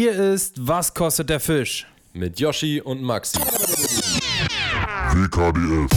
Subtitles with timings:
[0.00, 1.84] Hier ist Was kostet der Fisch?
[2.12, 3.40] Mit Yoshi und Maxi.
[5.10, 5.90] WKDF.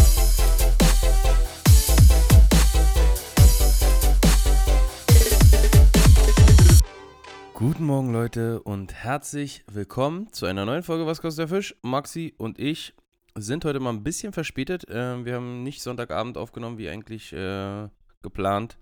[7.54, 11.76] Guten Morgen, Leute, und herzlich willkommen zu einer neuen Folge Was kostet der Fisch?
[11.84, 12.96] Maxi und ich
[13.36, 14.90] sind heute mal ein bisschen verspätet.
[14.90, 17.88] Äh, wir haben nicht Sonntagabend aufgenommen, wie eigentlich äh,
[18.24, 18.80] geplant,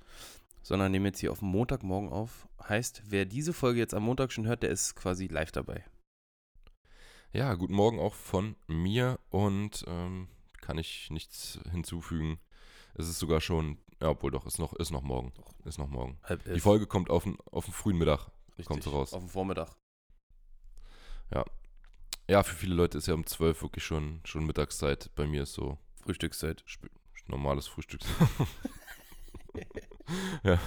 [0.62, 2.48] sondern nehmen jetzt hier auf Montagmorgen auf.
[2.68, 5.84] Heißt, wer diese Folge jetzt am Montag schon hört, der ist quasi live dabei.
[7.32, 10.27] Ja, guten Morgen auch von mir und ähm,
[10.62, 12.40] kann ich nichts hinzufügen.
[12.95, 15.32] Es ist sogar schon, ja, obwohl doch, ist noch, ist noch morgen.
[15.63, 16.18] Ist noch morgen.
[16.23, 18.32] Halb Die Folge kommt auf den, auf den frühen Mittag.
[18.66, 19.13] kommt so raus.
[19.13, 19.76] Auf dem Vormittag.
[22.30, 25.10] Ja, für viele Leute ist ja um 12 wirklich schon, schon Mittagszeit.
[25.16, 26.63] Bei mir ist so Frühstückszeit.
[27.26, 28.02] normales Frühstück.
[30.44, 30.59] ja.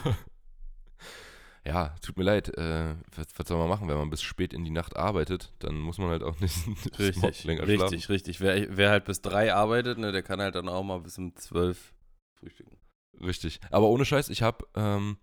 [1.64, 2.48] Ja, tut mir leid.
[2.58, 5.52] Äh, was, was soll man machen, wenn man bis spät in die Nacht arbeitet?
[5.60, 6.56] Dann muss man halt auch nicht
[6.98, 8.12] Richtig, länger richtig, schlafen.
[8.12, 8.40] richtig.
[8.40, 11.36] Wer, wer halt bis drei arbeitet, ne, der kann halt dann auch mal bis um
[11.36, 11.94] zwölf
[12.34, 12.78] frühstücken.
[13.20, 13.60] Richtig.
[13.70, 15.18] Aber ohne Scheiß, ich habe, ähm,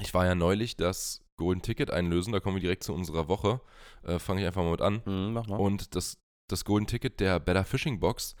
[0.00, 2.34] ich war ja neulich das Golden Ticket einlösen.
[2.34, 3.62] Da kommen wir direkt zu unserer Woche.
[4.02, 5.00] Äh, Fange ich einfach mal mit an.
[5.06, 5.56] Mhm, mach mal.
[5.56, 8.34] Und das, das Golden Ticket der Better Fishing Box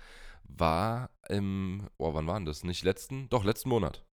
[0.44, 2.62] war im, oh, wann war denn das?
[2.62, 4.04] Nicht letzten, doch, letzten Monat.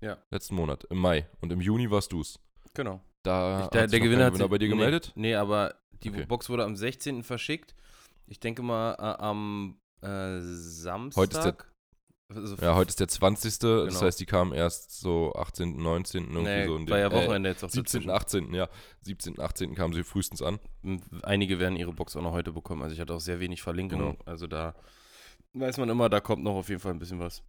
[0.00, 0.18] Ja.
[0.30, 1.26] Letzten Monat, im Mai.
[1.40, 2.38] Und im Juni warst du's.
[2.74, 3.00] genau.
[3.22, 5.12] Da Ich, der, hat der Gewinner hat sich, bei dir nee, gemeldet?
[5.16, 6.26] Nee, aber die Okay.
[6.26, 7.24] Box wurde am 16.
[7.24, 7.74] verschickt.
[8.28, 11.20] Ich denke mal äh, am äh, Samstag.
[11.22, 11.56] Heute ist der-
[12.28, 13.58] Also, Ja, heute ist der 20.
[13.58, 14.00] Das Genau.
[14.02, 16.24] heißt, die kamen erst so 18., 19.
[16.24, 18.68] irgendwie nee, so in war ja den, äh, Wochenende jetzt auch 17., 18., ja.
[19.02, 19.74] 17., 18.
[19.74, 20.60] kamen sie frühestens an.
[20.84, 21.24] dazwischen.
[21.24, 22.82] Einige werden ihre Box auch noch heute bekommen.
[22.82, 24.12] Also ich hatte auch sehr wenig Verlinkungen.
[24.12, 24.22] Genau.
[24.24, 24.74] Also da
[25.54, 27.42] weiß man immer, da kommt noch auf jeden Fall ein bisschen was.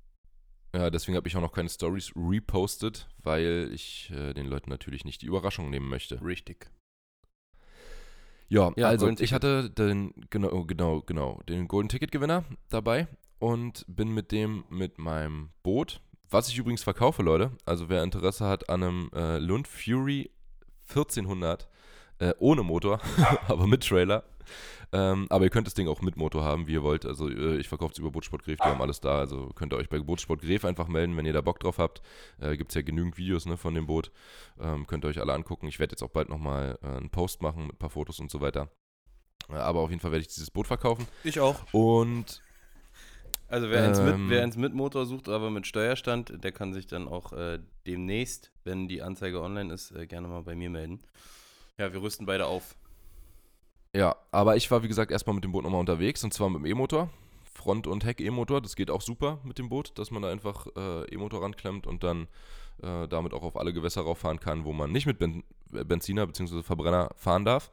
[0.76, 5.06] Ja, deswegen habe ich auch noch keine Stories repostet, weil ich äh, den Leuten natürlich
[5.06, 6.22] nicht die Überraschung nehmen möchte.
[6.22, 6.70] Richtig.
[8.50, 13.08] Ja, Ja, also ich hatte den, genau, genau, genau, den Golden Ticket Gewinner dabei
[13.40, 17.52] und bin mit dem mit meinem Boot, was ich übrigens verkaufe, Leute.
[17.66, 20.32] Also wer Interesse hat an einem äh, Lund Fury
[20.90, 21.68] 1400
[22.20, 23.00] äh, ohne Motor,
[23.48, 24.24] aber mit Trailer.
[24.92, 27.06] Ähm, aber ihr könnt das Ding auch mit Motor haben, wie ihr wollt.
[27.06, 29.20] Also äh, ich verkaufe es über Bootsport Gref, die haben alles da.
[29.20, 32.02] Also könnt ihr euch bei Bootsport Gref einfach melden, wenn ihr da Bock drauf habt.
[32.40, 34.12] Äh, Gibt es ja genügend Videos ne, von dem Boot.
[34.60, 35.68] Ähm, könnt ihr euch alle angucken.
[35.68, 38.32] Ich werde jetzt auch bald nochmal äh, einen Post machen mit ein paar Fotos und
[38.32, 38.70] so weiter.
[39.50, 41.08] Äh, aber auf jeden Fall werde ich dieses Boot verkaufen.
[41.24, 41.62] Ich auch.
[41.74, 42.42] Und
[43.50, 44.30] Also wer eins, mit, Ähm.
[44.30, 48.52] wer eins mit Motor sucht, aber mit Steuerstand, der kann sich dann auch äh, demnächst,
[48.66, 51.02] wenn die Anzeige online ist, äh, gerne mal bei mir melden.
[51.78, 52.76] Ja, wir rüsten beide auf.
[53.98, 56.60] Ja, aber ich war wie gesagt erstmal mit dem Boot nochmal unterwegs und zwar mit
[56.60, 57.10] dem E-Motor.
[57.44, 61.06] Front- und Heck-E-Motor, das geht auch super mit dem Boot, dass man da einfach äh,
[61.14, 62.28] E-Motor ranklemmt und dann
[62.84, 65.44] äh, damit auch auf alle Gewässer rauffahren kann, wo man nicht mit ben
[65.74, 66.62] äh, Benziner bzw.
[66.62, 67.72] Verbrenner fahren darf.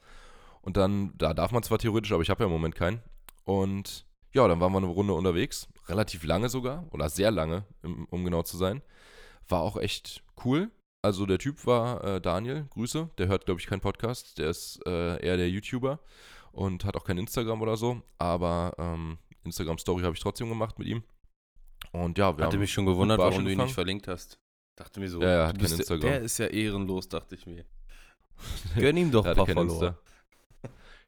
[0.63, 3.03] Und dann, da darf man zwar theoretisch, aber ich habe ja im Moment keinen.
[3.45, 8.25] Und ja, dann waren wir eine Runde unterwegs, relativ lange sogar, oder sehr lange, um
[8.25, 8.81] genau zu sein.
[9.49, 10.71] War auch echt cool.
[11.05, 14.81] Also der Typ war äh, Daniel, Grüße, der hört, glaube ich, keinen Podcast, der ist
[14.87, 16.01] äh, eher der YouTuber
[16.53, 20.89] und hat auch kein Instagram oder so, aber ähm, Instagram-Story habe ich trotzdem gemacht mit
[20.89, 21.03] ihm.
[21.93, 23.67] Und ja, wir Hatte haben mich schon gewundert, warum du ihn gefangen.
[23.67, 24.39] nicht verlinkt hast.
[24.77, 26.01] Dachte mir so, Ja, er hat kein der- Instagram.
[26.01, 27.67] Der ist ja ehrenlos, dachte ich mir.
[28.75, 29.99] Gönn ihm doch ein paar Follower.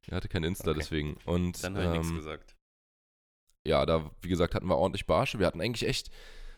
[0.09, 0.79] Er hatte kein Insta, Okay.
[0.81, 1.17] deswegen.
[1.25, 2.55] Und Dann habe ich nichts ähm, gesagt.
[3.67, 5.39] ja, da, wie gesagt, hatten wir ordentlich Barsche.
[5.39, 6.11] Wir hatten eigentlich echt,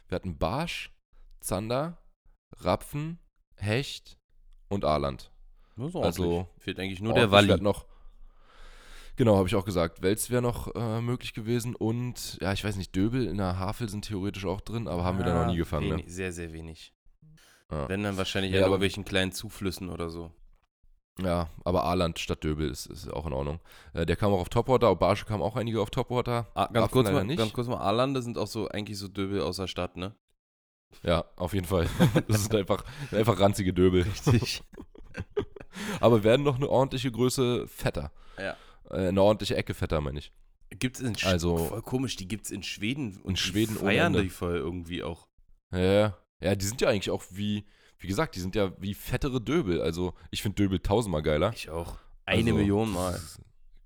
[0.09, 0.93] wir hatten Barsch,
[1.41, 2.03] Zander,
[2.57, 3.21] Rapfen,
[3.59, 4.17] Hecht
[4.69, 5.31] und Aaland.
[5.95, 6.49] Also.
[6.59, 7.61] Fehlt eigentlich nur der Walli.
[7.61, 7.87] Noch,
[9.17, 10.03] genau, habe ich auch gesagt.
[10.03, 13.89] Wels wäre noch äh, möglich gewesen und, ja, ich weiß nicht, Döbel in der Havel
[13.89, 15.97] sind theoretisch auch drin, aber haben wir da noch Ah, nie gefangen, ne?
[15.99, 16.93] wenig, Sehr, sehr wenig.
[17.71, 17.89] Ja.
[17.89, 20.33] Wenn dann wahrscheinlich in aber- irgendwelchen kleinen Zuflüssen oder so.
[21.21, 23.59] Ja, aber Aaland statt Döbel ist, ist auch in Ordnung.
[23.93, 26.47] Äh, der kam auch auf Topwater, Barsche kamen auch einige auf Topwater.
[26.55, 27.39] Ah, ganz, kurz mal, nicht.
[27.39, 30.15] ganz kurz mal, Arlande sind auch so eigentlich so Döbel außer Stadt, ne?
[31.03, 31.89] Ja, auf jeden Fall.
[32.29, 34.03] Das ist einfach, einfach ranzige Döbel.
[34.03, 34.63] Richtig.
[36.01, 38.11] Aber werden noch eine ordentliche Größe fetter.
[38.39, 38.57] Ja.
[38.91, 40.33] Äh, eine ordentliche Ecke fetter, meine ich.
[40.71, 44.13] Gibt's in Sch Also- voll komisch, die gibt's in Schweden und die Schweden ohne feiern
[44.13, 45.27] die voll irgendwie auch.
[45.73, 46.55] Ja, ja.
[46.55, 47.65] Die sind ja eigentlich auch wie,
[47.99, 49.81] wie gesagt, die sind ja wie fettere Döbel.
[49.81, 51.53] Also ich finde Döbel tausendmal geiler.
[51.55, 51.97] Ich auch.
[52.27, 53.19] Eine Also, Million Mal.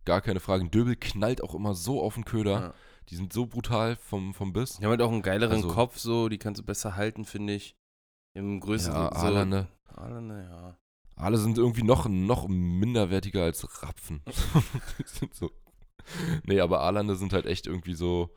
[0.05, 0.69] Gar keine Frage.
[0.69, 2.53] Döbel knallt auch immer so auf den Köder.
[2.61, 2.75] Ja.
[3.09, 4.77] Die sind so brutal vom, vom Biss.
[4.79, 7.55] Die haben halt auch einen geileren Also- Kopf, so, die kannst du besser halten, finde
[7.55, 7.77] ich.
[8.35, 9.69] Im größeren Ja, so, Aalande.
[9.89, 10.79] Aalande, ja.
[11.17, 14.23] Alle sind irgendwie noch, noch minderwertiger als Rapfen.
[14.99, 15.51] Die sind so.
[16.45, 18.35] Nee, aber Aalande sind halt echt irgendwie so.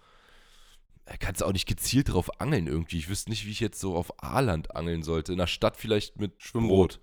[1.19, 2.97] Kannst du auch nicht gezielt drauf angeln irgendwie.
[2.97, 5.31] Ich wüsste nicht, wie ich jetzt so auf Aaland angeln sollte.
[5.31, 6.99] In der Stadt vielleicht mit Schwimmbrot.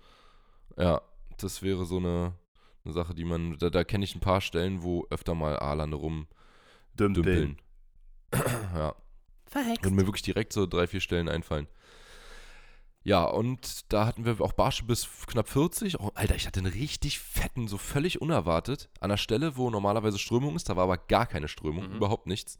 [0.77, 1.01] Ja,
[1.37, 2.33] das wäre so eine,
[2.85, 5.97] eine Sache, die man, da, da kenne ich ein paar Stellen, wo öfter mal Aalande
[5.97, 6.27] rum
[6.97, 7.23] Dümpeln.
[7.25, 7.57] dümpeln.
[8.75, 8.95] ja.
[9.45, 9.83] Verhext.
[9.83, 11.67] Würden mir wirklich direkt so drei, vier Stellen einfallen.
[13.03, 15.99] Ja, und da hatten wir auch Barsche bis knapp 40.
[15.99, 20.17] Oh, Alter, ich hatte einen richtig fetten, so völlig unerwartet, an der Stelle, wo normalerweise
[20.17, 21.95] Strömung ist, da war aber gar keine Strömung, Mhm.
[21.97, 22.57] überhaupt nichts.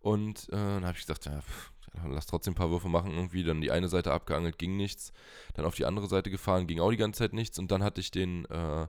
[0.00, 1.72] Und äh, dann habe ich gesagt, ja, pff,
[2.08, 3.42] lass trotzdem ein paar Würfe machen, irgendwie.
[3.42, 5.12] Dann die eine Seite abgeangelt, ging nichts.
[5.54, 7.58] Dann auf die andere Seite gefahren, ging auch die ganze Zeit nichts.
[7.58, 8.86] Und dann hatte ich den, äh,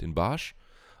[0.00, 0.54] den Barsch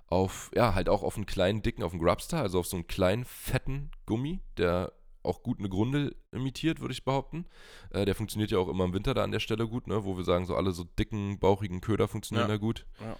[0.08, 2.86] auf, ja, halt auch auf einen kleinen, dicken, auf einen Grubstar, also auf so einen
[2.86, 7.44] kleinen, fetten Gummi, der auch gut eine Grundel imitiert, würde ich behaupten.
[7.90, 10.04] Äh, der funktioniert ja auch immer im Winter da an der Stelle gut, ne?
[10.04, 12.54] wo wir sagen, so alle so dicken, bauchigen Köder funktionieren Ja.
[12.54, 12.86] da gut.
[13.00, 13.16] Ja.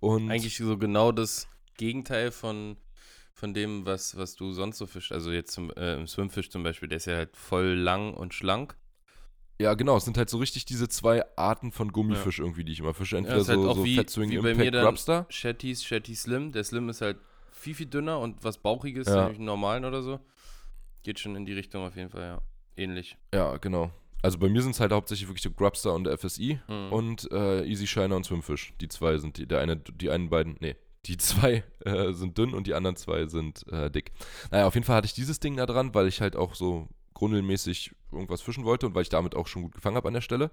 [0.00, 1.46] Und Eigentlich so genau das
[1.76, 2.76] Gegenteil von,
[3.32, 5.12] von dem, was, was du sonst so fischst.
[5.12, 8.34] Also jetzt zum, äh, im Swimfish zum Beispiel, der ist ja halt voll lang und
[8.34, 8.76] schlank.
[9.60, 12.80] Ja, genau, es sind halt so richtig diese zwei Arten von Gummifisch irgendwie, die ich
[12.80, 13.16] immer fische.
[13.16, 15.26] Entweder ist halt so, auch so wie- Fat Swing wie bei Impact mir dann- Grubstar.
[15.28, 16.52] Shetties, Shetty Slim.
[16.52, 17.16] Der Slim ist halt
[17.52, 19.22] viel, viel dünner und was Bauchiges, Ja.
[19.22, 20.20] nämlich einen normalen oder so.
[21.02, 22.42] Geht schon in die Richtung auf jeden Fall, ja.
[22.76, 23.16] Ähnlich.
[23.32, 23.90] Ja, genau.
[24.22, 26.92] Also bei mir sind es halt hauptsächlich wirklich so Grubstar und FSI Mhm.
[26.92, 28.74] und äh, Easy Shiner und Swimfish.
[28.80, 30.74] Die zwei sind die, der eine, die einen beiden, nee,
[31.06, 34.12] die zwei äh, sind dünn und die anderen zwei sind äh, dick.
[34.50, 36.88] Naja, auf jeden Fall hatte ich dieses Ding da dran, weil ich halt auch so
[37.16, 40.20] grundelmäßig irgendwas fischen wollte und weil ich damit auch schon gut gefangen habe an der
[40.20, 40.50] Stelle.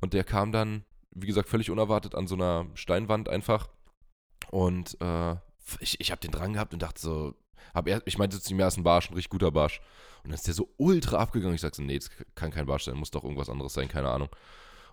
[0.00, 3.70] Und der kam dann, wie gesagt, völlig unerwartet an so einer Steinwand einfach.
[4.50, 5.36] Und äh,
[5.80, 7.34] ich, ich habe den dran gehabt und dachte so,
[7.72, 9.80] hab er, ich meinte zu ihm, ja, ist ein Barsch, ein richtig guter Barsch.
[10.22, 11.54] Und dann ist der so ultra abgegangen.
[11.54, 14.10] Ich sag so, nee, das kann kein Barsch sein, muss doch irgendwas anderes sein, keine
[14.10, 14.28] Ahnung.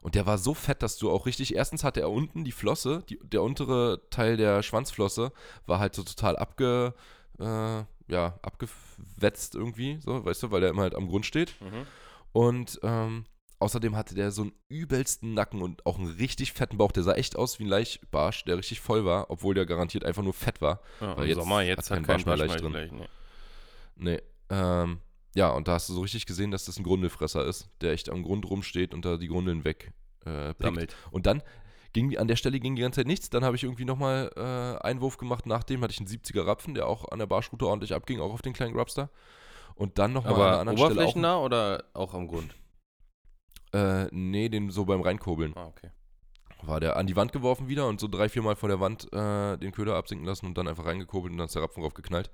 [0.02, 3.04] Und der war so fett, dass du auch richtig, erstens hatte er unten die Flosse,
[3.10, 5.34] die, der untere Teil der Schwanzflosse
[5.66, 6.94] war halt so total abge,
[7.40, 11.56] äh, ja, abgewetzt irgendwie, so, weißt du, weil der immer halt am Grund steht.
[11.62, 11.86] Mhm.
[12.32, 13.26] Und ähm,
[13.60, 16.92] außerdem hatte der so einen übelsten Nacken und auch einen richtig fetten Bauch.
[16.92, 20.24] Der sah echt aus wie ein Laichbarsch, der richtig voll war, obwohl der garantiert einfach
[20.24, 20.82] nur fett war.
[21.02, 22.72] Ja, Weil im jetzt Sommer, jetzt hat kein kein Barsch mehr mehr drin.
[22.72, 23.08] gleich, nee.
[23.96, 24.22] Nee.
[24.50, 25.00] Ähm,
[25.36, 28.10] ja, und da hast du so richtig gesehen, dass das ein Grundelfresser ist, der echt
[28.10, 29.94] am Grund rumsteht und da die Grundeln weg
[30.26, 30.54] äh.
[31.12, 31.44] Und dann
[31.94, 33.30] ging an der Stelle ging die ganze Zeit nichts.
[33.30, 35.46] Dann habe ich irgendwie nochmal äh, einen Wurf gemacht.
[35.46, 38.42] Nachdem hatte ich einen 70er Rapfen, der auch an der Barschroute ordentlich abging, auch auf
[38.42, 39.10] den kleinen Grubster.
[39.76, 40.96] Und dann nochmal an einer anderen Stelle auch.
[40.96, 42.54] oberflächennah oder auch am Grund?
[43.74, 45.54] Äh, nee, den so beim Reinkurbeln.
[45.56, 45.92] Ah, okay.
[46.62, 49.12] War der an die Wand geworfen wieder und so drei, vier Mal vor der Wand
[49.14, 52.30] äh, den Köder absinken lassen und dann einfach reingekurbelt und dann ist der Rapfen draufgeknallt.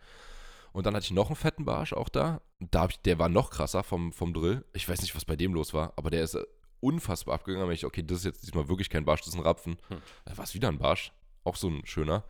[0.72, 2.42] Und dann hatte ich noch einen fetten Barsch auch da.
[2.60, 4.66] Da ich, der war noch krasser vom, vom Drill.
[4.74, 6.44] Ich weiß nicht, was bei dem los war, aber der ist äh,
[6.80, 7.68] unfassbar abgegangen.
[7.68, 9.78] Da ich, okay, das ist jetzt diesmal wirklich kein Barsch, das ist ein Rapfen.
[9.88, 10.02] Hm.
[10.26, 11.12] Da war es wieder ein Barsch.
[11.44, 12.24] Auch so ein schöner.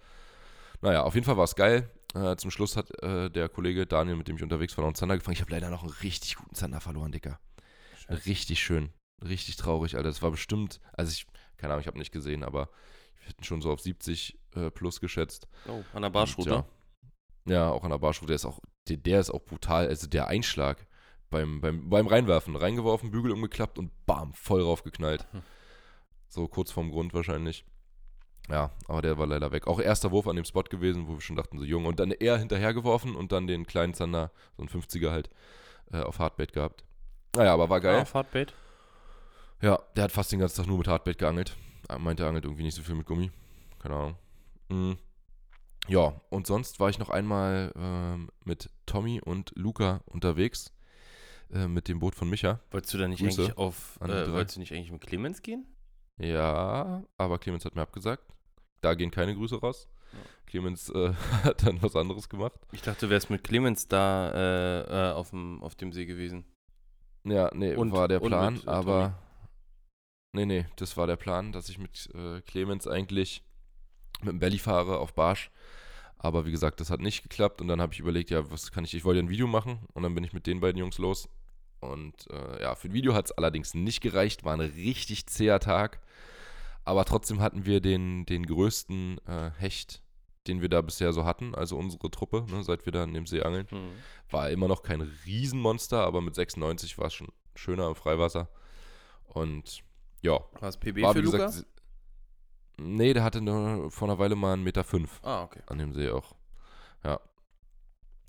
[0.81, 1.89] Naja, auf jeden Fall war es geil.
[2.13, 4.95] Äh, zum Schluss hat äh, der Kollege Daniel, mit dem ich unterwegs war, noch einen
[4.95, 5.33] Zander gefangen.
[5.33, 7.39] Ich habe leider noch einen richtig guten Zander verloren, Dicker.
[8.07, 8.25] Scheiße.
[8.25, 8.89] Richtig schön.
[9.23, 10.09] Richtig traurig, Alter.
[10.09, 11.25] Das war bestimmt, also ich,
[11.57, 12.69] keine Ahnung, ich habe nicht gesehen, aber
[13.19, 15.47] ich hätte ihn schon so auf 70 äh, plus geschätzt.
[15.67, 16.65] Oh, an der Barschroute.
[17.45, 18.27] Ja, ja, auch an der Barschroute.
[18.27, 19.87] Der ist auch, der, der ist auch brutal.
[19.87, 20.85] Also der Einschlag
[21.35, 22.55] beim, beim, beim Reinwerfen.
[22.55, 25.27] Reingeworfen, Bügel umgeklappt und bam, voll raufgeknallt.
[25.31, 25.41] Hm.
[26.29, 27.65] So kurz vorm Grund wahrscheinlich.
[28.49, 29.67] Ja, aber der war leider weg.
[29.67, 31.87] Auch erster Wurf an dem Spot gewesen, wo wir schon dachten, so jung.
[31.87, 35.29] Und dann eher hinterhergeworfen und dann den kleinen Zander, so ein 50er halt,
[35.91, 36.85] äh, auf Hardbait gehabt.
[37.35, 37.99] Naja, aber war geil.
[37.99, 38.53] Ah, Fahrtbait.
[39.61, 41.57] Ja, der hat fast den ganzen Tag nur mit Hardbait geangelt.
[41.89, 43.31] Er meinte, er angelt irgendwie nicht so viel mit Gummi.
[43.79, 44.15] Keine Ahnung.
[44.69, 44.97] Mhm.
[45.87, 50.74] Ja, und sonst war ich noch einmal ähm, mit Tommy und Luca unterwegs.
[51.53, 52.59] Äh, mit dem Boot von Micha.
[52.71, 55.65] Wolltest du da nicht Grüße eigentlich auf, äh, wolltest du nicht eigentlich mit Clemens gehen?
[56.17, 58.23] Ja, aber Clemens hat mir abgesagt.
[58.81, 59.87] Da gehen keine Grüße raus.
[60.13, 60.19] Ja.
[60.47, 62.59] Clemens äh, hat dann was anderes gemacht.
[62.71, 66.45] Ich dachte, du wärst mit Clemens da äh, äh, auf, dem, auf dem See gewesen.
[67.23, 69.19] Ja, nee, Und- war der Plan, mit, aber.
[70.33, 72.09] Nee, nee, das war der Plan, dass ich mit
[72.45, 73.41] Clemens eigentlich
[74.21, 75.49] mit dem Belly fahre auf Barsch.
[76.17, 78.83] Aber wie gesagt, das hat nicht geklappt und dann habe ich überlegt, ja, was kann
[78.83, 81.29] ich, ich wollte ein Video machen und dann bin ich mit den beiden Jungs los.
[81.89, 85.59] Und äh, ja, für ein Video hat es allerdings nicht gereicht, war ein richtig zäher
[85.59, 85.99] Tag.
[86.83, 90.03] Aber trotzdem hatten wir den, den größten äh, Hecht,
[90.47, 93.25] den wir da bisher so hatten, also unsere Truppe, ne, seit wir da in dem
[93.25, 93.67] See angeln.
[93.69, 93.89] Hm.
[94.29, 98.49] War immer noch kein Riesenmonster, aber mit 96 war es schon schöner im Freiwasser.
[99.25, 99.81] Und
[100.21, 101.37] ja, War es PB war für Luca?
[101.37, 101.53] gesagt.
[101.53, 101.65] se-
[102.77, 105.61] Nee, der hatte nur vor einer Weile mal einen Meter fünf ah, okay.
[105.67, 106.35] an dem See auch.
[107.05, 107.19] Ja.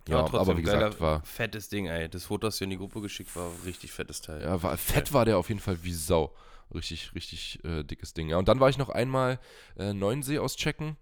[0.08, 2.08] Ja, trotzdem, aber wie gesagt, war, fettes Ding, ey.
[2.08, 4.42] Das Foto hast du in die Gruppe geschickt, war richtig fettes Teil.
[4.42, 6.32] ja, war fett war der auf jeden Fall wie Sau.
[6.74, 8.28] Richtig, richtig äh, dickes Ding.
[8.28, 9.38] Ja, und dann war ich noch einmal
[9.78, 10.96] äh, Neuensee auschecken.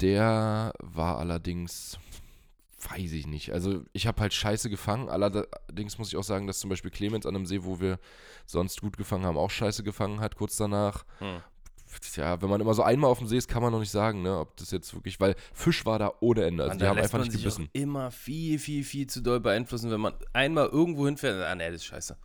[0.00, 1.98] Der war allerdings,
[2.90, 3.52] weiß ich nicht.
[3.52, 5.08] Also ich habe halt scheiße gefangen.
[5.08, 7.98] Allerdings muss ich auch sagen, dass zum Beispiel Clemens an einem See, wo wir
[8.46, 11.04] sonst gut gefangen haben, auch scheiße gefangen hat kurz danach.
[11.18, 11.42] Hm.
[12.16, 14.22] Ja, wenn man immer so einmal auf dem See ist, kann man noch nicht sagen,
[14.22, 16.62] ne, ob das jetzt wirklich, weil Fisch war da ohne Ende.
[16.64, 17.68] Also Und die haben einfach man nicht gebissen.
[17.72, 21.42] Immer viel, viel, viel zu doll beeinflussen, wenn man einmal irgendwo hinfährt.
[21.44, 22.16] Ah, nee, das ist scheiße.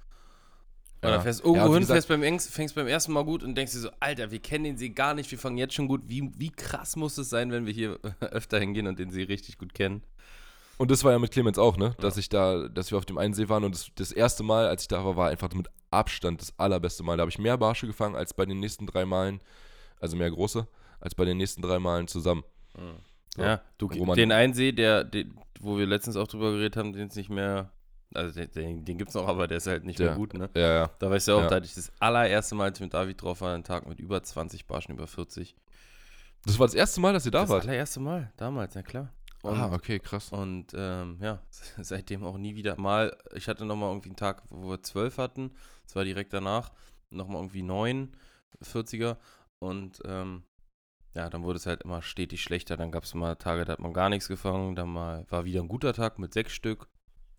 [1.01, 1.19] Oder Ja.
[1.21, 3.79] fährst irgendwo Ja, hin, gesagt- fährst beim, fängst beim ersten Mal gut und denkst dir
[3.79, 6.01] so, Alter, wir kennen den See gar nicht, wir fangen jetzt schon gut.
[6.07, 9.57] Wie, wie krass muss es sein, wenn wir hier öfter hingehen und den See richtig
[9.57, 10.01] gut kennen?
[10.77, 11.93] Und das war ja mit Clemens auch, ne?
[11.99, 14.65] Dass ich da, dass wir auf dem einen See waren und das, das erste Mal,
[14.67, 17.17] als ich da war, war einfach mit Abstand das allerbeste Mal.
[17.17, 19.39] Da habe ich mehr Barsche gefangen als bei den nächsten drei Malen,
[19.99, 20.67] also mehr große,
[20.99, 22.43] als bei den nächsten drei Malen zusammen.
[23.35, 26.93] So, Ja, du, den einen See, der, den, wo wir letztens auch drüber geredet haben,
[26.93, 27.71] den es nicht mehr,
[28.13, 30.33] also den, den, den gibt es noch, aber der ist halt nicht mehr Der- gut,
[30.33, 30.49] ne?
[30.55, 30.89] Ja, ja.
[30.99, 31.47] Da weißt du auch, Ja.
[31.47, 33.99] da hatte ich das allererste Mal, als ich mit David drauf war, einen Tag mit
[33.99, 35.55] über 20 Barschen, über 40.
[36.45, 37.63] Das war das erste Mal, dass ihr da das wart.
[37.63, 39.09] allererste Mal, damals, ja klar.
[39.43, 40.31] Und, Ah, okay, krass.
[40.31, 41.41] und ähm, ja,
[41.81, 43.15] seitdem auch nie wieder mal.
[43.35, 45.51] Ich hatte nochmal irgendwie einen Tag, wo wir 12 hatten.
[45.85, 46.71] Das war direkt danach.
[47.09, 48.15] Nochmal irgendwie 9,
[48.63, 49.17] 40er.
[49.59, 50.43] Und ähm,
[51.13, 52.77] ja, dann wurde es halt immer stetig schlechter.
[52.77, 54.75] Dann gab es mal Tage, da hat man gar nichts gefangen.
[54.75, 56.87] Dann mal war wieder ein guter Tag mit sechs Stück.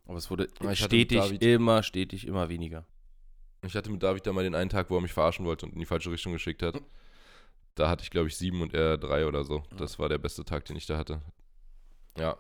[0.07, 2.85] Aber es wurde Ah, ich stetig, immer, stetig, immer weniger.
[3.63, 5.73] Ich hatte mit David da mal den einen Tag, wo er mich verarschen wollte und
[5.73, 6.83] in die falsche Richtung geschickt hat.
[7.75, 9.63] Da hatte ich, glaube ich, sieben und er drei oder so.
[9.79, 11.23] Das war der beste Tag, den ich da hatte.
[12.19, 12.37] Ja.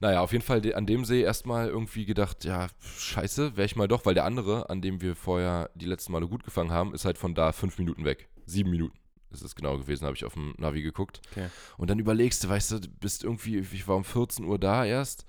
[0.00, 3.76] Naja, auf jeden Fall de- an dem See erstmal irgendwie gedacht, ja, scheiße, wäre ich
[3.76, 6.94] mal doch, weil der andere, an dem wir vorher die letzten Male gut gefangen haben,
[6.94, 8.28] ist halt von da fünf Minuten weg.
[8.46, 8.96] Sieben Minuten.
[9.30, 11.20] ist es genau gewesen, habe ich auf dem Navi geguckt.
[11.32, 11.48] Okay.
[11.76, 14.86] Und dann überlegst du, weißt du, du bist irgendwie, ich war um 14 Uhr da
[14.86, 15.26] erst.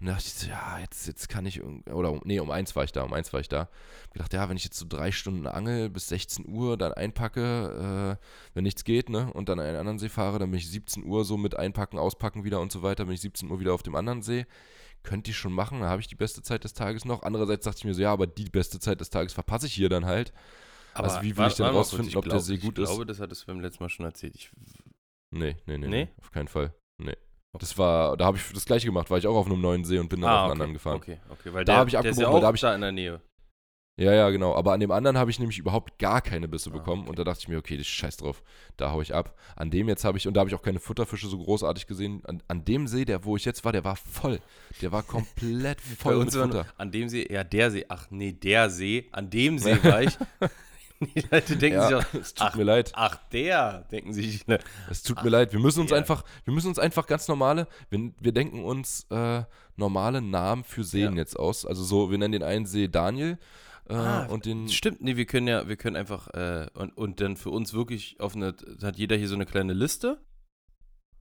[0.00, 2.76] Und da dachte ich so, ja, jetzt, jetzt kann ich, oder um, nee, um eins
[2.76, 3.68] war ich da, um eins war ich da.
[4.06, 8.18] Ich gedacht, ja, wenn ich jetzt so drei Stunden angel bis 16 Uhr, dann einpacke,
[8.20, 8.24] äh,
[8.54, 11.04] wenn nichts geht, ne, und dann an einen anderen See fahre, dann bin ich 17
[11.04, 13.82] Uhr so mit einpacken, auspacken wieder und so weiter, bin ich 17 Uhr wieder auf
[13.82, 14.46] dem anderen See.
[15.02, 17.22] Könnte ich schon machen, dann habe ich die beste Zeit des Tages noch.
[17.22, 19.88] Andererseits dachte ich mir so, ja, aber die beste Zeit des Tages verpasse ich hier
[19.88, 20.32] dann halt.
[20.94, 22.90] Also wie will ich denn rausfinden, ob der glaub- See gut ich ist?
[22.90, 24.34] Ich glaube, das hattest du beim letzten Mal schon erzählt.
[24.36, 24.50] Ich,
[25.30, 26.08] Nee, nee, nee, nee, Nee?
[26.20, 26.74] auf keinen Fall.
[26.98, 27.16] Nee.
[27.58, 29.98] Das war, da habe ich das gleiche gemacht, war ich auch auf einem neuen See
[29.98, 30.96] und bin dann auf einen Ah, okay, anderen gefahren.
[30.96, 32.74] Okay, okay, weil Da der, hab ich ist ja weil auch da hab ich- da
[32.74, 33.20] in der Nähe.
[34.00, 34.54] Ja, ja, genau.
[34.54, 37.00] Aber an dem anderen habe ich nämlich überhaupt gar keine Bisse Ah, bekommen.
[37.02, 37.10] okay.
[37.10, 38.44] Und da dachte ich mir, okay, das ist scheiß drauf.
[38.76, 39.36] Da hau ich ab.
[39.56, 42.22] An dem jetzt habe ich, und da habe ich auch keine Futterfische so großartig gesehen.
[42.24, 44.38] An, an dem See, der, wo ich jetzt war, der war voll.
[44.82, 46.64] Der war komplett voll mit Futter.
[46.76, 50.16] an dem See, ja, der See, ach nee, der See, an dem See war ich.
[51.14, 52.92] Die Leute denken sich Ja, auch, es tut ach, mir leid.
[52.94, 54.58] ach, der, denken sich, ne?
[54.90, 55.52] Es tut mir leid.
[55.52, 55.98] Wir müssen uns der.
[55.98, 59.42] einfach, wir müssen uns einfach ganz normale, wir, wir denken uns äh,
[59.76, 61.18] normale Namen für Seen Ja.
[61.18, 61.64] jetzt aus.
[61.66, 63.38] Also so, wir nennen den einen See Daniel
[63.88, 64.68] äh, Ah, und den.
[64.68, 68.18] Stimmt, nee, wir können ja, wir können einfach, äh, und, und dann für uns wirklich
[68.20, 70.20] auf eine, hat jeder hier so eine kleine Liste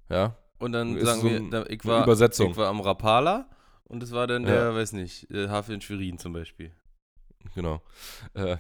[0.10, 2.52] Ja, und dann sagen so wir, da, ich, war, Übersetzung.
[2.52, 3.48] ich war am Rapala
[3.86, 4.50] und das war dann Ja.
[4.50, 6.72] der, weiß nicht, äh, Hafen in Schwerin zum Beispiel.
[7.56, 7.82] Genau.
[8.34, 8.58] Äh, ja,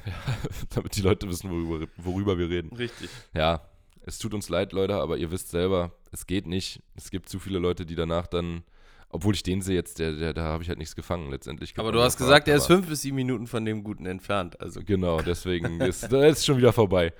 [0.74, 2.76] damit die Leute wissen, worüber, worüber wir reden.
[2.76, 3.10] Richtig.
[3.34, 3.62] Ja,
[4.06, 6.82] es tut uns leid, Leute, aber ihr wisst selber, es geht nicht.
[6.96, 8.64] Es gibt zu viele Leute, die danach dann,
[9.10, 11.74] obwohl ich den sehe jetzt, der, der, da habe ich halt nichts gefangen letztendlich.
[11.78, 14.60] Aber du hast gesagt, er ist fünf bis sieben Minuten von dem Guten entfernt.
[14.62, 17.14] Also Genau, deswegen ist ist schon wieder vorbei.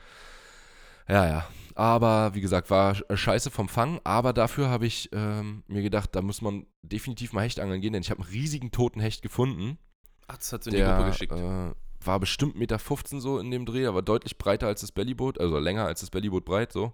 [1.08, 1.48] Ja, ja.
[1.76, 4.00] Aber wie gesagt, war sch- scheiße vom Fang.
[4.04, 7.94] Aber dafür habe ich ähm, mir gedacht, da muss man definitiv mal Hecht angeln gehen,
[7.94, 9.78] denn ich habe einen riesigen toten Hecht gefunden.
[10.28, 11.34] Ach, das hat sie in die Gruppe Der geschickt.
[11.34, 11.72] äh,
[12.06, 15.58] war bestimmt 1,15 Meter so in dem Dreh, aber deutlich breiter als das Bellyboot, also
[15.58, 16.94] länger als das Bellyboot breit so.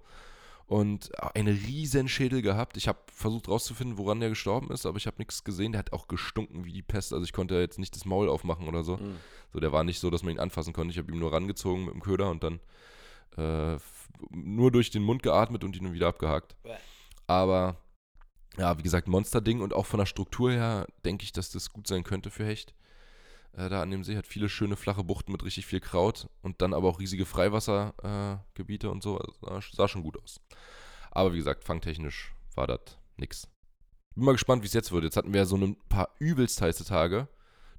[0.65, 2.77] Und einen riesen Schädel gehabt.
[2.77, 5.73] Ich habe versucht rauszufinden, woran der gestorben ist, aber ich habe nichts gesehen.
[5.73, 7.11] Der hat auch gestunken wie die Pest.
[7.11, 8.95] Also ich konnte jetzt nicht das Maul aufmachen oder so.
[8.97, 9.17] Mhm.
[9.51, 10.91] So, der war nicht so, dass man ihn anfassen konnte.
[10.91, 12.59] Ich habe ihm nur rangezogen mit dem Köder und dann
[13.37, 13.77] äh,
[14.31, 16.55] nur durch den Mund geatmet und ihn dann wieder abgehakt.
[17.27, 17.75] Aber
[18.57, 21.87] ja, wie gesagt, Monsterding und auch von der Struktur her denke ich, dass das gut
[21.87, 22.73] sein könnte für Hecht.
[23.55, 26.61] Äh, da an dem See hat viele schöne flache Buchten mit richtig viel Kraut und
[26.61, 29.17] dann aber auch riesige Freiwassergebiete äh, und so.
[29.17, 30.39] Also, sah, schon gut aus.
[31.11, 33.47] Aber wie gesagt, fangtechnisch war das nix.
[34.15, 35.03] Bin mal gespannt, wie es jetzt wird.
[35.03, 37.27] Jetzt hatten wir ja so ein paar übelst heiße Tage.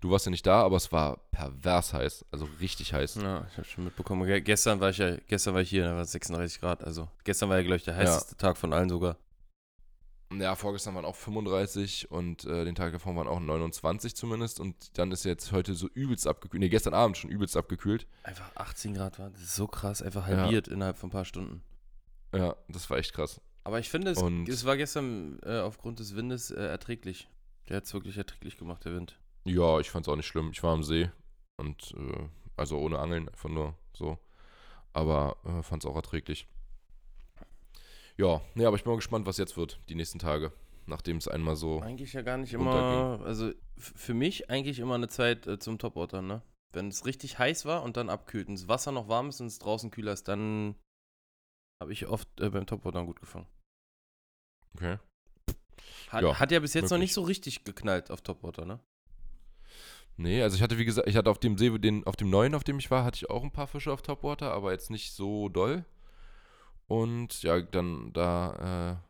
[0.00, 2.26] Du warst ja nicht da, aber es war pervers heiß.
[2.30, 3.16] Also richtig heiß.
[3.16, 4.26] Ja, ich habe schon mitbekommen.
[4.26, 6.84] Ge gestern war ich ja, gestern war ich hier, da war es 36 Grad.
[6.84, 9.16] Also gestern war ja, glaube ich, der heißeste Tag von allen sogar.
[10.32, 14.58] Ja, vorgestern waren auch 35 und äh, den Tag davor waren auch 29 zumindest.
[14.58, 16.60] Und dann ist jetzt heute so übelst abgekühlt.
[16.60, 18.06] Ne, gestern Abend schon übelst abgekühlt.
[18.24, 19.30] Einfach 18 Grad war.
[19.30, 20.38] Das ist so krass, einfach Ja.
[20.38, 21.62] halbiert innerhalb von ein paar Stunden.
[22.34, 23.40] Ja, das war echt krass.
[23.62, 27.28] Aber ich finde, es, es war gestern äh, aufgrund des Windes äh, erträglich.
[27.68, 29.18] Der hat es wirklich erträglich gemacht, der Wind.
[29.44, 30.50] Ja, ich fand's auch nicht schlimm.
[30.52, 31.10] Ich war am See
[31.56, 34.18] und äh, also ohne Angeln, einfach nur so.
[34.92, 36.46] Aber äh, fand's auch erträglich.
[38.16, 40.52] Ja, nee, aber ich bin mal gespannt, was jetzt wird, die nächsten Tage.
[40.86, 41.80] Nachdem es einmal so.
[41.80, 46.26] Eigentlich ja gar nicht immer, also für mich eigentlich immer eine Zeit äh, zum Topwatern,
[46.26, 46.42] ne?
[46.74, 49.46] Wenn es richtig heiß war und dann abkühlt und das Wasser noch warm ist und
[49.46, 50.76] es draußen kühler ist, dann
[51.82, 53.46] Habe ich oft äh, beim Topwater gut gefangen.
[54.76, 54.98] Okay.
[56.08, 57.10] Hat Ja, hat ja bis jetzt noch möglich.
[57.10, 58.80] nicht so richtig geknallt auf Topwater, ne?
[60.16, 62.54] Nee, also ich hatte, wie gesagt, ich hatte auf dem See, den, auf dem neuen,
[62.54, 65.12] auf dem ich war, hatte ich auch ein paar Fische auf Topwater, aber jetzt nicht
[65.12, 65.84] so doll.
[66.86, 69.00] Und ja, dann da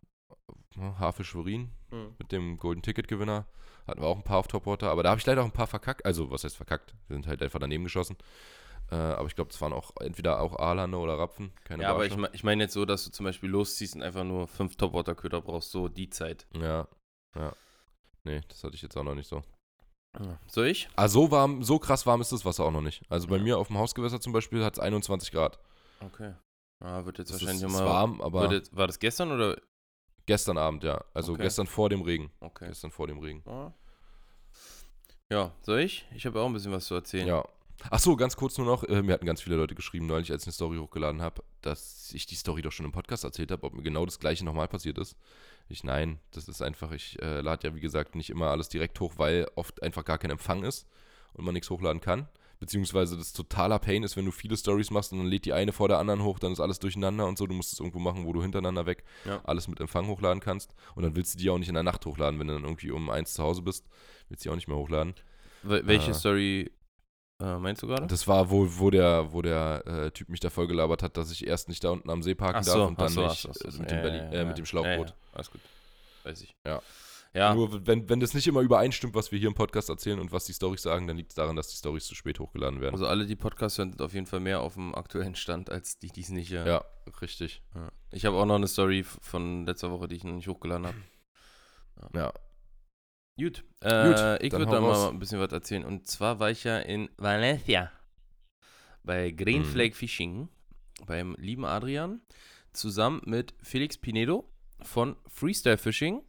[0.78, 1.70] äh, Hafe Schwerin
[2.18, 3.46] mit dem Golden Ticket Gewinner
[3.86, 5.66] hatten wir auch ein paar auf Topwater, aber da habe ich leider auch ein paar
[5.66, 6.04] verkackt.
[6.04, 6.94] Also, was heißt verkackt?
[7.08, 8.16] Wir sind halt einfach daneben geschossen.
[8.90, 11.52] Äh, aber ich glaube, das waren auch entweder auch Aalande oder Rapfen.
[11.64, 12.30] Keine Ja, aber ich, Barsche.
[12.34, 15.70] ich meine jetzt so, dass du zum Beispiel losziehst und einfach nur fünf Topwater-Köder brauchst,
[15.70, 16.46] so die Zeit.
[16.54, 16.88] Ja,
[17.36, 17.52] ja.
[18.24, 19.42] Nee, das hatte ich jetzt auch noch nicht so.
[20.46, 20.88] Soll ich?
[20.94, 23.02] Ah, so warm, so krass warm ist das Wasser auch noch nicht.
[23.08, 25.58] Also bei mir auf dem Hausgewässer zum Beispiel hat es 21 Grad.
[26.00, 26.34] Okay.
[26.80, 27.86] Ah, wird jetzt Das wahrscheinlich ist, ist mal.
[27.86, 29.56] warm, aber jetzt, war das gestern oder?
[30.26, 31.02] gestern Abend, ja.
[31.14, 31.42] Also Okay.
[31.42, 32.30] gestern vor dem Regen.
[32.40, 32.66] Okay.
[32.68, 33.42] Gestern vor dem Regen.
[33.46, 33.72] Ah.
[35.30, 36.06] Ja, soll ich?
[36.14, 37.26] Ich habe auch ein bisschen was zu erzählen.
[37.26, 37.44] Ja.
[37.90, 38.84] Ach so, ganz kurz nur noch.
[38.84, 42.12] Äh, mir hatten ganz viele Leute geschrieben, neulich, als ich eine Story hochgeladen habe, dass
[42.12, 44.68] ich die Story doch schon im Podcast erzählt habe, ob mir genau das gleiche nochmal
[44.68, 45.16] passiert ist.
[45.68, 49.00] Ich, nein, das ist einfach, ich äh, lade ja, wie gesagt, nicht immer alles direkt
[49.00, 50.86] hoch, weil oft einfach gar kein Empfang ist
[51.32, 52.28] und man nichts hochladen kann.
[52.64, 55.70] Beziehungsweise das totaler Pain ist, wenn du viele Stories machst und dann lädt die eine
[55.72, 57.46] vor der anderen hoch, dann ist alles durcheinander und so.
[57.46, 59.42] Du musst es irgendwo machen, wo du hintereinander weg Ja.
[59.44, 60.74] alles mit Empfang hochladen kannst.
[60.94, 62.90] Und dann willst du die auch nicht in der Nacht hochladen, wenn du dann irgendwie
[62.90, 63.86] um eins zu Hause bist,
[64.30, 65.14] willst du die auch nicht mehr hochladen.
[65.62, 66.14] Wel- welche Ah.
[66.14, 66.70] Story
[67.42, 68.06] äh, meinst du gerade?
[68.06, 71.30] Das war, wo, wo der, wo der äh, Typ mich da voll gelabert hat, dass
[71.32, 73.40] ich erst nicht da unten am See parken Ach darf so, und dann so, nicht
[73.42, 73.80] so, so, äh, so.
[73.80, 75.14] mit, dem Berlin, äh, mit dem Schlauchboot.
[75.32, 75.60] alles gut.
[76.22, 76.54] Weiß ich.
[76.66, 76.80] Ja.
[77.34, 80.30] Ja, Nur wenn, wenn das nicht immer übereinstimmt, was wir hier im Podcast erzählen und
[80.30, 82.94] was die Storys sagen, dann liegt es daran, dass die Storys zu spät hochgeladen werden.
[82.94, 85.98] also alle, die Podcasts hören, sind auf jeden Fall mehr auf dem aktuellen Stand, als
[85.98, 86.52] die, die es nicht.
[86.52, 86.84] Äh, ja,
[87.20, 87.62] richtig.
[87.74, 87.90] ja.
[88.12, 90.96] Ich habe auch noch eine Story von letzter Woche, die ich noch nicht hochgeladen habe.
[92.14, 92.32] Ja.
[93.36, 95.84] Gut, äh, ich würde da mal ein bisschen was erzählen.
[95.84, 97.90] Und zwar war ich ja in Valencia
[99.02, 99.66] bei Green Mhm.
[99.66, 100.48] Flag Fishing
[101.06, 102.20] beim lieben Adrian
[102.72, 104.48] zusammen mit Felix Pinedo
[104.82, 106.22] von Freestyle Fishing.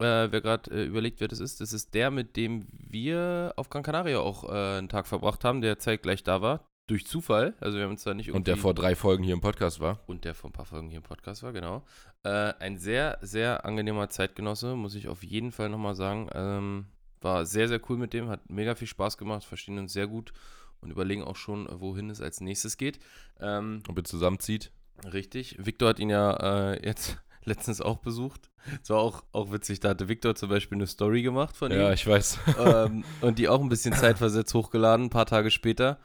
[0.00, 3.68] Äh, wer gerade äh, überlegt, wer das ist, das ist der, mit dem wir auf
[3.68, 6.66] Gran Canaria auch äh, einen Tag verbracht haben, der zeitgleich da war.
[6.86, 7.54] Durch Zufall.
[7.60, 8.32] Also wir haben uns da nicht.
[8.32, 10.00] Und der vor drei Folgen hier im Podcast war.
[10.06, 11.84] und der vor ein paar Folgen hier im Podcast war, genau.
[12.24, 16.28] Äh, ein sehr, sehr angenehmer Zeitgenosse, muss ich auf jeden Fall nochmal sagen.
[16.34, 16.86] Ähm,
[17.20, 20.32] war sehr, sehr cool mit dem, hat mega viel Spaß gemacht, verstehen uns sehr gut
[20.80, 22.98] und überlegen auch schon, wohin es als nächstes geht.
[23.38, 24.72] Ähm, Ob ihr zusammenzieht.
[25.12, 25.56] richtig.
[25.64, 28.50] Victor hat ihn ja äh, jetzt letztens auch besucht.
[28.82, 31.88] Es war auch, auch witzig, da hatte Victor zum Beispiel eine Story gemacht von Ja,
[31.88, 32.38] ihm ich weiß.
[32.58, 35.98] ähm, und die auch ein bisschen zeitversetzt hochgeladen, ein paar Tage später.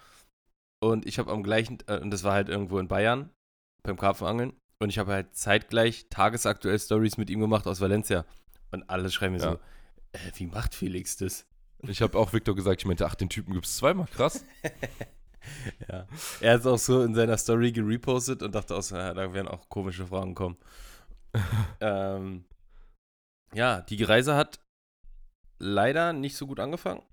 [0.79, 3.29] Und ich habe am gleichen, äh, und das war halt irgendwo in Bayern
[3.83, 4.53] beim Karpfenangeln.
[4.79, 8.25] Und ich habe halt zeitgleich tagesaktuell Stories mit ihm gemacht aus Valencia.
[8.71, 9.51] Und alle schreiben mir Ja.
[9.53, 9.57] so,
[10.13, 11.45] äh, wie macht Felix das?
[11.87, 14.43] Ich habe auch Victor gesagt, ich meinte, ach, den Typen gibt es zweimal, krass.
[15.87, 16.07] Ja.
[16.41, 19.31] Er hat es auch so in seiner Story gerepostet und dachte auch, so, ja, da
[19.31, 20.57] werden auch komische Fragen kommen.
[21.79, 22.45] ähm,
[23.53, 24.59] ja, die Reise hat
[25.59, 27.03] leider nicht so gut angefangen.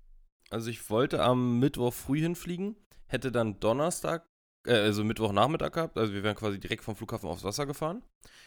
[0.49, 2.75] Also ich wollte am Mittwoch früh hinfliegen,
[3.07, 4.25] hätte dann Donnerstag,
[4.67, 8.03] äh, also Mittwochnachmittag gehabt, also wir wären quasi direkt vom Flughafen aufs Wasser gefahren,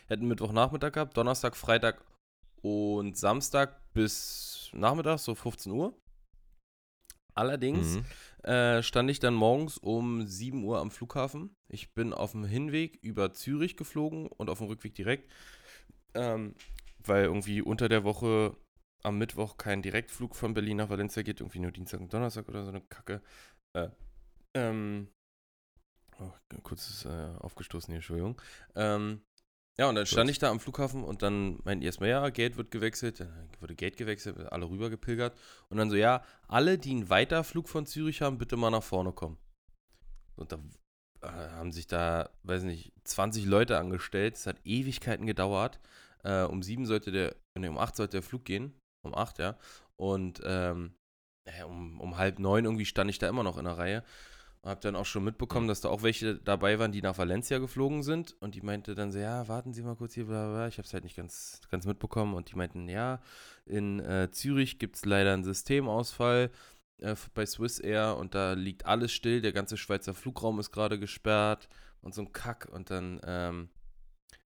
[0.07, 2.05] hätten Mittwochnachmittag gehabt, Donnerstag, Freitag
[2.63, 5.99] und Samstag bis Nachmittag, so 15 Uhr.
[7.35, 8.05] Allerdings Mhm.
[8.51, 11.55] äh, stand ich dann morgens um 7 Uhr am Flughafen.
[11.69, 15.31] Ich bin auf dem Hinweg über Zürich geflogen und auf dem Rückweg direkt,
[16.17, 16.55] ähm,
[16.99, 18.57] weil irgendwie unter der Woche
[19.03, 22.65] am Mittwoch kein Direktflug von Berlin nach Valencia geht, irgendwie nur Dienstag und Donnerstag oder
[22.65, 23.23] so eine Kacke.
[23.75, 23.89] Äh,
[24.55, 25.09] ähm,
[26.19, 28.41] oh, kurzes äh, aufgestoßen hier, Entschuldigung.
[28.75, 29.21] Ähm,
[29.79, 30.31] ja, und dann stand Kurz.
[30.31, 33.75] ich da am Flughafen und dann meinten die erstmal, ja, Gate wird gewechselt, dann wurde
[33.75, 35.39] Gate gewechselt, alle rüber gepilgert.
[35.69, 39.13] Und dann so, ja, alle, die einen Weiterflug von Zürich haben, bitte mal nach vorne
[39.13, 39.37] kommen.
[40.35, 40.59] Und da
[41.21, 44.37] äh, haben sich da, weiß nicht, 20 Leute angestellt.
[44.37, 45.79] Es hat Ewigkeiten gedauert.
[46.27, 48.75] Äh, um sieben sollte der, nee, um acht sollte der Flug gehen.
[49.03, 49.57] Um acht, ja.
[49.95, 50.95] Und ähm,
[51.45, 54.03] äh, um, um halb neun irgendwie stand ich da immer noch in der Reihe.
[54.63, 57.59] Und hab dann auch schon mitbekommen, dass da auch welche dabei waren, die nach Valencia
[57.59, 58.35] geflogen sind.
[58.41, 60.55] Und die meinte dann so, ja, warten Sie mal kurz hier, bla bla.
[60.55, 60.69] bla.
[60.69, 62.35] Ich habe es halt nicht ganz, ganz mitbekommen.
[62.35, 63.21] Und die meinten, ja,
[63.65, 66.51] in äh, Zürich gibt es leider einen Systemausfall
[66.99, 69.41] äh, bei Swiss Air und da liegt alles still.
[69.41, 71.69] Der ganze Schweizer Flugraum ist gerade gesperrt
[72.01, 72.69] und so ein Kack.
[72.73, 73.69] Und dann ähm,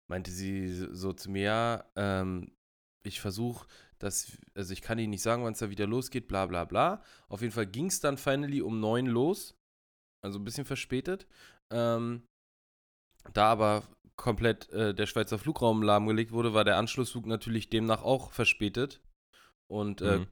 [0.09, 2.53] meinte sie so zu mir, ja, ähm,
[3.05, 3.67] ich versuche,
[3.99, 7.03] dass, also ich kann Ihnen nicht sagen, wann es da wieder losgeht, bla bla bla.
[7.29, 9.57] Auf jeden Fall ging es dann finally um neun los,
[10.23, 11.27] also ein bisschen verspätet.
[11.71, 12.23] Ähm,
[13.33, 13.83] da aber
[14.17, 19.01] komplett äh, der Schweizer Flugraum lahmgelegt wurde, war der Anschlussflug natürlich demnach auch verspätet
[19.71, 20.27] und äh, Mhm.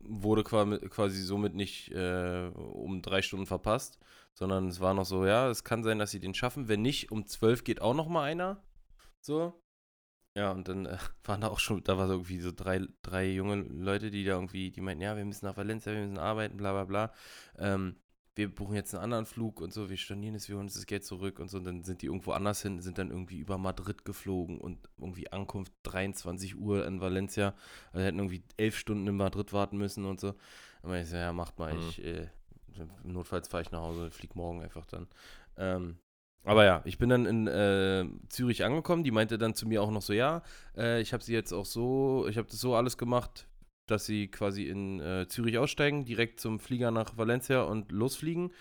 [0.00, 3.98] wurde quasi, somit nicht äh, um drei Stunden verpasst,
[4.34, 6.68] sondern es war noch so, ja, es kann sein, dass sie den schaffen.
[6.68, 8.62] Wenn nicht, um zwölf geht auch noch mal einer.
[9.20, 9.54] So.
[10.36, 13.30] Ja, und dann äh, waren da auch schon, da war so irgendwie so drei, drei
[13.30, 16.56] junge Leute, die da irgendwie, die meinten, ja, wir müssen nach Valencia, wir müssen arbeiten,
[16.56, 17.12] bla bla bla.
[17.58, 17.96] Ähm,
[18.36, 20.86] wir buchen jetzt einen anderen Flug und so, wir stornieren es, wir holen uns das
[20.86, 21.58] Geld zurück und so.
[21.58, 25.30] Und dann sind die irgendwo anders hin, sind dann irgendwie über Madrid geflogen und irgendwie
[25.32, 27.54] Ankunft 23 Uhr in Valencia.
[27.92, 30.34] Also hätten irgendwie elf Stunden in Madrid warten müssen und so.
[30.82, 31.80] Und ich so, ja, macht mal, Mhm.
[31.80, 32.28] ich, äh,
[33.02, 35.08] notfalls fahre ich nach Hause, flieg morgen einfach dann.
[35.56, 35.98] Ähm,
[36.44, 39.04] aber ja, ich bin dann in äh, Zürich angekommen.
[39.04, 40.42] Die meinte dann zu mir auch noch so, ja,
[40.76, 43.46] äh, ich habe sie jetzt auch so, ich habe das so alles gemacht,
[43.88, 48.52] dass sie quasi in äh, Zürich aussteigen, direkt zum Flieger nach Valencia und losfliegen.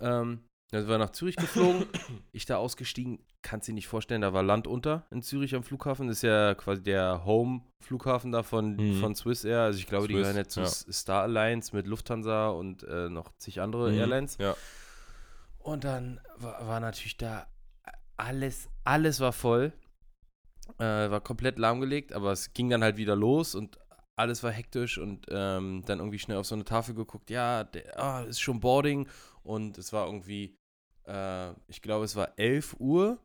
[0.00, 1.86] Ähm, dann sind wir nach Zürich geflogen.
[2.32, 6.08] ich da ausgestiegen, kannst dir nicht vorstellen, da war Land unter in Zürich am Flughafen.
[6.08, 9.00] Das ist ja quasi der Home-Flughafen da von, Mhm.
[9.00, 9.60] von Swiss Air.
[9.62, 10.66] Also ich glaube, die Swiss, gehören jetzt zu ja.
[10.66, 13.98] S- Star Alliance mit Lufthansa und äh, noch zig andere Mhm.
[13.98, 14.36] Airlines.
[14.38, 14.54] Ja.
[15.68, 17.46] Und dann war, war natürlich da
[18.16, 19.74] alles, alles war voll.
[20.78, 23.78] Äh, war komplett lahmgelegt, aber es ging dann halt wieder los und
[24.16, 28.02] alles war hektisch und ähm, dann irgendwie schnell auf so eine Tafel geguckt, ja, der,
[28.02, 29.08] ah, ist schon Boarding
[29.42, 30.56] und es war irgendwie,
[31.06, 33.18] äh, ich glaube, es war 11 Uhr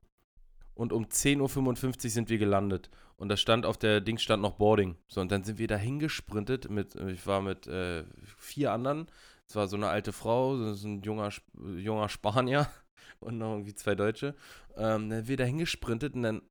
[0.73, 2.89] und um 10.55 Uhr sind wir gelandet.
[3.15, 4.97] Und da stand auf der Ding stand noch Boarding.
[5.08, 8.03] So, und dann sind wir da hingesprintet mit, ich war mit äh,
[8.38, 9.08] vier anderen.
[9.53, 11.29] Es war so eine alte Frau, so so ein junger,
[11.77, 12.67] junger Spanier
[13.19, 14.35] und noch irgendwie zwei Deutsche.
[14.75, 16.41] Ähm, dann wir da hingesprintet und dann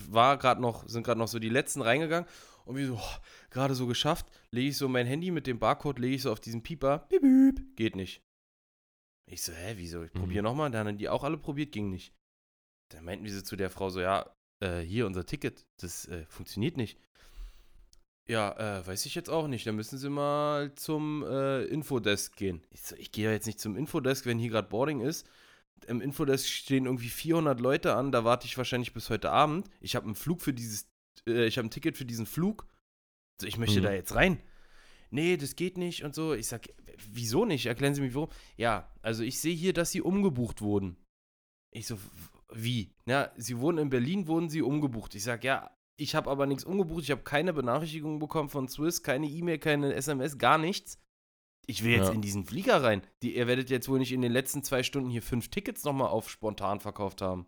[0.00, 2.26] war gerade noch, sind gerade noch so die letzten reingegangen
[2.64, 3.16] und wir so, oh,
[3.50, 6.40] gerade so geschafft, lege ich so mein Handy mit dem Barcode, lege ich so auf
[6.40, 8.22] diesen Pieper, piep, piep, geht nicht.
[9.30, 10.02] Ich so, hä, wieso?
[10.04, 10.18] Ich Mhm.
[10.20, 12.14] probiere nochmal, dann haben die auch alle probiert, ging nicht.
[12.90, 16.24] Dann meinten wir so zu der Frau so, ja, äh, hier unser Ticket, das äh,
[16.24, 16.98] funktioniert nicht.
[18.28, 19.66] Ja, äh, weiß ich jetzt auch nicht.
[19.66, 22.60] Dann müssen Sie mal zum äh, Infodesk gehen.
[22.70, 25.28] Ich so, ich gehe ja jetzt nicht zum Infodesk, wenn hier gerade Boarding ist.
[25.86, 28.10] Im Infodesk stehen irgendwie 400 Leute an.
[28.10, 29.70] Da warte ich wahrscheinlich bis heute Abend.
[29.80, 30.88] Ich habe einen Flug für dieses,
[31.28, 32.66] äh, ich habe ein Ticket für diesen Flug.
[33.40, 33.84] So, ich möchte Mhm.
[33.84, 34.40] da jetzt rein.
[35.10, 36.34] Nee, das geht nicht und so.
[36.34, 36.66] Ich sag,
[37.12, 37.66] wieso nicht?
[37.66, 38.30] Erklären Sie mir warum.
[38.56, 40.96] Ja, also ich sehe hier, dass Sie umgebucht wurden.
[41.70, 41.96] Ich so,
[42.52, 42.90] wie?
[43.06, 45.14] Ja, Sie wurden in Berlin, wurden Sie umgebucht.
[45.14, 47.02] Ich sag, ja, ich habe aber nichts umgebucht.
[47.04, 50.98] Ich habe keine Benachrichtigung bekommen von Swiss, keine E-Mail, keine SMS, gar nichts.
[51.66, 52.12] Ich will jetzt Ja.
[52.12, 53.02] in diesen Flieger rein.
[53.22, 56.08] Die, ihr werdet jetzt wohl nicht in den letzten zwei Stunden hier fünf Tickets nochmal
[56.08, 57.46] auf spontan verkauft haben.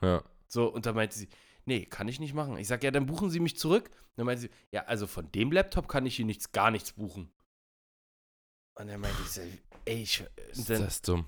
[0.00, 0.22] Ja.
[0.48, 1.28] So, und da meinte sie,
[1.64, 2.56] nee, kann ich nicht machen.
[2.56, 3.90] Ich sag, ja, dann buchen Sie mich zurück.
[3.90, 6.92] Und dann meinte sie, ja, also von dem Laptop kann ich hier nichts, gar nichts
[6.92, 7.30] buchen.
[8.78, 9.40] Und dann meinte ich,
[9.84, 11.26] ey, ich, Ist dann, das dumm.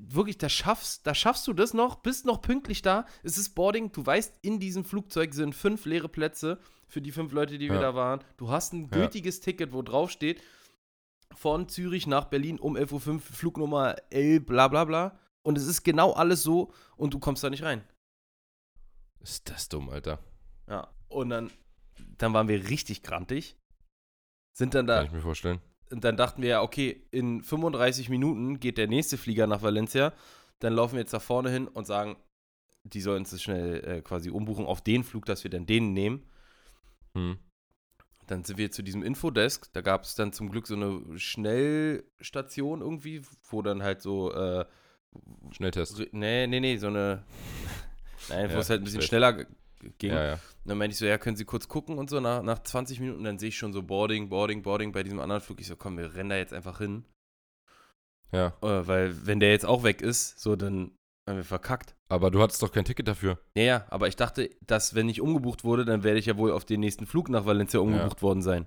[0.00, 3.06] Wirklich, da schaffst, da schaffst du das noch, bist noch pünktlich da.
[3.22, 7.32] Es ist Boarding, du weißt, in diesem Flugzeug sind fünf leere Plätze für die fünf
[7.32, 7.80] Leute, die wir Ja.
[7.82, 8.20] da waren.
[8.36, 8.88] Du hast ein Ja.
[8.98, 10.42] gültiges Ticket, wo drauf steht,
[11.34, 15.18] von Zürich nach Berlin um 11.05 Uhr, Flugnummer L, bla bla bla.
[15.42, 17.82] Und es ist genau alles so und du kommst da nicht rein.
[19.20, 20.18] Ist das dumm, Alter.
[20.68, 20.88] Ja.
[21.08, 21.50] Und dann,
[22.18, 23.56] dann waren wir richtig grantig.
[24.54, 25.60] Sind dann Kann da, ich mir vorstellen.
[25.92, 30.12] Und dann dachten wir ja, okay, in 35 Minuten geht der nächste Flieger nach Valencia.
[30.58, 32.16] Dann laufen wir jetzt nach vorne hin und sagen,
[32.84, 36.22] die sollen das schnell äh, quasi umbuchen auf den Flug, dass wir dann den nehmen.
[37.14, 37.38] Hm.
[38.26, 39.72] Dann sind wir zu diesem Infodesk.
[39.72, 44.64] Da gab es dann zum Glück so eine Schnellstation irgendwie, wo dann halt so, äh,
[45.50, 45.98] Schnelltest.
[46.12, 47.24] nee, nee, nee, so eine,
[48.28, 49.06] nein, wo Ja, es halt ein bisschen weiß.
[49.06, 49.46] schneller
[49.98, 50.12] ging.
[50.12, 50.32] Ja, ja.
[50.34, 52.20] Und dann meinte ich so, ja, können Sie kurz gucken und so.
[52.20, 55.42] Nach, nach 20 Minuten, dann sehe ich schon so Boarding, Boarding, Boarding bei diesem anderen
[55.42, 55.60] Flug.
[55.60, 57.04] Ich so, komm, wir rennen da jetzt einfach hin.
[58.32, 58.48] Ja.
[58.62, 60.92] Äh, weil, wenn der jetzt auch weg ist, so, dann
[61.28, 61.94] haben wir verkackt.
[62.08, 63.38] Aber du hattest doch kein Ticket dafür.
[63.56, 66.50] Ja, ja, aber ich dachte, dass, wenn ich umgebucht wurde, dann werde ich ja wohl
[66.52, 68.66] auf den nächsten Flug nach Valencia umgebucht worden sein.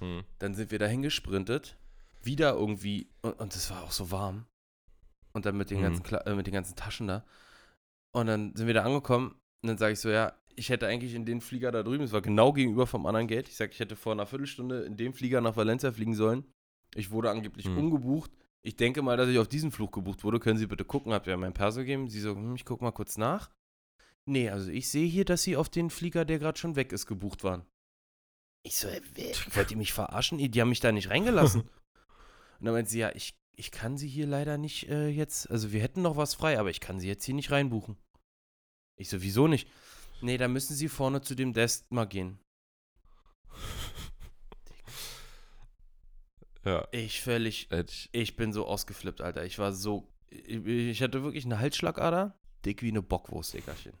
[0.00, 0.24] Hm.
[0.38, 1.76] Dann sind wir dahin gesprintet.
[2.22, 4.46] Wieder irgendwie, und, und es war auch so warm.
[5.32, 5.82] Und dann mit den, Mhm.
[5.82, 7.24] ganzen, Kla- äh, mit den ganzen Taschen da.
[8.12, 9.34] Und dann sind wir da angekommen.
[9.62, 12.12] Und dann sage ich so, ja, ich hätte eigentlich in den Flieger da drüben, es
[12.12, 13.48] war genau gegenüber vom anderen Gate.
[13.48, 16.44] Ich sage, ich hätte vor einer Viertelstunde in dem Flieger nach Valencia fliegen sollen.
[16.94, 17.78] Ich wurde angeblich Mhm.
[17.78, 18.30] umgebucht.
[18.62, 20.40] Ich denke mal, dass ich auf diesen Flug gebucht wurde.
[20.40, 21.12] Können Sie bitte gucken?
[21.12, 22.08] Habt ihr mein Perso gegeben?
[22.08, 23.50] Sie so, hm, ich guck mal kurz nach.
[24.26, 27.06] Nee, also ich sehe hier, dass Sie auf den Flieger, der gerade schon weg ist,
[27.06, 27.64] gebucht waren.
[28.64, 28.88] Ich so,
[29.54, 30.38] wollt ihr mich verarschen?
[30.38, 31.62] Die haben mich da nicht reingelassen.
[32.58, 35.72] Und dann meint sie, ja, ich, ich kann sie hier leider nicht äh, jetzt, also
[35.72, 37.96] wir hätten noch was frei, aber ich kann sie jetzt hier nicht reinbuchen.
[38.98, 39.68] Ich so, wieso nicht?
[40.20, 42.38] Nee, da müssen sie vorne zu dem Desk mal gehen.
[46.64, 46.86] Ja.
[46.90, 49.42] Ich völlig, ich, ich bin so ausgeflippt, Alter.
[49.44, 53.94] Ich war so, ich, ich hatte wirklich eine Halsschlagader, dick wie eine Bockwurst, Dickerchen.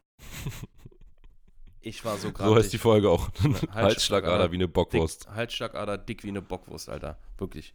[1.80, 2.78] Ich war so so heißt die.
[2.78, 3.30] Folge auch.
[3.38, 3.72] Halsschlagader.
[3.72, 5.24] Halsschlagader wie eine Bockwurst.
[5.24, 7.18] Dick, Halsschlagader, dick wie eine Bockwurst, Alter.
[7.38, 7.72] Wirklich.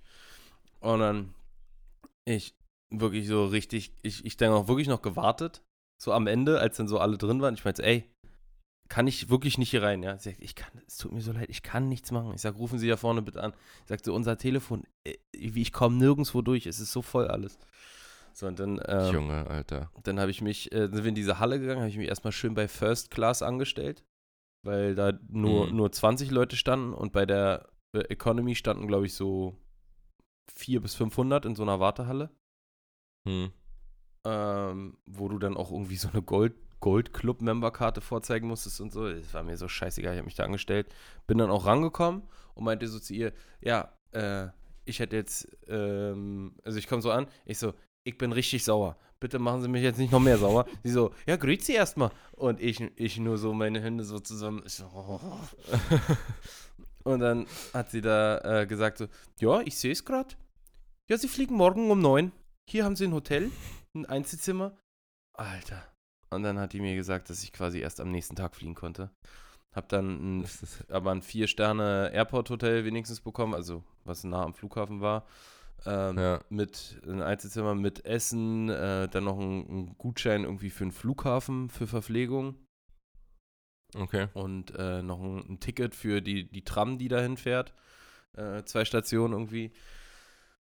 [0.80, 1.34] Und dann,
[2.26, 2.54] ich
[2.92, 5.64] wirklich so richtig, ich, ich dann auch wirklich noch gewartet,
[6.04, 7.54] so am Ende, als dann so alle drin waren.
[7.54, 8.10] Ich meinte, ey,
[8.90, 10.18] kann ich wirklich nicht hier rein, ja.
[10.18, 12.34] Sie sagt, ich kann, es tut mir so leid, ich kann nichts machen.
[12.36, 13.54] Ich sag, rufen Sie da vorne bitte an.
[13.84, 17.58] Ich sagte, so, unser Telefon, äh, ich komme nirgendwo durch, es ist so voll alles.
[18.34, 19.92] So, und dann, ähm, Junge, Alter.
[20.04, 22.32] dann habe ich mich, äh, sind wir in diese Halle gegangen, habe ich mich erstmal
[22.34, 24.04] schön bei First Class angestellt,
[24.66, 25.76] weil da nur, Mhm.
[25.78, 29.56] nur 20 Leute standen und bei der äh, Economy standen, glaube ich, so
[30.56, 32.30] 400 bis 500 in so einer Wartehalle,
[33.28, 33.52] Hm.
[34.26, 39.10] Ähm, wo du dann auch irgendwie so eine Gold, Gold-Club-Member-Karte vorzeigen musstest und so.
[39.10, 40.88] Das war mir so scheißegal, ich habe mich da angestellt.
[41.28, 42.24] Bin dann auch rangekommen
[42.56, 44.48] und meinte so zu ihr, ja, äh,
[44.86, 48.98] ich hätte jetzt, ähm, also ich komme so an, ich so, ich bin richtig sauer.
[49.20, 50.66] Bitte machen Sie mich jetzt nicht noch mehr sauer.
[50.84, 52.12] Sie so, ja, grüß Sie erstmal.
[52.34, 54.64] Und ich, ich nur so meine Hände so zusammen.
[54.66, 55.22] Ich so, oh.
[57.04, 59.08] Und dann hat sie da äh, gesagt so,
[59.40, 60.36] ja, ich sehe es gerade.
[61.10, 62.32] Ja, Sie fliegen morgen um neun.
[62.66, 63.52] Hier haben Sie ein Hotel,
[63.96, 64.78] ein Einzelzimmer.
[65.34, 65.84] Alter.
[66.30, 69.12] Und dann hat die mir gesagt, dass ich quasi erst am nächsten Tag fliegen konnte.
[69.72, 70.50] Hab dann ein,
[70.90, 75.26] aber ein Vier-Sterne-Airport-Hotel wenigstens bekommen, also was nah am Flughafen war.
[75.86, 76.40] Ähm, ja.
[76.50, 81.70] Mit ein Einzelzimmer mit Essen, äh, dann noch ein, ein Gutschein irgendwie für den Flughafen
[81.70, 82.56] für Verpflegung
[83.96, 84.28] Okay.
[84.34, 87.74] und äh, noch ein, ein Ticket für die, die Tram, die dahin fährt.
[88.36, 89.72] Äh, zwei Stationen irgendwie.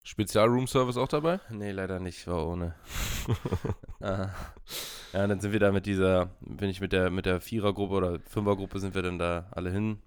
[0.06, 1.40] Spezial-Room-Service auch dabei?
[1.50, 2.76] Nee, leider nicht, war ohne.
[4.02, 4.30] Ah.
[5.14, 8.20] Ja, dann sind wir da mit dieser, bin ich mit der, mit der Vierergruppe oder
[8.20, 10.00] Fünfergruppe sind wir dann da alle hin,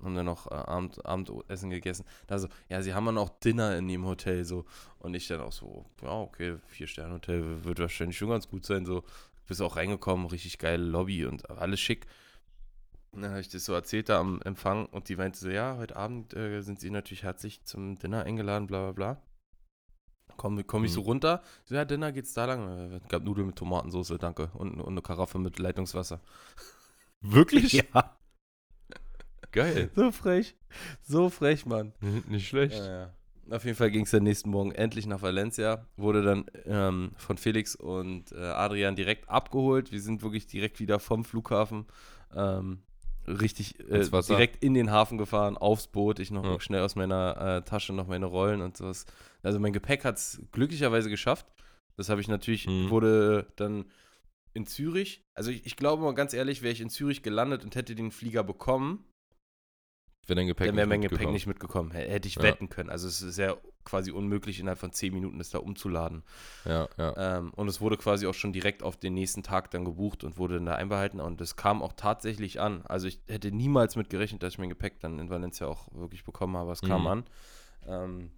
[0.00, 2.04] haben dann noch äh, Abend, Abendessen gegessen.
[2.28, 4.66] Da so, ja, sie haben dann auch Dinner in dem Hotel so.
[5.00, 8.86] Und ich dann auch so, ja, okay, Vier-Sterne-Hotel wird wahrscheinlich schon ganz gut sein.
[8.86, 9.02] So,
[9.48, 12.06] bist auch reingekommen, richtig geile Lobby und alles schick.
[13.10, 15.76] Und dann habe ich das so erzählt da am Empfang und die meinte so, ja,
[15.76, 19.22] heute Abend äh, sind sie natürlich herzlich zum Dinner eingeladen, bla bla bla.
[20.40, 21.06] Komm, komm ich so Mhm.
[21.06, 21.42] runter.
[21.66, 22.92] So, ja, Dinner geht's da lang.
[22.94, 24.50] Äh, gab Nudeln mit Tomatensauce, danke.
[24.54, 26.18] Und, und eine Karaffe mit Leitungswasser.
[27.20, 27.74] Wirklich?
[27.74, 28.16] Ja,
[29.52, 29.90] Geil.
[29.94, 30.56] so frech.
[31.02, 31.92] So frech, Mann.
[32.26, 32.78] Nicht schlecht.
[32.78, 33.14] Ja, ja.
[33.50, 35.84] Auf jeden Fall ging es dann nächsten Morgen endlich nach Valencia.
[35.98, 39.92] Wurde dann ähm, von Felix und äh, Adrian direkt abgeholt.
[39.92, 41.84] Wir sind wirklich direkt wieder vom Flughafen
[42.34, 42.82] ähm,
[43.40, 46.18] richtig äh, direkt in den Hafen gefahren, aufs Boot.
[46.18, 46.60] Ich noch Ja.
[46.60, 49.06] schnell aus meiner äh, Tasche noch meine Rollen und sowas.
[49.42, 51.46] Also mein Gepäck hat es glücklicherweise geschafft.
[51.96, 52.90] Das habe ich natürlich, Mhm.
[52.90, 53.84] wurde dann
[54.54, 55.22] in Zürich.
[55.34, 58.10] Also ich, ich glaube mal ganz ehrlich, wäre ich in Zürich gelandet und hätte den
[58.10, 59.04] Flieger bekommen,
[60.26, 61.90] Wenn dein Gepäck dann wäre nicht mein Gepäck nicht mitgekommen.
[61.90, 62.42] Hätte ich Ja.
[62.42, 62.88] wetten können.
[62.90, 66.22] Also es ist ja quasi unmöglich, innerhalb von 10 Minuten das da umzuladen.
[66.64, 67.38] Ja, ja.
[67.38, 70.38] Ähm, und es wurde quasi auch schon direkt auf den nächsten Tag dann gebucht und
[70.38, 71.20] wurde dann da einbehalten.
[71.20, 72.82] Und es kam auch tatsächlich an.
[72.86, 76.24] Also ich hätte niemals mit gerechnet, dass ich mein Gepäck dann in Valencia auch wirklich
[76.24, 76.70] bekommen habe.
[76.72, 77.06] Es kam Mhm.
[77.08, 77.24] an.
[77.86, 78.30] Ähm,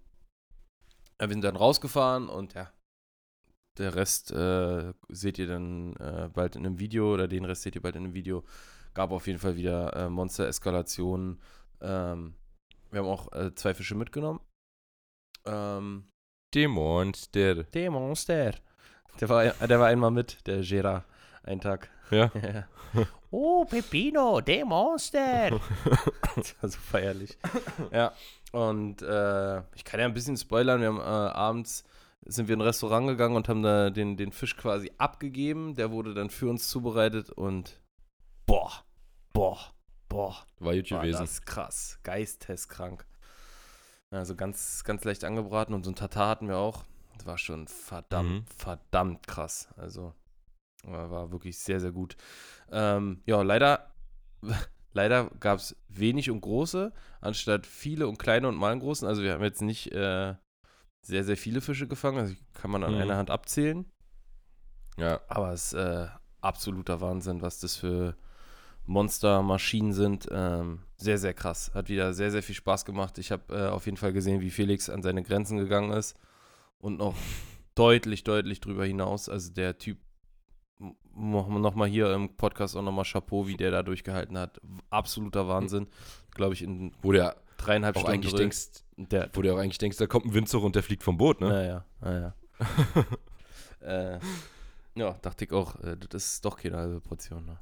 [1.19, 2.71] wir sind dann rausgefahren und ja,
[3.79, 7.75] der Rest äh, seht ihr dann äh, bald in einem Video oder den Rest seht
[7.75, 8.45] ihr bald in einem Video.
[8.95, 11.41] Gab auf jeden Fall wieder äh, Monster-Eskalationen.
[11.83, 12.35] Ähm,
[12.91, 14.41] wir haben auch äh, zwei Fische mitgenommen.
[15.45, 16.09] Ähm,
[16.55, 17.65] Die Monster.
[17.65, 18.53] der Monster.
[19.21, 21.05] Der war, der war einmal mit, der Gera,
[21.43, 21.91] einen Tag.
[22.11, 22.31] Ja.
[22.95, 23.07] Ja.
[23.31, 25.49] oh, Pepino, der Monster.
[26.37, 27.39] das war so feierlich.
[27.91, 28.13] Ja,
[28.53, 30.83] und äh, ich kann ja ein bisschen spoilern.
[30.83, 31.85] Wir haben äh, abends
[32.27, 35.75] sind wir in ein Restaurant gegangen und haben da den, den Fisch quasi abgegeben.
[35.75, 37.81] Der wurde dann für uns zubereitet und
[38.47, 38.85] boah,
[39.33, 39.59] boah,
[40.13, 40.37] boah.
[40.59, 41.21] War gut War gewesen.
[41.21, 41.99] das krass.
[42.03, 43.07] Geisteskrank.
[44.11, 46.85] Also ganz, ganz leicht angebraten und so ein Tatar hatten wir auch.
[47.17, 48.45] Das war schon verdammt, Mhm.
[48.57, 49.69] verdammt krass.
[49.77, 50.15] Also
[50.85, 52.17] war war wirklich sehr, sehr gut.
[52.71, 53.95] Ähm, ja, leider,
[54.93, 59.07] leider gab es wenig und große, anstatt viele und kleine und mal einen großen.
[59.09, 60.35] Also wir haben jetzt nicht äh,
[61.05, 62.19] sehr, sehr viele Fische gefangen.
[62.19, 63.01] Also kann man an Mhm.
[63.01, 63.91] einer Hand abzählen.
[64.99, 65.21] Ja.
[65.29, 66.09] Aber es ist äh,
[66.43, 68.15] absoluter Wahnsinn, was das für
[68.87, 70.29] Monstermaschinen sind.
[70.31, 71.71] Ähm, sehr, sehr krass.
[71.75, 73.19] Hat wieder sehr, sehr viel Spaß gemacht.
[73.19, 76.17] Ich habe äh, auf jeden Fall gesehen, wie Felix an seine Grenzen gegangen ist
[76.79, 77.15] und noch
[77.75, 79.29] deutlich, deutlich drüber hinaus.
[79.29, 79.99] Also der Typ,
[81.15, 84.61] nochmal hier im Podcast auch nochmal Chapeau, wie der da durchgehalten hat.
[84.91, 85.89] Absoluter Wahnsinn.
[86.35, 88.41] Glaube ich, in Wo ja dreieinhalb Stunden eigentlich drin.
[88.41, 91.17] denkst, Der, wo du auch eigentlich denkst, da kommt ein Windzug und der fliegt vom
[91.17, 91.49] Boot, ne?
[91.49, 92.35] Naja, naja.
[93.81, 94.19] äh,
[94.95, 97.47] ja, dachte ich auch, äh, das ist doch keine halbe Portion.
[97.47, 97.59] Ne?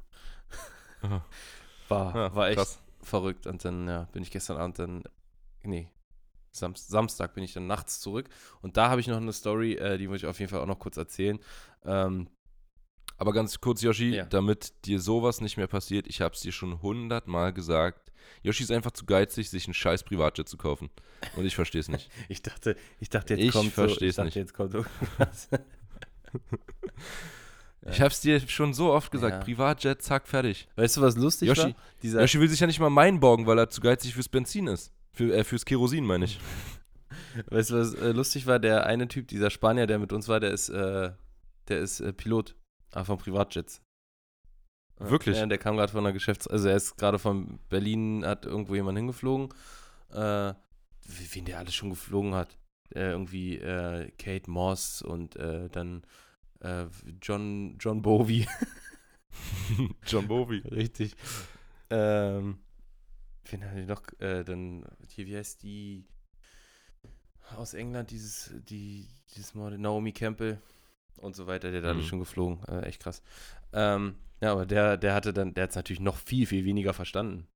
[1.01, 1.25] Aha.
[1.89, 2.79] War, Ja, war echt krass.
[3.01, 3.47] verrückt.
[3.47, 5.03] Und dann ja, bin ich gestern Abend dann,
[5.63, 5.89] nee,
[6.51, 8.29] Sam Samstag bin ich dann nachts zurück.
[8.61, 10.65] Und da habe ich noch eine Story, äh, die muss ich auf jeden Fall auch
[10.67, 11.39] noch kurz erzählen.
[11.85, 12.29] Ähm,
[13.17, 14.25] Aber ganz kurz, Yoshi, Ja.
[14.25, 18.11] damit dir sowas nicht mehr passiert, ich habe es dir schon hundertmal gesagt.
[18.41, 20.89] Yoshi ist einfach zu geizig, sich einen scheiß Privatjet zu kaufen.
[21.35, 22.09] Und ich verstehe es nicht.
[22.29, 24.35] ich dachte, ich dachte, jetzt Ich kommt so, ich dachte, nicht.
[24.35, 25.49] jetzt kommt irgendwas.
[27.89, 29.37] Ich hab's dir schon so oft gesagt.
[29.37, 29.43] Ja.
[29.43, 30.67] Privatjet, zack, fertig.
[30.75, 31.75] Weißt du, was lustig Yoshi- war?
[32.03, 34.67] Dieser, Yoshi will sich ja nicht mal meinen borgen, weil er zu geizig fürs Benzin
[34.67, 34.93] ist.
[35.13, 36.39] Für, äh, fürs Kerosin, meine ich.
[37.49, 38.59] Weißt du, was äh, lustig war?
[38.59, 41.11] Der eine Typ, dieser Spanier, der mit uns war, der ist, äh,
[41.69, 42.55] der ist äh, Pilot
[42.91, 43.81] ah, von Privatjets.
[44.99, 45.37] Ja, Wirklich?
[45.37, 48.75] Ja, der kam gerade von einer Geschäfts-, also er ist gerade von Berlin, hat irgendwo
[48.75, 49.49] jemand hingeflogen.
[50.11, 50.53] Äh,
[51.33, 52.57] wen der alles schon geflogen hat.
[52.93, 56.03] Äh, irgendwie äh, Kate Moss und äh, dann
[56.61, 56.85] äh,
[57.21, 58.47] John, John Bowie.
[60.05, 60.59] John Bowie.
[60.69, 61.15] Richtig.
[61.89, 62.59] Ähm,
[63.49, 64.01] wen hatte ich noch?
[64.19, 66.05] Äh, dann, hier, wie heißt die
[67.57, 70.61] aus England, dieses, die, dieses Mal, Naomi Campbell
[71.17, 72.09] und so weiter, der hat alles Mhm.
[72.09, 72.63] schon geflogen.
[72.65, 73.21] Äh, echt krass.
[73.73, 76.93] Ähm, ja, aber der, der hatte dann, der hat es natürlich noch viel, viel weniger
[76.93, 77.47] verstanden,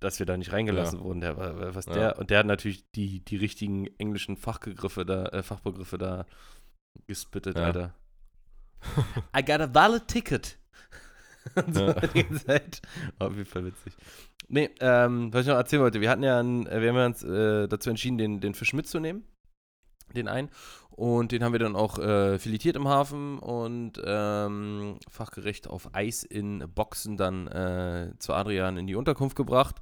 [0.00, 1.04] dass wir da nicht reingelassen Ja.
[1.04, 1.20] wurden.
[1.20, 1.92] Der, war- was Ja.
[1.94, 6.24] der, und der hat natürlich die, die richtigen englischen Fachbegriffe da, äh, Fachbegriffe da
[7.06, 7.64] gespittet, Ja.
[7.64, 7.94] Alter.
[9.36, 10.58] I got a valid ticket.
[11.72, 11.86] So.
[11.86, 13.92] Auf jeden Fall witzig.
[14.48, 17.22] Nee, ähm, was ich noch erzählen wollte, wir hatten ja, einen, äh, wir haben uns
[17.22, 19.24] äh, dazu entschieden, den, den Fisch mitzunehmen.
[20.14, 20.50] Den einen.
[20.90, 26.22] Und den haben wir dann auch äh, filetiert im Hafen und ähm, fachgerecht auf Eis
[26.22, 29.76] in Boxen dann äh, zu Adrian in die Unterkunft gebracht.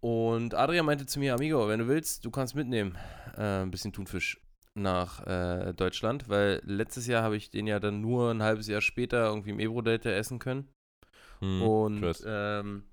[0.00, 2.98] Und Adrian meinte zu mir, Amigo, wenn du willst, du kannst mitnehmen,
[3.36, 4.38] äh, ein bisschen Thunfisch
[4.76, 8.80] nach äh, Deutschland, weil letztes Jahr habe ich den ja dann nur ein halbes Jahr
[8.80, 10.68] später irgendwie im Ebro-Delta essen können.
[11.40, 12.84] Hm, Und, ähm,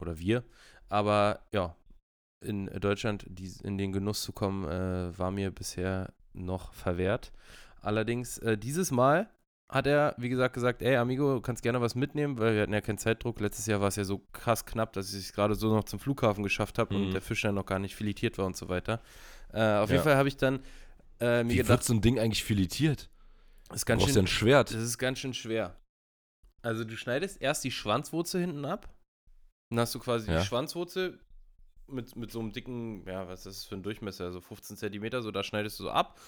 [0.00, 0.44] oder wir.
[0.88, 1.74] Aber ja,
[2.42, 7.32] in Deutschland die, in den Genuss zu kommen, äh, war mir bisher noch verwehrt.
[7.82, 9.28] Allerdings, äh, dieses Mal
[9.70, 12.72] hat er, wie gesagt, gesagt, ey, Amigo, du kannst gerne was mitnehmen, weil wir hatten
[12.72, 13.40] ja keinen Zeitdruck.
[13.40, 16.00] Letztes Jahr war es ja so krass knapp, dass ich es gerade so noch zum
[16.00, 17.10] Flughafen geschafft habe und Mhm.
[17.12, 19.00] der Fisch dann noch gar nicht filetiert war und so weiter.
[19.52, 20.02] Äh, auf jeden Ja.
[20.04, 20.60] Fall habe ich dann
[21.20, 23.10] äh, mir Wie gedacht, wird so ein Ding eigentlich filetiert?
[23.68, 24.70] das ist Du ganz ja schön, ein Schwert.
[24.74, 25.76] das ist ganz schön schwer.
[26.62, 28.92] Also du schneidest erst die Schwanzwurzel hinten ab.
[29.70, 30.40] Dann hast du quasi Ja.
[30.40, 31.20] die Schwanzwurzel
[31.86, 34.32] mit, mit so einem dicken, ja, was ist das für ein Durchmesser?
[34.32, 36.20] So 15 Zentimeter, so da schneidest du so ab.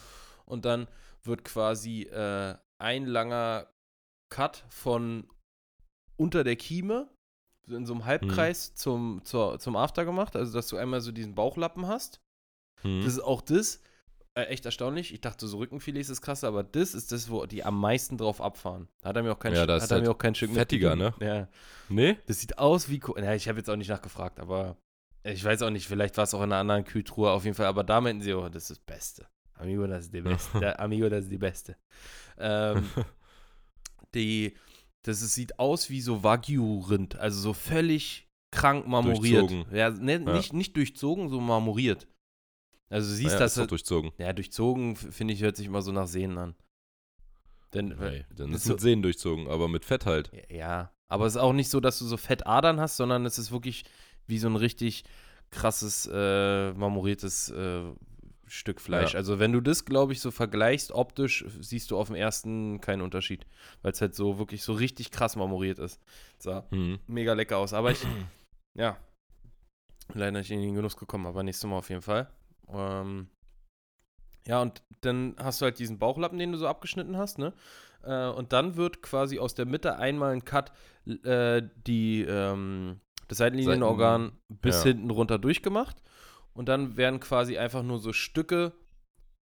[0.45, 0.89] Und dann
[1.23, 3.69] wird quasi äh, ein langer
[4.29, 5.29] Cut von
[6.17, 7.09] unter der Kieme
[7.67, 10.35] so in so einem Halbkreis zum, zur, zum After gemacht.
[10.35, 12.21] Also dass du einmal so diesen Bauchlappen hast.
[12.83, 13.03] Hm.
[13.05, 13.81] Das ist auch das.
[14.35, 15.13] Äh, echt erstaunlich.
[15.13, 18.41] Ich dachte, so Rückenfilets ist krass, aber das ist das, wo die am meisten drauf
[18.41, 18.89] abfahren.
[19.03, 20.35] Da hat er mir auch kein, Ja, das hat ist er halt mir auch kein
[20.35, 21.27] Stück fettiger, mitgegeben.
[21.27, 21.49] Ja.
[21.91, 22.17] Nee?
[22.27, 23.01] Das sieht aus wie.
[23.19, 24.77] Ja, ich habe jetzt auch nicht nachgefragt, aber
[25.25, 27.67] ich weiß auch nicht, vielleicht war es auch in einer anderen Kühltruhe auf jeden Fall,
[27.67, 29.27] aber da meinten sie, oh, das ist das Beste.
[29.55, 30.79] Amigo, das ist die Beste.
[30.81, 31.77] Amigo, das ist die Beste.
[32.39, 32.89] Ähm,
[34.15, 34.55] die,
[35.03, 39.51] das ist, sieht aus wie so Wagyu-Rind, also so völlig krank marmoriert.
[39.51, 39.77] Durchzogen.
[39.77, 40.33] Ja, ne, Ja.
[40.33, 42.09] Nicht, nicht durchzogen, so marmoriert.
[42.93, 44.13] Also du siehst, ja, dass ist durchzogen.
[44.19, 46.55] ja, durchzogen, finde ich, hört sich immer so nach Sehnen an.
[47.75, 50.31] Denn, Nee, dann das ist so- mit Sehnen durchzogen, aber mit Fett halt.
[50.51, 53.51] Ja, aber es ist auch nicht so, dass du so Fettadern hast, sondern es ist
[53.51, 53.85] wirklich
[54.27, 55.05] wie so ein richtig
[55.51, 57.83] krasses, äh, marmoriertes äh,
[58.47, 59.15] Stück Fleisch.
[59.15, 59.19] Ja.
[59.21, 63.01] Also wenn du das, glaube ich, so vergleichst, optisch, siehst du auf dem ersten keinen
[63.01, 63.47] Unterschied,
[63.81, 65.99] weil es halt so wirklich so richtig krass marmoriert ist.
[66.39, 66.99] Sah Hm.
[67.07, 67.73] mega lecker aus.
[67.73, 68.01] Aber ich,
[68.75, 68.99] ja,
[70.13, 72.29] leider nicht in den Genuss gekommen, aber nächstes Mal auf jeden Fall.
[72.69, 73.29] Ähm,
[74.47, 77.53] ja, und dann hast du halt diesen Bauchlappen, den du so abgeschnitten hast, ne?
[78.03, 80.73] Äh, und dann wird quasi aus der Mitte einmal ein Cut,
[81.07, 84.91] äh, die, ähm, das Seitenlinienorgan bis ja.
[84.91, 86.03] hinten runter durchgemacht.
[86.55, 88.73] Und dann werden quasi einfach nur so Stücke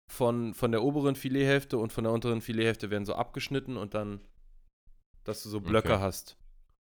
[0.07, 4.21] von, von der oberen Filethälfte und von der unteren Filethälfte werden so abgeschnitten und dann,
[5.25, 6.03] dass du so Blöcke Okay.
[6.03, 6.37] hast.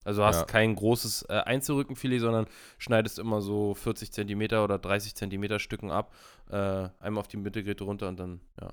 [0.07, 0.45] Also hast Ja.
[0.45, 6.13] kein großes äh, Einzelrückenfilet, sondern schneidest immer so 40 Zentimeter oder 30 Zentimeter Stücken ab.
[6.49, 8.69] Äh, einmal auf die Mittelgräte runter und dann, ja.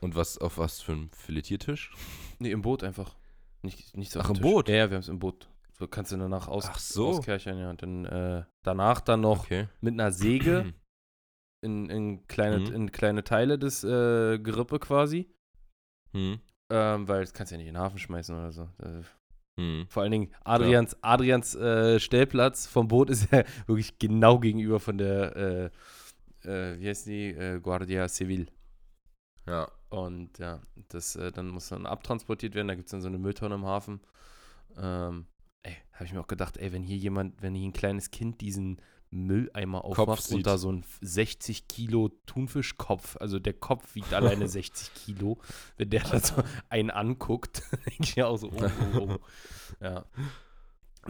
[0.00, 1.92] Und was auf was für ein Filetiertisch?
[2.38, 3.16] Nee, im Boot einfach.
[3.62, 4.42] Nicht, nicht so Ach, im Tisch.
[4.42, 4.68] Boot?
[4.68, 5.48] Ja, ja, wir haben es im Boot.
[5.78, 7.08] So kannst du danach aus, Ach so.
[7.08, 7.70] auskerchern, ja.
[7.70, 9.68] Und dann äh, danach dann noch Okay.
[9.80, 10.72] mit einer Säge
[11.62, 12.72] in, in, kleine, Mhm.
[12.74, 15.28] in kleine Teile des äh, Gerippe quasi.
[16.12, 16.38] Hm.
[16.70, 18.68] Ähm, weil das kannst du ja nicht in den Hafen schmeißen oder so.
[19.56, 19.86] Äh, Hm.
[19.88, 24.98] vor allen Dingen Adrians, Adrians äh, Stellplatz vom Boot ist ja wirklich genau gegenüber von
[24.98, 25.70] der,
[26.44, 28.48] äh, äh, wie heißt die, äh, Guardia Civil.
[29.46, 29.70] Ja.
[29.90, 32.68] Und ja, das äh, dann muss dann abtransportiert werden.
[32.68, 34.00] Da gibt es dann so eine Mülltonne im Hafen.
[34.76, 35.26] Ähm,
[35.62, 38.40] ey, habe ich mir auch gedacht, ey, wenn hier jemand, wenn hier ein kleines Kind
[38.40, 38.80] diesen
[39.14, 44.92] Mülleimer aufmacht und da so ein 60 Kilo Thunfischkopf, also der Kopf wiegt alleine 60
[44.94, 45.38] Kilo,
[45.76, 49.18] wenn der da so einen anguckt, denke ich ja auch so, oh, oh, oh.
[49.80, 50.04] Ja.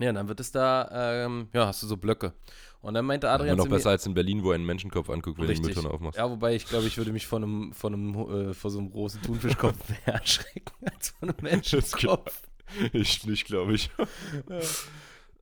[0.01, 2.33] Ja, dann wird es da, ähm, ja, hast du so Blöcke.
[2.81, 5.47] Und dann meinte Adrian Immer noch besser als in Berlin, wo einen Menschenkopf anguckt, wenn
[5.47, 5.75] du Richtig.
[5.75, 6.19] Mülltonne aufmachst.
[6.19, 8.15] Ja, wobei ich glaube, ich würde mich von einem, von einem,
[8.51, 12.43] äh, vor so einem großen Thunfischkopf mehr erschrecken als von einem Menschenkopf.
[12.93, 13.91] Ich nicht, glaube ich.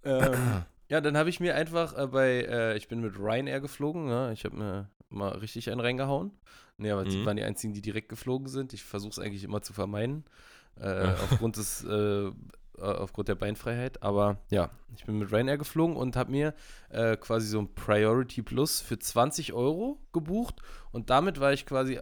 [0.05, 4.05] ähm, ja, dann habe ich mir einfach äh, bei, äh, ich bin mit Ryanair geflogen,
[4.05, 4.31] ne?
[4.35, 6.33] ich habe mir mal richtig einen reingehauen.
[6.77, 7.25] Nee, aber die Mhm.
[7.27, 8.73] waren die einzigen, die direkt geflogen sind.
[8.75, 10.25] Ich versuche es eigentlich immer zu vermeiden,
[10.79, 11.15] äh, Ja.
[11.25, 12.31] aufgrund des, äh, äh,
[12.79, 14.03] aufgrund der Beinfreiheit.
[14.03, 16.55] Aber ja, ich bin mit Ryanair geflogen und habe mir
[16.91, 20.57] äh, quasi so ein Priority Plus für 20 Euro gebucht
[20.93, 22.01] und damit war ich quasi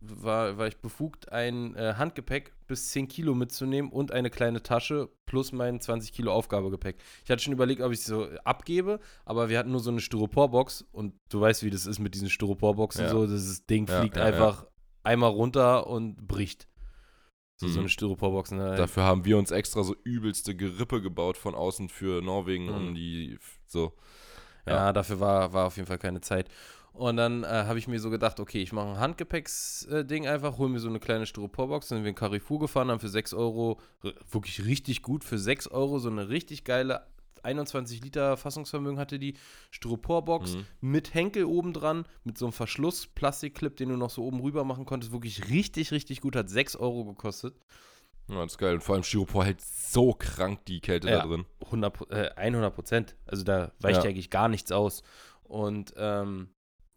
[0.00, 5.08] war, war ich befugt, ein äh, Handgepäck bis 10 Kilo mitzunehmen und eine kleine Tasche
[5.24, 6.96] plus mein 20 Kilo Aufgabegepäck.
[7.24, 10.00] Ich hatte schon überlegt, ob ich es so abgebe, aber wir hatten nur so eine
[10.00, 13.10] Styroporbox und du weißt, wie das ist mit diesen Styroporboxen Ja.
[13.10, 13.26] so.
[13.26, 14.66] Das Ding Ja, fliegt ja, einfach
[15.02, 16.68] einmal runter und bricht.
[17.58, 17.78] So, so Mhm.
[17.84, 18.50] eine Styroporbox.
[18.50, 18.74] Ne?
[18.76, 22.74] Dafür haben wir uns extra so übelste Gerippe gebaut von außen für Norwegen, Mhm.
[22.74, 23.94] um die so.
[24.66, 24.92] Ja, Ja.
[24.92, 26.48] dafür war, war auf jeden Fall keine Zeit.
[26.96, 30.70] Und dann äh, habe ich mir so gedacht, okay, ich mache ein Handgepäcksding einfach, hole
[30.70, 33.78] mir so eine kleine Styroporbox, dann sind wir in Carrefour gefahren, haben für 6 Euro,
[34.30, 37.06] wirklich richtig gut, für 6 Euro so eine richtig geile
[37.42, 39.34] 21 Liter Fassungsvermögen hatte die
[39.70, 40.64] Styroporbox Mhm.
[40.80, 44.64] mit Henkel oben dran, mit so einem Verschluss, Plastikclip, den du noch so oben rüber
[44.64, 47.54] machen konntest, wirklich richtig, richtig gut, hat 6 Euro gekostet.
[48.28, 48.74] Ja, das ist geil.
[48.74, 51.18] Und vor allem Styropor hält so krank die Kälte Ja.
[51.20, 51.44] da drin.
[51.70, 53.14] 100, Pro- äh, 100 Prozent.
[53.26, 55.02] Also da weicht ja eigentlich gar nichts aus.
[55.44, 56.48] Und ähm,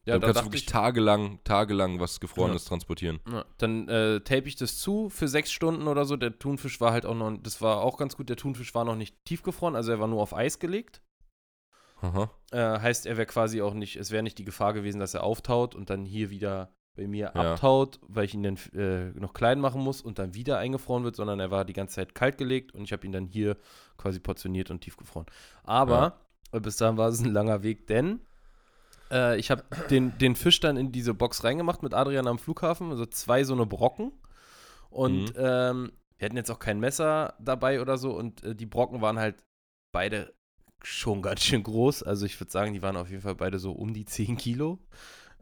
[0.05, 3.19] ja, dann da kannst du wirklich ich, tagelang, tagelang was Gefrorenes transportieren.
[3.31, 6.15] Ja, dann äh, tape ich das zu für sechs Stunden oder so.
[6.15, 8.29] Der Thunfisch war halt auch noch, das war auch ganz gut.
[8.29, 11.01] Der Thunfisch war noch nicht tiefgefroren, also er war nur auf Eis gelegt.
[12.01, 12.31] Aha.
[12.51, 15.23] Äh, heißt, er wäre quasi auch nicht, es wäre nicht die Gefahr gewesen, dass er
[15.23, 17.53] auftaut und dann hier wieder bei mir Ja.
[17.53, 21.15] abtaut, weil ich ihn dann äh, noch klein machen muss und dann wieder eingefroren wird,
[21.15, 23.57] sondern er war die ganze Zeit kalt gelegt und ich habe ihn dann hier
[23.97, 25.27] quasi portioniert und tiefgefroren.
[25.63, 26.19] Aber
[26.51, 28.21] äh, bis dahin war es ein langer Weg, denn
[29.11, 32.91] äh, ich habe den, den Fisch dann in diese Box reingemacht mit Adrian am Flughafen,
[32.91, 34.11] also zwei so eine Brocken.
[34.89, 35.35] Und Mhm.
[35.37, 39.19] ähm, wir hatten jetzt auch kein Messer dabei oder so und äh, die Brocken waren
[39.19, 39.43] halt
[39.91, 40.33] beide
[40.83, 42.03] schon ganz schön groß.
[42.03, 44.79] Also ich würde sagen, die waren auf jeden Fall beide so um die 10 Kilo.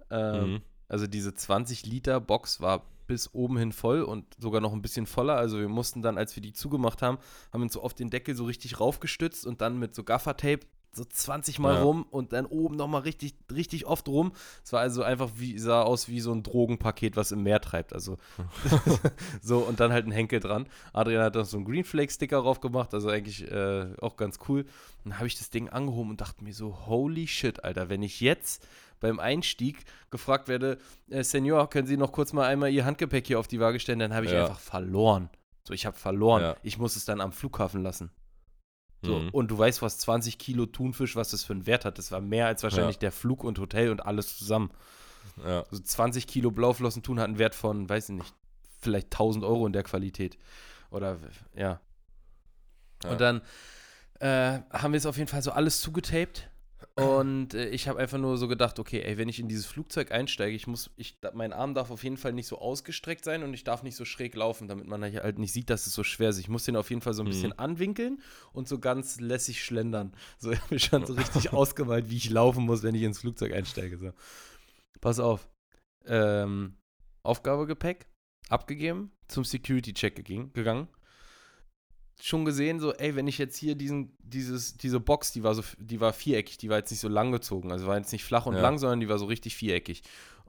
[0.09, 0.61] Ähm, Mhm.
[0.89, 5.05] Also diese 20 Liter Box war bis oben hin voll und sogar noch ein bisschen
[5.05, 5.35] voller.
[5.35, 7.17] Also wir mussten dann, als wir die zugemacht haben,
[7.51, 10.61] haben uns so auf den Deckel so richtig raufgestützt und dann mit so Gaffertape
[10.97, 11.83] so 20 Mal Ja.
[11.83, 14.33] rum und dann oben nochmal richtig, richtig oft rum.
[14.63, 17.93] Es war also einfach wie, sah aus wie so ein Drogenpaket, was im Meer treibt.
[17.93, 18.17] Also
[19.41, 20.67] so und dann halt ein Henkel dran.
[20.93, 24.65] Adrian hat dann so einen Greenflake-Sticker drauf gemacht, also eigentlich äh, auch ganz cool.
[25.03, 28.19] Dann habe ich das Ding angehoben und dachte mir so, holy shit, Alter, wenn ich
[28.19, 28.67] jetzt
[28.99, 30.79] beim Einstieg gefragt werde,
[31.09, 33.99] äh, Senor, können Sie noch kurz mal einmal Ihr Handgepäck hier auf die Waage stellen,
[33.99, 34.41] dann habe ich Ja.
[34.41, 35.29] einfach verloren.
[35.63, 36.41] So, ich habe verloren.
[36.41, 36.55] Ja.
[36.63, 38.09] Ich muss es dann am Flughafen lassen.
[39.03, 39.29] So, Mhm.
[39.29, 41.97] und du weißt, was 20 Kilo Thunfisch, was das für einen Wert hat.
[41.99, 43.01] Das war mehr als wahrscheinlich Ja.
[43.01, 44.71] der Flug und Hotel und alles zusammen.
[45.45, 45.63] Ja.
[45.69, 48.33] Also 20 Kilo Blauflossen-Thun hat einen Wert von, weiß ich nicht,
[48.81, 50.37] vielleicht 1000 Euro in der Qualität.
[50.89, 51.17] Oder,
[51.55, 51.79] ja.
[53.03, 53.09] Ja.
[53.11, 53.41] Und dann
[54.19, 56.49] äh, haben wir es auf jeden Fall so alles zugetaped.
[56.99, 60.11] Und äh, ich habe einfach nur so gedacht, okay, ey, wenn ich in dieses Flugzeug
[60.11, 63.53] einsteige, ich muss, ich, mein Arm darf auf jeden Fall nicht so ausgestreckt sein und
[63.53, 66.29] ich darf nicht so schräg laufen, damit man halt nicht sieht, dass es so schwer
[66.29, 66.39] ist.
[66.39, 67.29] Ich muss den auf jeden Fall so ein Mhm.
[67.29, 68.19] bisschen anwinkeln
[68.51, 70.11] und so ganz lässig schlendern.
[70.39, 73.19] So, ich habe mir schon so richtig ausgemalt, wie ich laufen muss, wenn ich ins
[73.19, 73.99] Flugzeug einsteige.
[73.99, 74.11] So.
[74.99, 75.47] Pass auf.
[76.05, 76.77] Ähm,
[77.21, 78.07] Aufgabegepäck
[78.49, 80.87] abgegeben, zum Security-Check gegangen.
[82.19, 85.61] Schon gesehen, so, ey, wenn ich jetzt hier diesen, dieses, diese Box, die war so,
[85.77, 88.47] die war viereckig, die war jetzt nicht so lang gezogen, also war jetzt nicht flach
[88.47, 88.61] und Ja.
[88.61, 90.01] lang, sondern die war so richtig viereckig.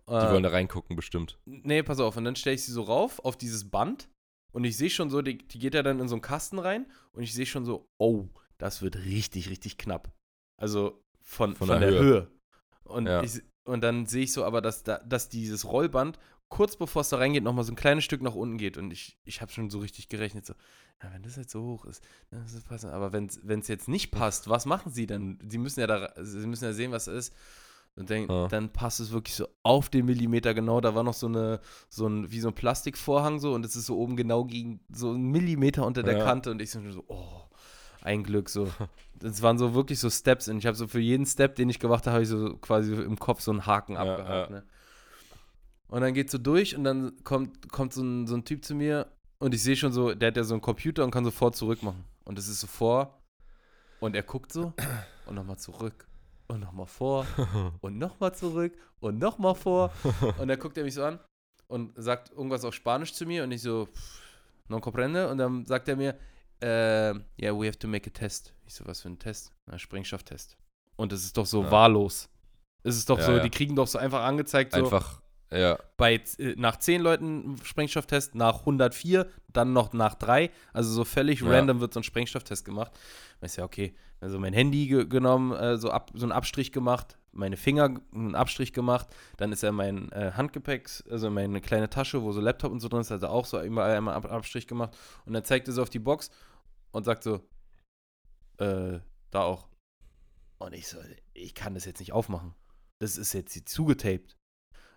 [0.06, 1.38] Die wollen da reingucken, bestimmt.
[1.44, 2.16] Nee, pass auf.
[2.16, 4.08] Und dann stelle ich sie so rauf auf dieses Band
[4.52, 6.86] und ich sehe schon so, die, die geht ja dann in so einen Kasten rein
[7.12, 8.24] und ich sehe schon so, oh,
[8.56, 10.10] das wird richtig, richtig knapp.
[10.56, 12.08] Also von, von, Von der, der Höhe.
[12.08, 12.30] Höhe.
[12.84, 13.22] Und, Ja.
[13.22, 16.18] ich, und dann sehe ich so aber, dass, da, dass dieses Rollband
[16.48, 18.76] kurz bevor es da reingeht, nochmal so ein kleines Stück nach unten geht.
[18.76, 20.54] Und ich, ich habe schon so richtig gerechnet, so,
[21.02, 22.92] ja, wenn das jetzt so hoch ist, dann ist das passend.
[22.92, 25.38] Aber wenn es jetzt nicht passt, was machen sie dann?
[25.48, 27.34] Sie müssen ja da, sie müssen ja sehen, was es ist.
[27.96, 28.46] Und dann, Ja.
[28.48, 30.80] dann passt es wirklich so auf den Millimeter genau.
[30.80, 33.86] Da war noch so eine, so ein, wie so ein Plastikvorhang so und es ist
[33.86, 36.24] so oben genau gegen, so ein Millimeter unter der Ja.
[36.24, 37.42] Kante und ich so, so, oh,
[38.02, 38.68] ein Glück so.
[39.14, 41.80] Das waren so wirklich so Steps und ich habe so für jeden Step, den ich
[41.80, 44.50] gemacht habe, habe ich so quasi im Kopf so einen Haken Ja, abgehakt.
[44.50, 44.56] ja.
[44.58, 44.66] Ne?
[45.88, 48.74] Und dann geht's so durch und dann kommt, kommt so, ein, so ein Typ zu
[48.74, 49.06] mir
[49.38, 52.04] und ich sehe schon so, der hat ja so einen Computer und kann sofort zurückmachen.
[52.24, 53.22] Und es ist so vor
[54.00, 54.72] und er guckt so
[55.26, 56.06] und nochmal zurück
[56.48, 57.26] und nochmal vor
[57.80, 59.90] und nochmal zurück und nochmal vor.
[60.38, 61.20] Und dann guckt er mich so an
[61.68, 63.88] und sagt irgendwas auf Spanisch zu mir und ich so,
[64.68, 65.28] non comprende.
[65.30, 66.18] Und dann sagt er mir,
[66.60, 68.52] äh, yeah, we have to make a test.
[68.66, 69.52] Ich so, was für ein Test?
[69.66, 70.58] Na, Sprengstofftest.
[70.96, 71.70] Und es ist doch so Ja.
[71.70, 72.28] wahllos.
[72.82, 73.38] Es ist doch Ja, so, ja.
[73.40, 78.34] die kriegen doch so einfach angezeigt, so Einfach, ja, bei, äh, nach 10 Leuten Sprengstofftest,
[78.34, 80.50] nach 104, dann noch nach 3.
[80.72, 81.50] Also so völlig Ja.
[81.50, 82.92] random wird so ein Sprengstofftest gemacht.
[83.40, 83.94] Ist ja okay.
[84.20, 88.34] Also mein Handy ge genommen, äh, so, ab, so einen Abstrich gemacht, meine Finger einen
[88.34, 92.72] Abstrich gemacht, dann ist ja mein äh, Handgepäck, also meine kleine Tasche, wo so Laptop
[92.72, 94.96] und so drin ist, also auch so überall einmal Ab Abstrich gemacht.
[95.24, 96.30] Und dann zeigt er so auf die Box
[96.90, 97.40] und sagt so,
[98.58, 98.98] äh,
[99.30, 99.68] da auch.
[100.58, 100.98] Und ich so,
[101.32, 102.54] ich kann das jetzt nicht aufmachen.
[102.98, 104.36] Das ist jetzt hier zugetaped.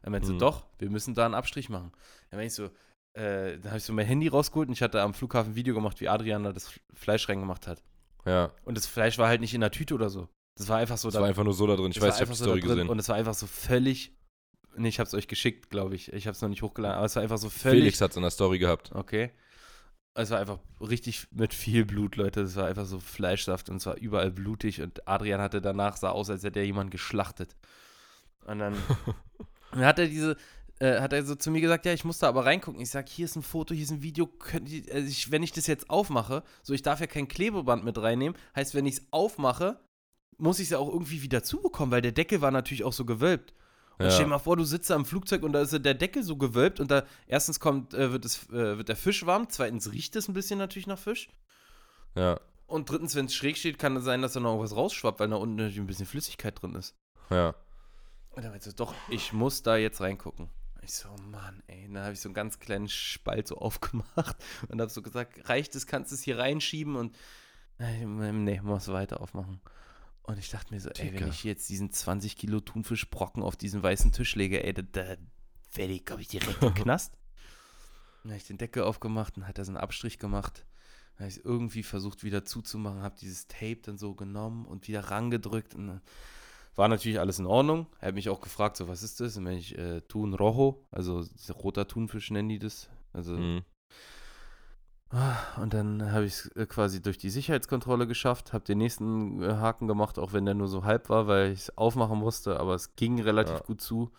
[0.01, 0.39] Er meinte so, Mhm.
[0.39, 1.91] doch, wir müssen da einen Abstrich machen.
[2.29, 2.65] Dann meinte ich so,
[3.13, 5.73] äh, dann habe ich so mein Handy rausgeholt und ich hatte am Flughafen ein Video
[5.75, 7.83] gemacht, wie Adrian da das Fleisch reingemacht hat.
[8.25, 8.51] ja.
[8.65, 10.27] Und das Fleisch war halt nicht in der Tüte oder so.
[10.55, 11.91] Das war einfach so Das war einfach nur so da drin.
[11.91, 12.89] Ich das weiß, ich habe die so Story da drin gesehen.
[12.89, 14.15] Und es war einfach so völlig.
[14.75, 16.11] Nee, ich habe es euch geschickt, glaube ich.
[16.13, 17.79] Ich habe es noch nicht hochgeladen, aber es war einfach so völlig.
[17.81, 18.91] Felix hat es in der Story gehabt.
[18.93, 19.31] Okay.
[20.13, 22.41] Es war einfach richtig mit viel Blut, Leute.
[22.41, 26.09] Es war einfach so Fleischsaft und es war überall blutig und Adrian hatte danach, sah
[26.11, 27.55] aus, als hätte er jemanden geschlachtet.
[28.45, 28.75] Und dann,
[29.71, 30.35] dann hat er diese,
[30.79, 32.81] äh, hat er so zu mir gesagt, ja, ich muss da aber reingucken.
[32.81, 34.29] Ich sag, hier ist ein Foto, hier ist ein Video.
[34.65, 37.97] Ihr, also ich, wenn ich das jetzt aufmache, so ich darf ja kein Klebeband mit
[37.97, 39.79] reinnehmen, heißt, wenn ich es aufmache,
[40.37, 43.05] muss ich es ja auch irgendwie wieder zubekommen, weil der Deckel war natürlich auch so
[43.05, 43.53] gewölbt.
[43.99, 44.11] Und Ja.
[44.11, 46.35] stell dir mal vor, du sitzt da im Flugzeug und da ist der Deckel so
[46.35, 50.15] gewölbt und da erstens kommt, äh, wird, es, äh, wird der Fisch warm, zweitens riecht
[50.15, 51.29] es ein bisschen natürlich nach Fisch.
[52.15, 55.19] Ja, Und drittens, wenn es schräg steht, kann es sein, dass da noch was rausschwappt,
[55.19, 56.95] weil da unten natürlich ein bisschen Flüssigkeit drin ist.
[57.29, 57.53] ja.
[58.31, 60.49] Und dann meinte so, doch, ich muss da jetzt reingucken.
[60.83, 61.85] Ich so, Mann, ey.
[61.85, 64.37] Und dann habe ich so einen ganz kleinen Spalt so aufgemacht
[64.69, 67.17] und habe so gesagt, reicht es, kannst du es hier reinschieben und
[67.79, 69.61] äh, nee, muss weiter aufmachen.
[70.23, 73.81] Und ich dachte mir so, ey, wenn ich jetzt diesen 20 Kilo Thunfischbrocken auf diesen
[73.81, 75.17] weißen Tisch lege, ey, da, da
[75.73, 77.17] werde ich, glaube ich, direkt im Knast.
[78.23, 80.65] Dann habe ich den Deckel aufgemacht und hat er so einen Abstrich gemacht.
[81.13, 84.87] Dann habe ich es irgendwie versucht wieder zuzumachen, habe dieses Tape dann so genommen und
[84.87, 86.01] wieder rangedrückt und dann
[86.75, 87.87] war natürlich alles in Ordnung.
[87.99, 89.37] Er hat mich auch gefragt, so, was ist das?
[89.37, 92.89] Und wenn ich äh, Thun Rojo, also roter Thunfisch nennen die das.
[93.13, 93.63] Also, Mhm.
[95.61, 99.47] und dann habe ich es äh, quasi durch die Sicherheitskontrolle geschafft, habe den nächsten äh,
[99.55, 102.75] Haken gemacht, auch wenn der nur so halb war, weil ich es aufmachen musste, aber
[102.75, 103.59] es ging relativ Ja.
[103.63, 104.11] gut zu.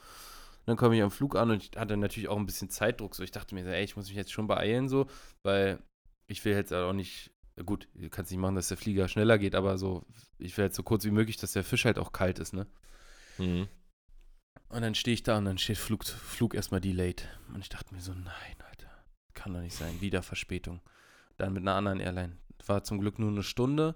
[0.67, 3.15] Dann komme ich am Flug an und ich hatte natürlich auch ein bisschen Zeitdruck.
[3.15, 5.07] So, ich dachte mir, ey, ich muss mich jetzt schon beeilen, so,
[5.43, 5.79] weil
[6.27, 7.31] ich will jetzt auch nicht.
[7.65, 10.05] Gut, du kannst nicht machen, dass der Flieger schneller geht, aber so,
[10.39, 12.67] ich will jetzt so kurz wie möglich, dass der Fisch halt auch kalt ist, ne?
[13.39, 13.69] Mhm.
[14.69, 17.29] Und dann stehe ich da und dann steht Flug, Flug erstmal delayed.
[17.53, 18.91] Und ich dachte mir so, nein, Alter,
[19.35, 20.01] kann doch nicht sein.
[20.01, 20.81] Wieder Verspätung.
[21.37, 22.39] Dann mit einer anderen Airline.
[22.67, 23.95] War zum Glück nur eine Stunde.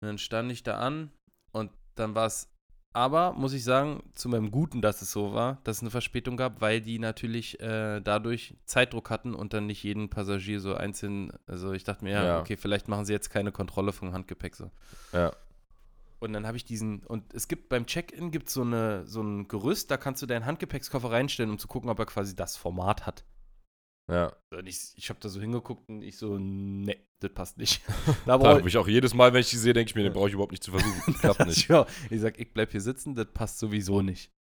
[0.00, 1.12] Und dann stand ich da an
[1.52, 2.48] und dann war es,
[2.92, 6.36] aber muss ich sagen, zu meinem Guten, dass es so war, dass es eine Verspätung
[6.36, 11.32] gab, weil die natürlich äh, dadurch Zeitdruck hatten und dann nicht jeden Passagier so einzeln,
[11.46, 12.40] also ich dachte mir, ja, Ja.
[12.40, 14.70] okay, vielleicht machen sie jetzt keine Kontrolle vom Handgepäck so.
[15.12, 15.32] Ja.
[16.18, 19.48] Und dann habe ich diesen, und es gibt beim Check-In gibt so eine, so ein
[19.48, 23.06] Gerüst, da kannst du deinen Handgepäckskoffer reinstellen, um zu gucken, ob er quasi das Format
[23.06, 23.24] hat.
[24.10, 24.32] Ja.
[24.50, 27.82] Und ich, ich habe da so hingeguckt und ich so, ne, das passt nicht.
[28.26, 30.28] Da habe ich auch jedes Mal, wenn ich die sehe, denke ich mir, den brauche
[30.28, 31.14] ich überhaupt nicht zu versuchen.
[31.20, 31.68] Klappt nicht.
[31.68, 34.32] Ja, ich sag, ich bleib hier sitzen, das passt sowieso nicht.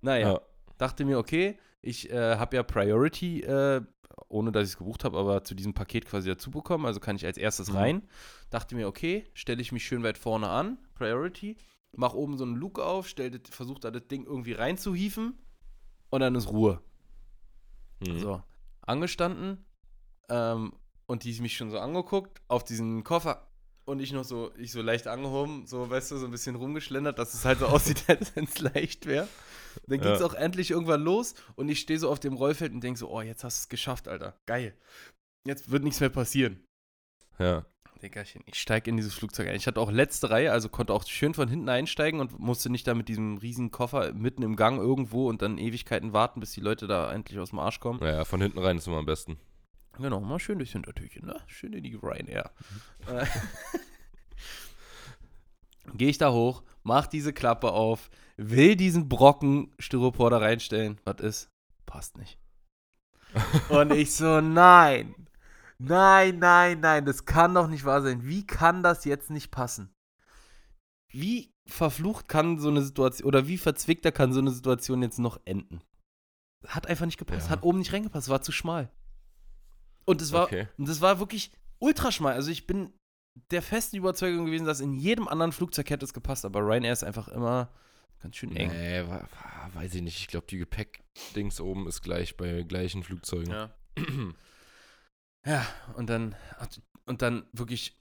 [0.00, 0.40] Naja, Ja.
[0.78, 3.80] dachte mir, okay, ich äh, habe ja Priority, äh,
[4.28, 7.16] ohne dass ich es gebucht habe, aber zu diesem Paket quasi dazu bekommen, also kann
[7.16, 7.76] ich als erstes Mhm.
[7.76, 8.02] rein.
[8.50, 11.56] Dachte mir, okay, stelle ich mich schön weit vorne an, Priority,
[11.92, 13.08] mach oben so einen Luke auf,
[13.50, 15.34] versuche da das Ding irgendwie reinzuhieven
[16.10, 16.80] und dann ist Ruhe.
[18.00, 18.18] Mhm.
[18.20, 18.42] So,
[18.86, 19.64] angestanden
[20.30, 20.72] ähm,
[21.06, 23.46] und die mich schon so angeguckt auf diesen Koffer
[23.84, 27.18] und ich noch so, ich so leicht angehoben, so, weißt du, so ein bisschen rumgeschlendert,
[27.18, 29.28] dass es halt so aussieht, als wenn es leicht wäre.
[29.86, 30.26] Dann ging es Ja.
[30.26, 33.20] auch endlich irgendwann los und ich stehe so auf dem Rollfeld und denke so, oh,
[33.20, 34.38] jetzt hast du es geschafft, Alter.
[34.46, 34.76] Geil.
[35.46, 36.64] Jetzt wird nichts mehr passieren.
[37.38, 37.64] Ja.
[38.02, 39.56] Diggerchen, ich steige in dieses Flugzeug ein.
[39.56, 42.86] Ich hatte auch letzte Reihe, also konnte auch schön von hinten einsteigen und musste nicht
[42.86, 46.60] da mit diesem riesen Koffer mitten im Gang irgendwo und dann Ewigkeiten warten, bis die
[46.60, 48.00] Leute da endlich aus dem Arsch kommen.
[48.02, 49.38] ja, von hinten rein ist immer am besten.
[49.98, 51.40] Genau, mal schön durchs Hintertürchen, ne?
[51.46, 52.50] Schön in die Ryanair.
[53.06, 53.26] Äh,
[55.94, 61.00] Gehe ich da hoch, mach diese Klappe auf, will diesen Brocken Styropor da reinstellen.
[61.04, 61.50] Was ist?
[61.86, 62.38] Passt nicht.
[63.68, 65.14] Und ich so, nein.
[65.78, 68.24] Nein, nein, nein, das kann doch nicht wahr sein.
[68.26, 69.90] Wie kann das jetzt nicht passen?
[71.08, 75.40] Wie verflucht kann so eine Situation, oder wie verzwickter kann so eine Situation jetzt noch
[75.44, 75.80] enden?
[76.66, 77.50] Hat einfach nicht gepasst, Ja.
[77.50, 78.90] hat oben nicht reingepasst, war zu schmal.
[80.04, 80.68] Und es war, Okay.
[80.78, 82.34] und das war wirklich ultra schmal.
[82.34, 82.92] Also ich bin
[83.50, 87.04] der festen Überzeugung gewesen, dass in jedem anderen Flugzeug hätte es gepasst, aber Ryanair ist
[87.04, 87.68] einfach immer
[88.22, 88.70] ganz schön eng.
[88.70, 89.04] Nee,
[89.74, 90.18] weiß ich nicht.
[90.18, 93.50] Ich glaube, die Gepäckdings oben ist gleich bei gleichen Flugzeugen.
[93.52, 93.70] Ja.
[95.46, 96.34] Ja, und dann,
[97.06, 97.96] und dann wirklich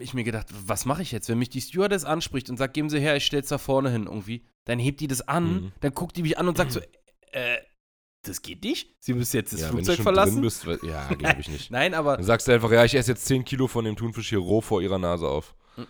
[0.00, 1.28] ich mir gedacht, was mache ich jetzt?
[1.28, 4.06] Wenn mich die Stewardess anspricht und sagt, geben Sie her, ich stell's da vorne hin
[4.06, 5.72] irgendwie, dann hebt die das an, Mhm.
[5.80, 6.80] dann guckt die mich an und sagt so,
[7.32, 7.58] äh,
[8.22, 8.96] das geht nicht?
[9.00, 10.40] Sie müssen jetzt das ja, Flugzeug verlassen?
[10.40, 11.70] Bist, ja, glaube ich nicht.
[11.70, 14.30] Nein, aber Dann sagst du einfach, ja, ich esse jetzt 10 Kilo von dem Thunfisch
[14.30, 15.54] hier roh vor ihrer Nase auf.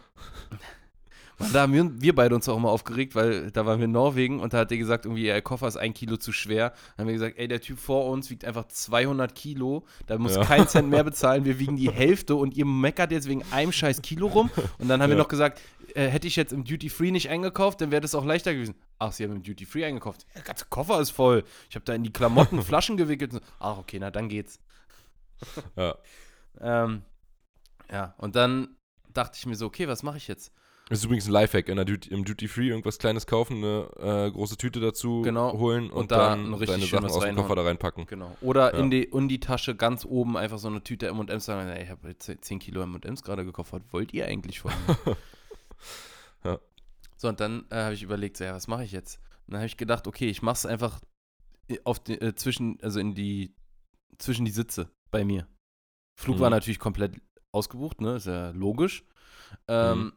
[1.38, 3.92] Und da haben wir, wir beide uns auch immer aufgeregt, weil da waren wir in
[3.92, 6.70] Norwegen und da hat der gesagt, irgendwie, ihr Koffer ist ein Kilo zu schwer.
[6.96, 10.36] Dann haben wir gesagt, ey, der Typ vor uns wiegt einfach 200 Kilo, da muss
[10.36, 10.44] Ja.
[10.44, 14.00] kein Cent mehr bezahlen, wir wiegen die Hälfte und ihr meckert jetzt wegen einem scheiß
[14.02, 14.50] Kilo rum.
[14.78, 15.22] Und dann haben wir Ja.
[15.22, 15.60] noch gesagt,
[15.94, 18.74] äh, hätte ich jetzt im Duty Free nicht eingekauft, dann wäre das auch leichter gewesen.
[18.98, 20.26] Ach, sie haben im Duty Free eingekauft.
[20.36, 21.44] Der ganze Koffer ist voll.
[21.68, 23.32] Ich habe da in die Klamotten Flaschen gewickelt.
[23.32, 23.40] so.
[23.58, 24.58] Ach, okay, na dann geht's.
[25.76, 25.96] Ja.
[26.60, 27.02] Ähm,
[27.90, 28.76] ja, und dann
[29.12, 30.52] dachte ich mir so, okay, was mache ich jetzt?
[30.90, 33.88] Das ist übrigens ein Lifehack, in der Duty, im Duty Free irgendwas Kleines kaufen, eine
[34.26, 35.52] äh, große Tüte dazu Genau.
[35.58, 37.36] holen und, Und da dann deine Sachen aus dem.
[37.36, 38.06] Koffer da reinpacken.
[38.06, 38.36] Genau.
[38.42, 38.80] Oder Ja.
[38.80, 42.08] in, die, in die Tasche ganz oben einfach so eine Tüte M&M's sagen, ich habe
[42.08, 45.16] jetzt 10 Kilo M&M's gerade gekauft, was wollt ihr eigentlich von mir?
[46.44, 46.58] Ja.
[47.16, 49.18] So, und dann äh, habe ich überlegt, so, ja, was mache ich jetzt?
[49.46, 51.00] Und dann habe ich gedacht, okay, ich mache es einfach
[51.84, 53.54] auf die, äh, zwischen, also in die,
[54.18, 55.46] zwischen die Sitze bei mir.
[56.14, 56.40] Flug Mhm.
[56.40, 57.16] war natürlich komplett
[57.52, 59.04] ausgebucht, ne, ist ja logisch.
[59.68, 60.12] Ähm,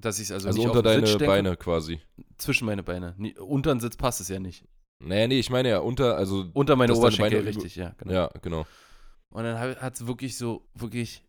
[0.00, 2.00] Dass ich es also, Also nicht unter deine Sitz Beine quasi.
[2.36, 3.14] Zwischen meine Beine.
[3.16, 4.64] Nie, unter den Sitz passt es ja nicht.
[5.00, 6.46] Naja, nee, ich meine ja unter, also.
[6.54, 8.12] Unter meine Oberschenkel, richtig, ja, genau.
[8.12, 8.66] Ja, genau.
[9.30, 11.22] Und dann hat es wirklich so, wirklich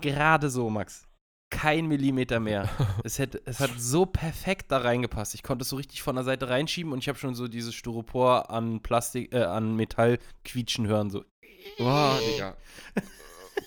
[0.00, 1.04] gerade so, Max.
[1.50, 2.68] Kein Millimeter mehr.
[3.04, 5.34] es, hätte, es hat so perfekt da reingepasst.
[5.34, 7.74] Ich konnte es so richtig von der Seite reinschieben und ich habe schon so dieses
[7.74, 11.10] Styropor an Plastik, äh, an Metall quietschen hören.
[11.10, 11.24] So.
[11.78, 12.56] Boah, Digga.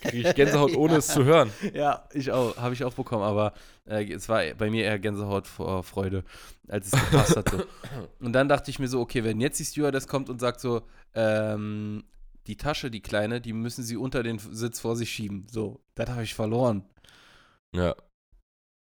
[0.02, 1.52] Krieg ich Gänsehaut, ohne es zu hören.
[1.74, 3.54] Ja, ich auch, habe ich auch bekommen, aber
[3.86, 6.24] äh, es war bei mir eher Gänsehaut vor Freude,
[6.68, 7.68] als es gepasst hatte.
[8.20, 10.82] Und dann dachte ich mir so, okay, wenn jetzt die Stewardess kommt und sagt so,
[11.14, 12.04] ähm,
[12.48, 15.48] die Tasche, die kleine, die müssen sie unter den Sitz vor sich schieben.
[15.50, 16.84] So, das habe ich verloren.
[17.76, 17.96] Ja.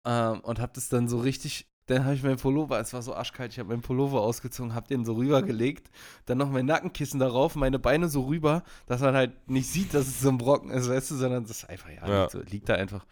[0.06, 3.14] Ähm, und habe das dann so richtig, dann habe ich meinen Pullover, es war so
[3.16, 5.90] arschkalt, ich habe meinen Pullover ausgezogen, habe den so rübergelegt,
[6.26, 10.08] dann noch mein Nackenkissen darauf, meine Beine so rüber, dass man halt nicht sieht, dass
[10.08, 12.22] es so ein Brocken ist, weißt du, sondern das ist einfach, ja, Ja.
[12.22, 13.06] Liegt, so, liegt da einfach.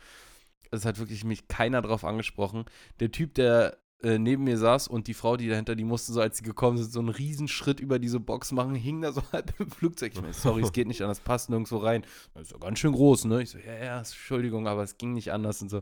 [0.71, 2.65] Es hat wirklich mich keiner drauf angesprochen.
[2.99, 6.19] Der Typ, der äh, neben mir saß und die Frau, die dahinter, die musste so,
[6.19, 9.21] als sie gekommen sind, so einen riesen Schritt über diese Box machen, hing da so
[9.31, 10.11] halb im Flugzeug.
[10.13, 12.05] Ich meine, sorry, es geht nicht anders, passt nirgendwo rein.
[12.33, 13.41] Das ist ja ganz schön groß, ne?
[13.41, 15.81] Ich so, ja, ja, Entschuldigung, aber es ging nicht anders und so.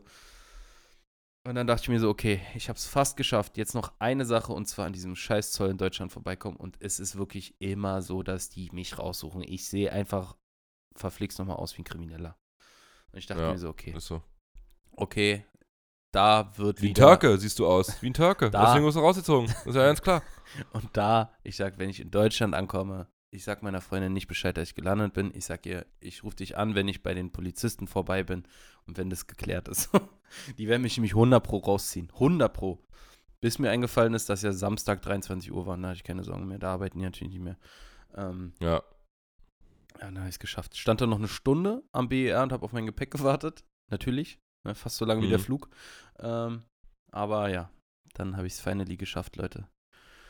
[1.46, 3.58] Und dann dachte ich mir so, okay, ich habe es fast geschafft.
[3.58, 6.56] Jetzt noch eine Sache und zwar an diesem scheiß Zoll in Deutschland vorbeikommen.
[6.56, 9.42] Und es ist wirklich immer so, dass die mich raussuchen.
[9.42, 10.36] Ich sehe einfach
[10.96, 12.38] verflixt nochmal aus wie ein Krimineller.
[13.12, 13.52] Und ich dachte Ja.
[13.52, 14.22] mir so, okay, Ist so.
[14.92, 15.44] okay,
[16.12, 17.08] da wird Wie ein wieder.
[17.18, 18.00] Türke siehst du aus.
[18.00, 18.50] Wie ein Türke.
[18.50, 18.64] Da.
[18.66, 19.48] Deswegen wirst du rausgezogen.
[19.48, 20.22] Das ist ja ganz klar.
[20.72, 24.56] Und da, ich sag, wenn ich in Deutschland ankomme, ich sag meiner Freundin nicht Bescheid,
[24.56, 25.32] dass ich gelandet bin.
[25.34, 28.44] Ich sag ihr, ich rufe dich an, wenn ich bei den Polizisten vorbei bin
[28.86, 29.90] und wenn das geklärt ist.
[30.58, 32.10] Die werden mich nämlich 100 pro rausziehen.
[32.14, 32.78] 100 pro.
[33.40, 36.46] Bis mir eingefallen ist, dass ja Samstag 23 Uhr war, da hatte ich keine Sorgen
[36.46, 36.58] mehr.
[36.58, 37.58] Da arbeiten die natürlich nicht mehr.
[38.14, 38.76] Ähm, Ja.
[38.76, 38.82] ja,
[39.98, 40.76] dann habe ich es geschafft.
[40.76, 43.64] Stand da noch eine Stunde am BER und habe auf mein Gepäck gewartet.
[43.90, 44.38] Natürlich.
[44.62, 45.42] Ne, fast so lange wie der Mhm.
[45.42, 45.68] Flug.
[46.20, 46.62] Ähm,
[47.10, 47.70] aber ja,
[48.14, 49.66] dann habe ich es finally geschafft, Leute.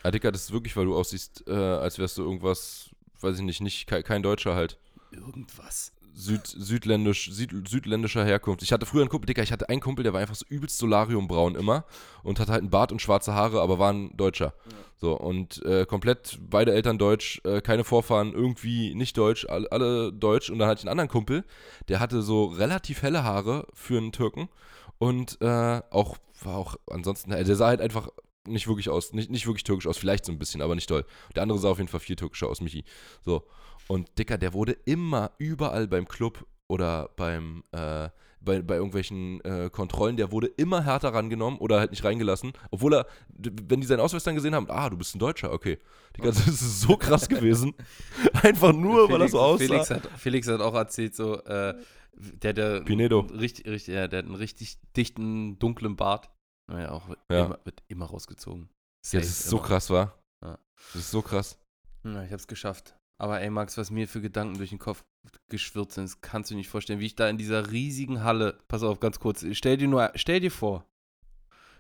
[0.05, 2.91] Ah, Dicker, das ist wirklich, weil du aussiehst, äh, als wärst du irgendwas,
[3.23, 4.79] weiß ich nicht, nicht kein, kein Deutscher halt.
[5.11, 5.93] Irgendwas.
[6.13, 8.63] Süd, südländisch, süd, südländischer Herkunft.
[8.63, 10.77] Ich hatte früher einen Kumpel, Dicker, ich hatte einen Kumpel, der war einfach so übelst
[10.77, 11.87] solariumbraun immer
[12.23, 14.53] und hatte halt einen Bart und schwarze Haare, aber war ein Deutscher.
[14.71, 14.77] Ja.
[14.99, 20.13] So, und äh, komplett beide Eltern deutsch, äh, keine Vorfahren irgendwie nicht deutsch, alle, alle
[20.13, 20.51] deutsch.
[20.51, 21.45] Und dann hatte ich einen anderen Kumpel,
[21.89, 24.51] der hatte so relativ helle Haare für einen Türken
[24.99, 28.11] und äh, auch, war auch ansonsten, äh, der sah halt einfach
[28.47, 31.05] nicht wirklich aus, nicht, nicht wirklich türkisch aus, vielleicht so ein bisschen, aber nicht toll.
[31.35, 32.85] Der andere sah auf jeden Fall viel türkischer aus, Michi.
[33.25, 33.47] So.
[33.89, 38.09] Und Dicker, der wurde immer überall beim Club oder beim, äh,
[38.41, 42.53] bei, bei irgendwelchen äh, Kontrollen, der wurde immer härter rangenommen oder halt nicht reingelassen.
[42.71, 45.79] Obwohl er, wenn die seinen Ausweis dann gesehen haben, ah, du bist ein Deutscher, okay.
[46.17, 47.75] Digga, das ist so krass gewesen.
[48.43, 49.65] Einfach nur, weil er so aussah.
[49.67, 51.75] Felix hat, Felix hat auch erzählt, so, äh,
[52.17, 53.21] der, der, Pinedo.
[53.21, 56.31] Richtig, richtig, ja, der hat einen richtig dichten, dunklen Bart.
[56.71, 57.47] Naja, auch wird, Ja.
[57.47, 58.63] immer, wird immer rausgezogen.
[58.63, 58.69] Ja,
[59.01, 59.67] das Safe ist so immer.
[59.67, 60.19] krass, war.
[60.43, 60.59] Ja.
[60.93, 61.59] Das ist so krass.
[62.05, 62.97] Ja, ich hab's geschafft.
[63.21, 65.05] Aber ey, Max, was mir für Gedanken durch den Kopf
[65.51, 68.83] geschwirrt sind, das kannst du nicht vorstellen, wie ich da in dieser riesigen Halle, pass
[68.83, 70.85] auf, ganz kurz, stell dir nur, stell dir vor,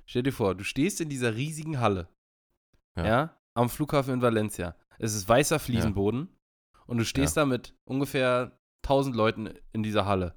[0.06, 2.08] stell dir vor, du stehst in dieser riesigen Halle,
[2.96, 3.40] ja, Ja.
[3.54, 4.76] am Flughafen in Valencia.
[4.98, 6.28] Es ist weißer Fliesenboden
[6.86, 10.36] und du stehst da mit ungefähr 1000 Leuten in dieser Halle.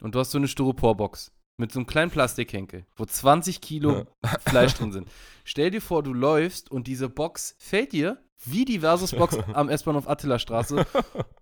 [0.00, 4.06] Und du hast so eine Styroporbox mit so einem kleinen Plastikhenkel, wo 20 Kilo
[4.48, 5.10] Fleisch drin sind.
[5.44, 10.08] Stell dir vor, du läufst und diese Box fällt dir, wie die Versus-Box am S-Bahnhof
[10.08, 10.86] Attila-Straße,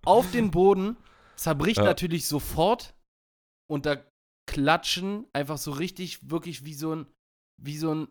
[0.03, 0.97] auf den Boden,
[1.35, 1.85] zerbricht Ja.
[1.85, 2.95] natürlich sofort
[3.69, 3.97] und da
[4.47, 7.07] klatschen, einfach so richtig, wirklich wie so ein,
[7.57, 8.07] wie so ein,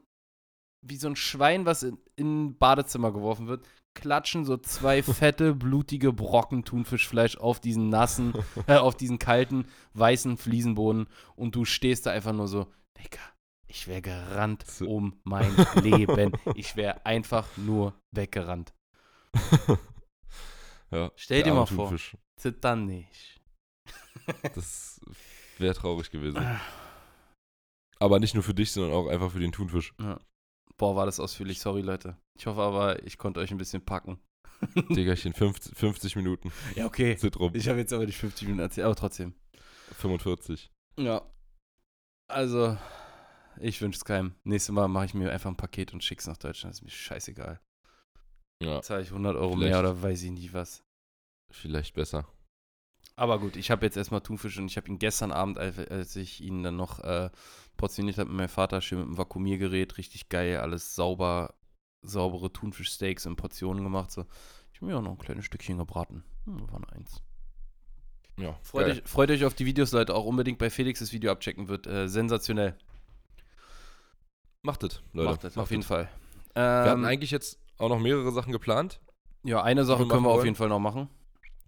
[0.88, 5.54] wie so ein Schwein, was in, in ein Badezimmer geworfen wird, klatschen so zwei fette,
[5.54, 8.34] blutige Brocken Thunfischfleisch auf diesen nassen,
[8.66, 12.66] äh, auf diesen kalten, weißen Fliesenboden und du stehst da einfach nur so,
[12.98, 13.20] Digga,
[13.68, 14.88] ich wäre gerannt So.
[14.88, 16.32] um mein Leben.
[16.54, 18.72] Ich wäre einfach nur weggerannt.
[20.92, 21.92] Ja, Stell dir mal vor.
[22.40, 23.40] Zittern nicht.
[24.54, 25.00] Das
[25.58, 26.40] wäre traurig gewesen.
[27.98, 29.94] Aber nicht nur für dich, sondern auch einfach für den Thunfisch.
[30.78, 31.60] Boah, war das ausführlich.
[31.60, 32.16] Sorry, Leute.
[32.38, 34.18] Ich hoffe aber, ich konnte euch ein bisschen packen.
[34.90, 37.16] Diggerchen, 50, 50 Minuten Ja, okay.
[37.16, 37.52] sind rum.
[37.54, 39.34] Ich habe jetzt aber nicht 50 Minuten erzählt, aber trotzdem.
[39.98, 40.70] 45.
[40.98, 41.22] Ja.
[42.28, 42.76] Also,
[43.60, 44.34] ich wünsche es keinem.
[44.44, 46.74] Nächstes Mal mache ich mir einfach ein Paket und schick's nach Deutschland.
[46.74, 47.60] ist mir scheißegal.
[48.62, 49.70] Ja, Zahle ich 100 Euro Vielleicht.
[49.70, 50.82] mehr oder weiß ich nicht was.
[51.50, 52.26] vielleicht besser.
[53.18, 56.42] Aber gut, ich habe jetzt erstmal Thunfisch und ich habe ihn gestern Abend, als ich
[56.42, 57.30] ihn dann noch äh,
[57.78, 61.54] portioniert habe mit meinem Vater, schön mit dem Vakuumiergerät, richtig geil, alles sauber,
[62.02, 64.10] saubere Thunfischsteaks in Portionen gemacht.
[64.10, 64.26] So.
[64.72, 66.24] Ich habe mir auch noch ein kleines Stückchen gebraten.
[66.44, 67.22] Hm, waren eins.
[68.38, 70.14] Ja, Freut euch, freut euch auf die Videos, Leute.
[70.14, 71.86] Auch unbedingt bei Felix das Video abchecken wird.
[71.86, 72.76] Äh, sensationell.
[74.62, 75.30] Macht es, Leute.
[75.30, 75.86] Macht das, auf jeden es.
[75.86, 76.08] Fall.
[76.52, 79.00] Wir hatten Ähm, eigentlich jetzt auch noch mehrere Sachen geplant.
[79.42, 80.44] ja, eine Sache können wir machen auf wollen.
[80.46, 81.08] jeden Fall noch machen.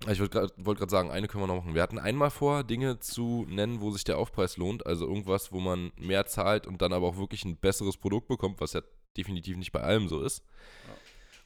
[0.06, 1.74] Ich wollte gerade wollt sagen, eine können wir noch machen.
[1.74, 4.86] Wir hatten einmal vor, Dinge zu nennen, wo sich der Aufpreis lohnt.
[4.86, 8.60] Also irgendwas, wo man mehr zahlt und dann aber auch wirklich ein besseres Produkt bekommt,
[8.60, 8.82] was ja
[9.16, 10.44] definitiv nicht bei allem so ist.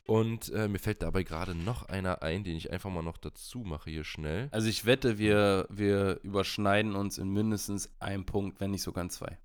[0.06, 3.60] Und äh, mir fällt dabei gerade noch einer ein, den ich einfach mal noch dazu
[3.60, 4.48] mache hier schnell.
[4.50, 9.10] Also ich wette, wir, wir überschneiden uns in mindestens einem Punkt, wenn nicht sogar in
[9.10, 9.38] zwei.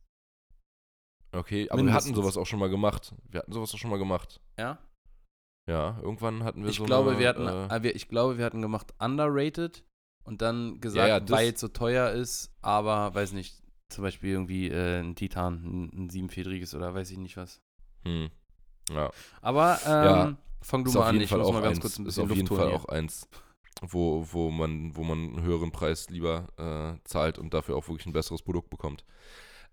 [1.31, 2.15] Okay, aber wir hatten Mindestens.
[2.15, 3.13] sowas auch schon mal gemacht.
[3.29, 4.39] Wir hatten sowas auch schon mal gemacht.
[4.57, 4.79] Ja?
[5.67, 8.37] Ja, irgendwann hatten wir Ich so glaube, eine, wir hatten, äh, äh, wir, ich glaube,
[8.37, 9.83] wir hatten gemacht underrated
[10.23, 14.31] und dann gesagt, ja, das- weil es so teuer ist, aber weiß nicht, zum Beispiel
[14.31, 17.61] irgendwie äh, ein Titan, ein, ein siebenfedriges oder weiß ich nicht was.
[18.03, 18.29] hm.
[18.89, 19.11] Ja,
[19.41, 21.81] Aber ähm, Ja, fang du ist mal auf an, ich Fall muss mal ganz eins,
[21.81, 22.75] kurz ein ist bisschen auf Luft jeden holen Fall hier.
[22.77, 23.27] auch eins,
[23.81, 28.05] wo, wo man, wo man einen höheren Preis lieber äh, zahlt und dafür auch wirklich
[28.07, 29.03] ein besseres Produkt bekommt.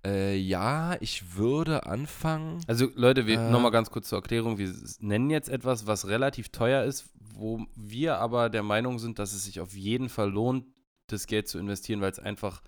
[0.05, 2.61] Äh, ja, ich würde anfangen.
[2.67, 3.51] Also Leute, wir Äh.
[3.51, 4.59] nochmal ganz kurz zur Erklärung.
[4.59, 9.33] Wir nennen jetzt etwas, was relativ teuer ist, wo wir aber der Meinung sind, dass
[9.33, 10.67] es sich auf jeden Fall lohnt,
[11.07, 12.63] das Geld zu investieren, weil es einfach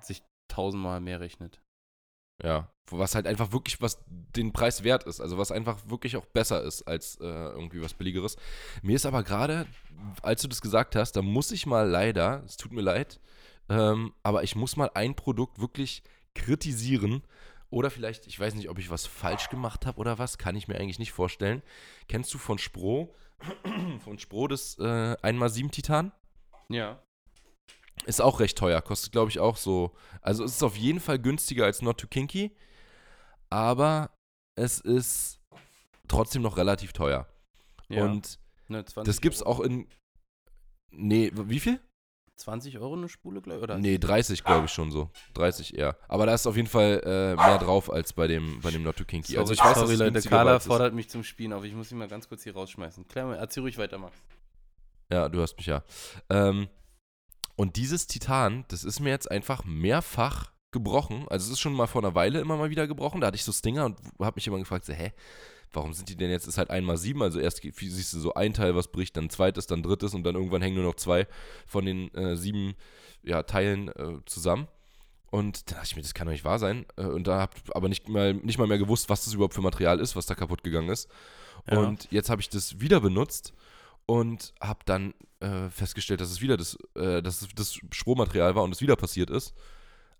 [0.00, 1.60] sich tausendmal mehr rechnet.
[2.42, 6.26] Ja, was halt einfach wirklich was den Preis wert ist, also was einfach wirklich auch
[6.26, 8.36] besser ist als äh, irgendwie was billigeres.
[8.82, 9.66] Mir ist aber gerade,
[10.22, 13.20] als du das gesagt hast, da muss ich mal leider, es tut mir leid,
[13.68, 16.02] ähm, aber ich muss mal ein Produkt wirklich
[16.34, 17.22] kritisieren
[17.70, 20.68] oder vielleicht, ich weiß nicht, ob ich was falsch gemacht habe oder was, kann ich
[20.68, 21.62] mir eigentlich nicht vorstellen.
[22.08, 23.14] Kennst du von Spro,
[24.04, 26.12] von Spro das äh, 1x7 Titan?
[26.68, 27.02] Ja.
[28.04, 29.94] Ist auch recht teuer, kostet glaube ich auch so.
[30.20, 32.54] Also es ist auf jeden Fall günstiger als Not Too Kinky,
[33.48, 34.10] aber
[34.54, 35.40] es ist
[36.08, 37.26] trotzdem noch relativ teuer.
[37.88, 38.04] ja.
[38.04, 38.38] Und
[38.68, 39.50] ne, 20 das gibt's Euro.
[39.50, 39.88] auch in.
[40.90, 41.80] Nee, wie viel?
[42.36, 43.62] 20 Euro eine Spule, glaube ich?
[43.62, 43.78] Oder?
[43.78, 45.10] Nee, 30 glaube ich schon so.
[45.34, 45.96] 30 eher.
[46.08, 48.96] Aber da ist auf jeden Fall äh, mehr drauf als bei dem, bei dem Not
[48.96, 49.32] Too Kinky.
[49.32, 51.64] Sorry, also ich weiß, sorry Leute, Carla fordert mich zum Spielen auf.
[51.64, 53.06] Ich muss ihn mal ganz kurz hier rausschmeißen.
[53.08, 54.16] Klär mal, erzähl ruhig weiter, Max.
[55.10, 55.84] Ja, du hörst mich ja.
[56.30, 56.68] Ähm,
[57.54, 61.26] und dieses Titan, das ist mir jetzt einfach mehrfach gebrochen.
[61.28, 63.20] Also es ist schon mal vor einer Weile immer mal wieder gebrochen.
[63.20, 65.12] Da hatte ich so Stinger und habe mich immer gefragt, so, hä,
[65.72, 66.46] warum sind die denn jetzt?
[66.46, 69.66] Ist halt einmal sieben, also erst siehst du so ein Teil, was bricht, dann zweites,
[69.66, 71.26] dann drittes und dann irgendwann hängen nur noch zwei
[71.66, 72.74] von den äh, sieben
[73.22, 74.68] ja, Teilen äh, zusammen.
[75.30, 76.84] Und da dachte ich mir, das kann doch nicht wahr sein.
[76.96, 79.62] Äh, und da habe aber nicht mal, nicht mal mehr gewusst, was das überhaupt für
[79.62, 81.08] Material ist, was da kaputt gegangen ist.
[81.70, 81.78] Ja.
[81.78, 83.54] Und jetzt habe ich das wieder benutzt
[84.04, 88.62] und habe dann äh, festgestellt, dass es wieder das, äh, dass es das Strohmaterial war
[88.62, 89.54] und es wieder passiert ist.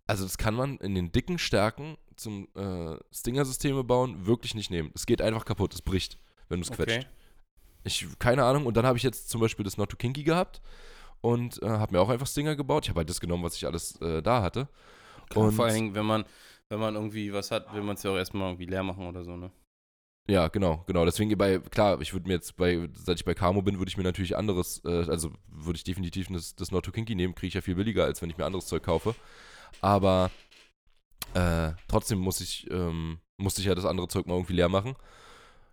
[0.07, 4.91] Also das kann man in den dicken Stärken zum äh, Stinger-Systeme bauen wirklich nicht nehmen.
[4.95, 6.19] Es geht einfach kaputt, es bricht,
[6.49, 6.99] wenn du es quetscht.
[6.99, 7.07] Okay.
[7.85, 8.67] Ich, keine Ahnung.
[8.67, 10.61] Und dann habe ich jetzt zum Beispiel das Not Too Kinky gehabt
[11.21, 12.85] und äh, habe mir auch einfach Stinger gebaut.
[12.85, 14.69] Ich habe halt das genommen, was ich alles äh, da hatte.
[15.29, 16.25] Klar, Und- vor allen Dingen, wenn man,
[16.69, 19.25] wenn man irgendwie was hat, will man es ja auch erstmal irgendwie leer machen oder
[19.25, 19.51] so, ne?
[20.29, 21.05] Ja, genau, genau.
[21.05, 23.97] Deswegen bei, klar, ich würde mir jetzt bei, seit ich bei Camo bin, würde ich
[23.97, 27.49] mir natürlich anderes, äh, also würde ich definitiv das, das Not Too Kinky nehmen, kriege
[27.49, 29.17] ich ja viel billiger, als wenn ich mir anderes Zeug kaufe.
[29.81, 30.31] Aber
[31.35, 34.95] äh, trotzdem muss ich, ähm, musste ich ja das andere Zeug mal irgendwie leer machen.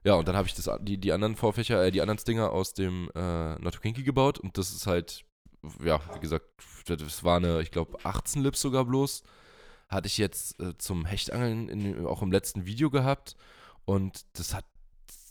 [0.04, 2.74] Ja, und dann habe ich das, die, die anderen Vorfächer, äh, die anderen Stinger aus
[2.74, 5.26] dem äh, Not Too Kinky gebaut und das ist halt,
[5.84, 6.46] ja, wie gesagt,
[6.88, 9.24] das war eine, ich glaube, 18 Lips sogar bloß.
[9.90, 13.36] Hatte ich jetzt äh, zum Hechtangeln in, auch im letzten Video gehabt.
[13.86, 14.64] Und das hat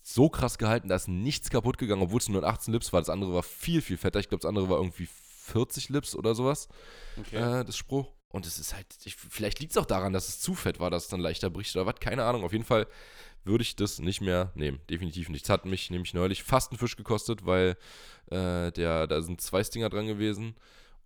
[0.02, 3.00] so krass gehalten, da ist nichts kaputt gegangen, obwohl es nur ein 18 Lips war.
[3.00, 4.18] Das andere war viel, viel fetter.
[4.20, 6.68] Ich glaube, das andere war irgendwie 40 Lips oder sowas,
[7.18, 7.36] Okay.
[7.36, 8.12] äh, das Spruch.
[8.30, 10.90] Und es ist halt, ich, vielleicht liegt es auch daran, dass es zu fett war,
[10.90, 12.44] dass es dann leichter bricht oder was, keine Ahnung.
[12.44, 12.86] Auf jeden Fall
[13.44, 15.44] würde ich das nicht mehr nehmen, definitiv nicht.
[15.44, 17.76] Es hat mich nämlich neulich fast einen Fisch gekostet, weil
[18.26, 20.56] äh, der, da sind zwei Stinger dran gewesen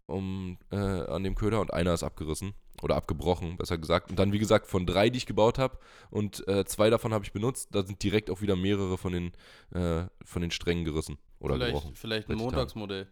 [0.07, 4.11] um, äh, an dem Köder und einer ist abgerissen oder abgebrochen, besser gesagt.
[4.11, 5.79] Und dann, wie gesagt, von drei, die ich gebaut habe
[6.11, 9.33] und äh, zwei davon habe ich benutzt, da sind direkt auch wieder mehrere von den,
[9.71, 11.95] äh, von den Strängen gerissen oder vielleicht, gebrochen.
[11.95, 12.37] vielleicht ein.
[12.37, 13.09] Montagsmodell.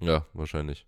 [0.00, 0.86] Ja, wahrscheinlich.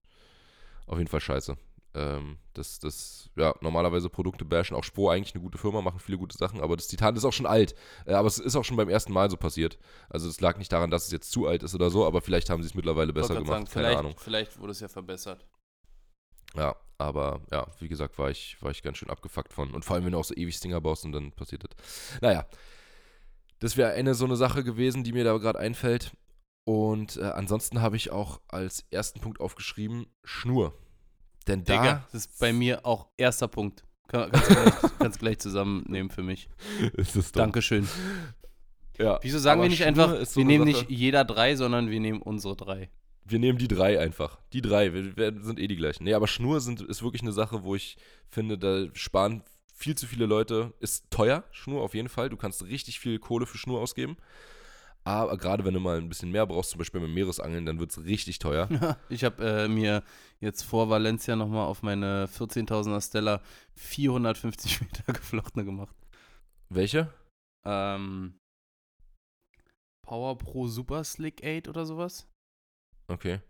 [0.86, 1.56] Auf jeden Fall scheiße.
[1.94, 4.76] Ähm, das, das, ja, normalerweise Produkte bashen.
[4.76, 7.32] Auch Spro eigentlich eine gute Firma, machen viele gute Sachen, aber das Titan ist auch
[7.32, 7.74] schon alt.
[8.04, 9.78] Äh, aber es ist auch schon beim ersten Mal so passiert.
[10.08, 12.50] Also es lag nicht daran, dass es jetzt zu alt ist oder so, aber vielleicht
[12.50, 13.48] haben sie es mittlerweile besser gemacht.
[13.48, 14.14] sagen, Keine vielleicht, Ahnung.
[14.18, 15.46] Vielleicht wurde es ja verbessert.
[16.56, 19.72] Ja, aber ja, wie gesagt, war ich, war ich ganz schön abgefuckt von.
[19.72, 22.20] Und vor allem, wenn du auch so ewig Stinger baust und dann passiert das.
[22.20, 22.46] Naja,
[23.60, 26.12] das wäre eine so eine Sache gewesen, die mir da gerade einfällt.
[26.64, 30.74] Und äh, ansonsten habe ich auch als ersten Punkt aufgeschrieben, Schnur.
[31.46, 33.84] Denn da Digga, das ist bei mir auch erster Punkt.
[34.08, 36.48] Kann, kannst, du gleich, kannst gleich zusammennehmen für mich.
[36.94, 37.42] ist es dumm.
[37.42, 37.88] Dankeschön.
[38.98, 40.84] Ja, Wieso sagen wir nicht einfach, so wir nehmen Sache.
[40.86, 42.90] nicht jeder drei, sondern wir nehmen unsere drei?
[43.24, 44.38] Wir nehmen die drei einfach.
[44.52, 46.04] Die drei, wir, wir sind eh die gleichen.
[46.04, 47.96] Nee, aber Schnur sind, ist wirklich eine Sache, wo ich
[48.28, 49.42] finde, da sparen
[49.74, 50.72] viel zu viele Leute.
[50.78, 52.28] Ist teuer, Schnur auf jeden Fall.
[52.28, 54.16] Du kannst richtig viel Kohle für Schnur ausgeben.
[55.06, 57.90] Aber gerade wenn du mal ein bisschen mehr brauchst, zum Beispiel beim Meeresangeln, dann wird
[57.90, 58.68] es richtig teuer.
[59.10, 60.02] Ich habe äh, mir
[60.40, 63.42] jetzt vor Valencia nochmal auf meine 14.000er Stella
[63.74, 65.94] 450 Meter geflochtene gemacht.
[66.70, 67.12] Welche?
[67.66, 68.38] Ähm,
[70.06, 72.26] Power Pro Super Slick 8 oder sowas?
[73.08, 73.40] Okay.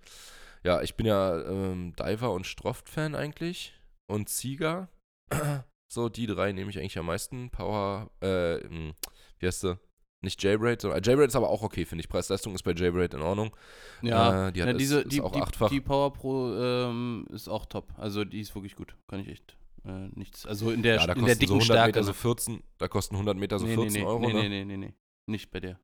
[0.65, 3.75] Ja, ich bin ja ähm, Diver und Stroft-Fan eigentlich.
[4.07, 4.89] Und Sieger.
[5.93, 7.51] so, die drei nehme ich eigentlich am meisten.
[7.51, 8.95] Power, äh, mh,
[9.39, 9.79] wie heißt sie?
[10.25, 12.09] Nicht J-Braid, sondern äh, J-Braid ist aber auch okay, finde ich.
[12.09, 13.55] Preis-Leistung ist bei J-Braid in Ordnung.
[14.03, 15.69] Ja, äh, die hat ja ist, diese, ist die, auch die, achtfach.
[15.71, 17.93] die Power Pro ähm, ist auch top.
[17.97, 18.97] Also die ist wirklich gut.
[19.07, 19.57] Kann ich echt
[19.87, 20.47] äh, nichts.
[20.47, 21.87] Also in der, ja, in der so dicken 100 Stärke.
[21.89, 22.15] Meter so ne?
[22.15, 24.41] 14, da kosten 100 Meter so nee, 14 nee, nee, Euro, nee, ne?
[24.43, 24.95] nee, nee, nee, nee.
[25.27, 25.79] Nicht bei der.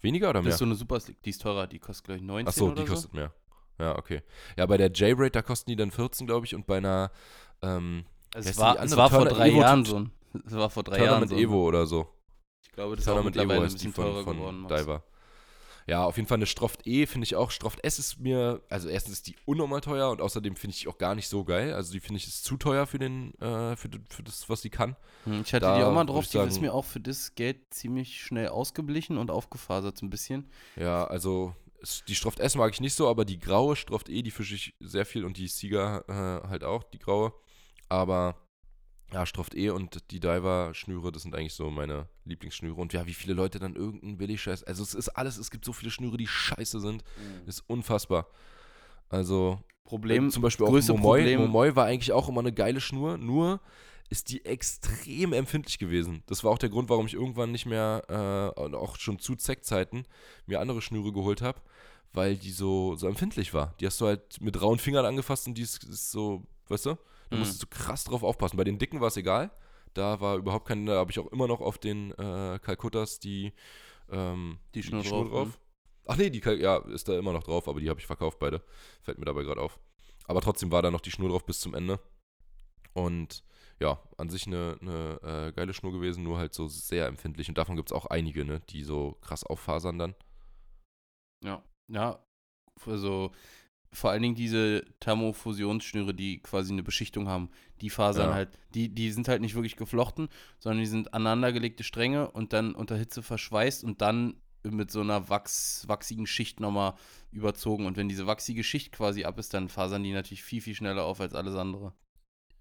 [0.00, 0.52] Weniger oder Das mehr?
[0.54, 1.22] ist so eine Super Slick.
[1.22, 1.66] Die ist teurer.
[1.66, 2.92] Die kostet, glaube ich, 19 Achso, oder die so.
[2.94, 3.32] kostet mehr.
[3.78, 4.22] Ja, okay.
[4.56, 7.10] Ja, bei der J-Braid, da kosten die dann 14, glaube ich, und bei einer
[7.62, 10.10] ähm, Also es ist war, es war vor Turner drei Evo Jahren so ein.
[10.46, 11.34] Es war vor drei Tournament Jahren so.
[11.36, 12.06] ein- Evo oder so.
[12.74, 14.60] Ich glaube, das ist auch Evo mittlerweile ein die bisschen von, teurer von geworden.
[14.62, 14.82] Max.
[14.82, 15.04] Diver.
[15.86, 17.52] Ja, auf jeden Fall eine Stroft E finde ich auch.
[17.52, 20.98] Stroft S ist mir, also erstens ist die unnormal teuer und außerdem finde ich auch
[20.98, 21.72] gar nicht so geil.
[21.74, 24.70] Also die finde ich ist zu teuer für den, äh, für, für das, was sie
[24.70, 24.96] kann.
[25.24, 27.00] Hm, Ich hatte Da die auch mal drauf, ich die ist sagen- mir auch für
[27.00, 30.50] das Geld ziemlich schnell ausgeblichen und aufgefasert so ein bisschen.
[30.74, 31.54] Ja, also
[32.08, 34.74] die Stroft S mag ich nicht so, aber die graue Stroft E, die fische ich
[34.80, 37.34] sehr viel und die Sieger äh, halt auch, die graue.
[37.90, 38.36] Aber
[39.12, 42.80] ja, Stroft E und die Diver-Schnüre, das sind eigentlich so meine Lieblingsschnüre.
[42.80, 44.64] Und ja, wie viele Leute dann irgendeinen Billig-Scheiß.
[44.64, 47.04] Also es ist alles, es gibt so viele Schnüre, die scheiße sind.
[47.46, 48.26] Das ist unfassbar.
[49.08, 51.20] Also Problem, äh, zum Beispiel auch Momoi.
[51.20, 53.60] Problem- Momoi war eigentlich auch immer eine geile Schnur, nur
[54.10, 56.22] ist die extrem empfindlich gewesen.
[56.26, 58.02] Das war auch der Grund, warum ich irgendwann nicht mehr,
[58.56, 60.06] äh, auch schon zu Zeckzeiten,
[60.46, 61.60] mir andere Schnüre geholt habe,
[62.12, 63.74] weil die so, so empfindlich war.
[63.80, 66.96] Die hast du halt mit rauen Fingern angefasst und die ist, ist so, weißt du,
[67.30, 67.40] da Mhm.
[67.40, 68.56] musstest du krass drauf aufpassen.
[68.56, 69.50] Bei den dicken war es egal.
[69.94, 73.52] Da war überhaupt kein, da habe ich auch immer noch auf den äh, Kalkuttas die,
[74.10, 75.52] ähm, Die Schnur drauf, ne?
[76.06, 78.38] Ach nee, die Kal ja, ist da immer noch drauf, aber die habe ich verkauft
[78.38, 78.62] beide.
[79.02, 79.78] Fällt mir dabei gerade auf.
[80.26, 82.00] Aber trotzdem war da noch die Schnur drauf bis zum Ende.
[82.92, 83.42] Und
[83.80, 87.48] ja, an sich eine, eine äh, geile Schnur gewesen, nur halt so sehr empfindlich.
[87.48, 90.14] Und davon gibt es auch einige, ne, die so krass auffasern dann.
[91.44, 92.24] Ja, ja,
[92.86, 93.32] also
[93.94, 97.48] vor allen Dingen diese Thermofusionsschnüre, die quasi eine Beschichtung haben,
[97.80, 98.34] die fasern Ja.
[98.34, 100.28] halt, die, die sind halt nicht wirklich geflochten,
[100.58, 105.28] sondern die sind aneinandergelegte Stränge und dann unter Hitze verschweißt und dann mit so einer
[105.28, 106.94] Wachs, wachsigen Schicht nochmal
[107.32, 107.86] überzogen.
[107.86, 111.04] Und wenn diese wachsige Schicht quasi ab ist, dann fasern die natürlich viel, viel schneller
[111.04, 111.92] auf als alles andere.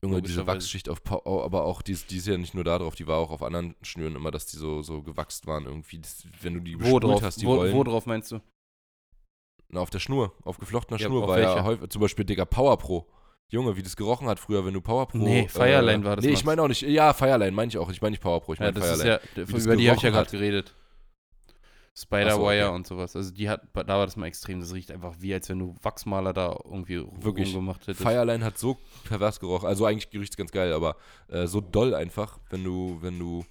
[0.04, 0.46] Junge, diese.
[0.46, 3.20] Wachsschicht auf, aber auch, die, ist- die ist ja nicht nur da drauf, die war
[3.20, 6.00] auch auf anderen Schnüren immer, dass die so, so gewachst waren irgendwie.
[6.00, 7.22] Das, wenn du die Wo drauf?
[7.22, 7.74] hast, die wo, Rollen.
[7.74, 8.42] wo drauf meinst du?
[9.74, 11.64] Na, auf der Schnur, auf geflochtener Ja, Schnur auf war ja welcher?
[11.64, 13.08] häufig, zum Beispiel, Digga, Power Pro.
[13.50, 15.18] Junge, wie das gerochen hat früher, wenn du Power Pro.
[15.18, 16.82] Nee, Fireline war das, Nee, ich meine auch nicht.
[16.84, 17.90] Ja, Fireline meine ich auch.
[17.90, 19.20] Ich meine nicht Power Pro, ich Ja, meine ist Fireline.
[19.36, 20.74] ja, über die habe ich ja gerade geredet.
[21.96, 22.76] Spider-Wire okay.
[22.76, 23.16] und sowas.
[23.16, 24.60] Also die hat, da war das mal extrem.
[24.60, 27.50] Das riecht einfach wie, als wenn du Wachsmaler da irgendwie Wirklich.
[27.50, 28.02] rumgemacht hättest.
[28.02, 29.68] Fireline hat so pervers gerochen.
[29.68, 30.96] Also eigentlich riecht es ganz geil, aber
[31.28, 33.46] äh, so doll einfach, wenn du, wenn du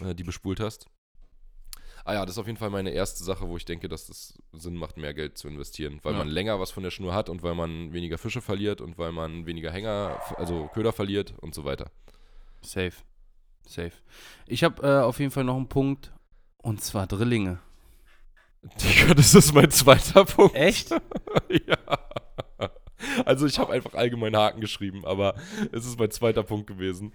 [0.00, 0.86] äh, die bespult hast.
[2.04, 4.34] Ah ja, das ist auf jeden Fall meine erste Sache, wo ich denke, dass es
[4.52, 6.00] Sinn macht, mehr Geld zu investieren.
[6.02, 6.18] Weil Ja.
[6.18, 9.12] man länger was von der Schnur hat und weil man weniger Fische verliert und weil
[9.12, 11.90] man weniger Hänger, also Köder verliert und so weiter.
[12.62, 12.92] Safe.
[13.66, 13.92] Safe.
[14.46, 16.12] Ich habe äh, auf jeden Fall noch einen Punkt.
[16.58, 17.58] Und zwar Drillinge.
[18.62, 20.54] Digga, das ist mein zweiter Punkt.
[20.54, 20.90] Echt?
[21.66, 21.76] ja.
[23.24, 25.34] Also ich habe einfach allgemein Haken geschrieben, aber
[25.72, 27.12] es ist mein zweiter Punkt gewesen.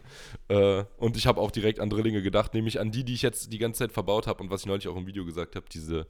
[0.48, 3.52] Äh, und ich habe auch direkt an Drillinge gedacht, nämlich an die, die ich jetzt
[3.54, 6.08] die ganze Zeit verbaut habe und was ich neulich auch im Video gesagt habe, diese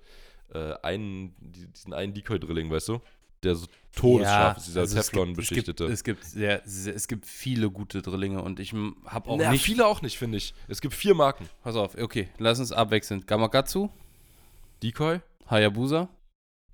[0.54, 3.00] äh, einen, diesen einen Decoy-Drilling, weißt du?
[3.44, 5.86] Der so todesscharf ist, dieser also es Teflon gibt- beschichtete.
[5.88, 8.74] Es gibt, es gibt, es gibt viele gute Drillinge und ich
[9.06, 9.64] habe auch Naja, nicht.
[9.66, 10.54] viele auch nicht, finde ich.
[10.70, 11.50] Es gibt vier Marken.
[11.62, 13.26] Pass auf, okay, lass uns abwechseln.
[13.26, 13.90] Gamakatsu,
[14.82, 15.20] Decoy,
[15.50, 16.08] Hayabusa,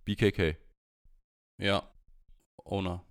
[0.05, 0.57] BKK.
[1.59, 1.83] ja,
[2.65, 3.03] Owner.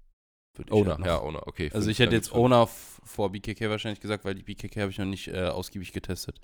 [0.71, 1.71] Owner, halt ja, Owner, okay.
[1.73, 2.39] Also ich hätte jetzt fünf.
[2.39, 2.69] Owner
[3.05, 6.41] vor BKK wahrscheinlich gesagt, weil die BKK habe ich noch nicht äh, ausgiebig getestet.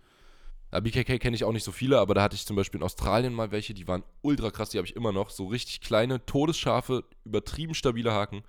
[0.73, 2.85] Ja, BKK kenne ich auch nicht so viele, aber da hatte ich zum Beispiel in
[2.85, 5.31] Australien mal welche, die waren ultra krass, die habe ich immer noch.
[5.31, 8.43] So richtig kleine, todesscharfe, übertrieben stabile Haken.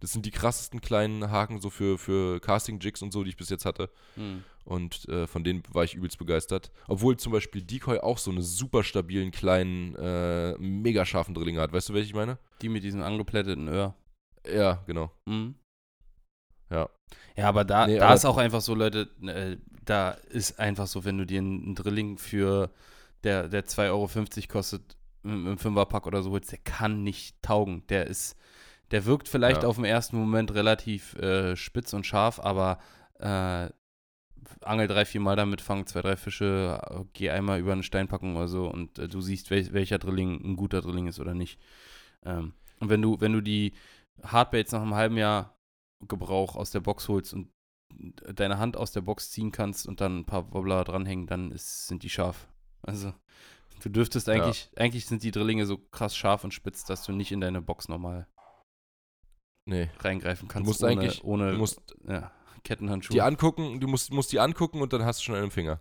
[0.00, 3.48] Das sind die krassesten kleinen Haken so für, für Casting-Jigs und so, die ich bis
[3.48, 3.90] jetzt hatte.
[4.14, 4.44] Hm.
[4.64, 6.70] Und äh, von denen war ich übelst begeistert.
[6.88, 11.72] Obwohl zum Beispiel Decoy auch so eine super stabilen, kleinen, äh, mega scharfen Drillinge hat.
[11.72, 12.38] Weißt du, welche ich meine?
[12.62, 13.94] Die mit diesem angeplätteten Öhr.
[14.52, 15.10] Ja, genau.
[15.26, 15.54] Mhm.
[16.70, 16.88] Ja.
[17.36, 20.86] Ja, aber da, Nee, da aber- ist auch einfach so, Leute, äh, da ist einfach
[20.86, 22.70] so, wenn du dir einen Drilling für,
[23.24, 23.88] der, der 2,50
[24.48, 27.84] Euro kostet, im, Fünferpack oder so holst, der kann nicht taugen.
[27.88, 28.36] Der ist,
[28.90, 29.68] der wirkt vielleicht Ja.
[29.68, 32.78] auf den ersten Moment relativ äh, spitz und scharf, aber
[33.18, 33.68] äh,
[34.62, 36.80] angel drei, vier Mal damit, fang zwei, drei Fische,
[37.12, 40.56] geh einmal über eine Steinpackung oder so und äh, du siehst, wel welcher Drilling ein
[40.56, 41.60] guter Drilling ist oder nicht.
[42.24, 43.72] Ähm, und wenn du, wenn du die
[44.22, 45.56] Hardbaits nach einem halben Jahr
[46.08, 47.50] Gebrauch aus der Box holst und
[48.34, 51.86] deine Hand aus der Box ziehen kannst und dann ein paar Wobbler dranhängen, dann ist,
[51.86, 52.48] sind die scharf.
[52.82, 53.14] Also
[53.82, 57.32] du dürftest eigentlich, eigentlich sind die Drillinge so krass scharf und spitz, dass du nicht
[57.32, 58.26] in deine Box normal
[59.68, 59.90] Nee.
[60.00, 60.66] reingreifen kannst.
[60.66, 62.30] musst ohne, eigentlich- ohne Du musst ja,
[62.62, 63.14] Kettenhandschuhe.
[63.14, 65.80] die angucken, du musst, musst die angucken und dann hast du schon einen Finger.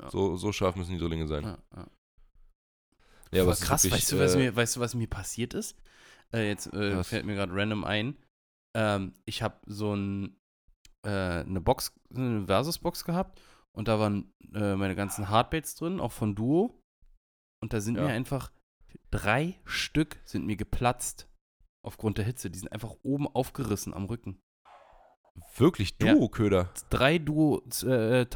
[0.00, 0.10] Ja.
[0.10, 1.44] So, so scharf müssen die Drillinge sein.
[1.44, 1.86] ja, ja.
[3.34, 5.74] Ja, ist krass, wirklich, weißt, du, was äh, mir, weißt du, was mir passiert ist?
[6.32, 8.16] Äh, jetzt äh, fällt mir gerade random ein.
[8.74, 10.36] Ähm, ich habe so ein,
[11.04, 11.10] äh,
[11.40, 13.40] eine Box, eine Versus-Box gehabt
[13.72, 16.78] und da waren äh, meine ganzen Hardbaits drin, auch von Duo.
[17.62, 18.04] Und da sind Ja.
[18.04, 18.50] mir einfach
[19.10, 21.28] drei Stück sind mir geplatzt
[21.84, 22.50] aufgrund der Hitze.
[22.50, 24.40] Die sind einfach oben aufgerissen am Rücken.
[25.56, 26.14] Wirklich Ja.
[26.14, 26.72] Duo-Köder.
[26.90, 28.26] Drei Duo äh,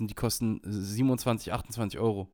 [0.00, 2.32] und die kosten 27, 28 Euro.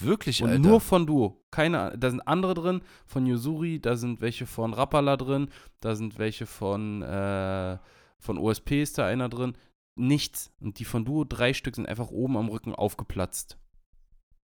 [0.00, 0.60] Wirklich, Und Alter.
[0.68, 1.42] nur von Duo.
[1.50, 6.18] Keine, da sind andere drin, von Yusuri, da sind welche von Rappala drin, da sind
[6.18, 7.78] welche von, äh,
[8.18, 9.56] von OSP ist da einer drin.
[9.96, 10.52] Nichts.
[10.60, 13.58] Und die von Duo, drei Stück, sind einfach oben am Rücken aufgeplatzt.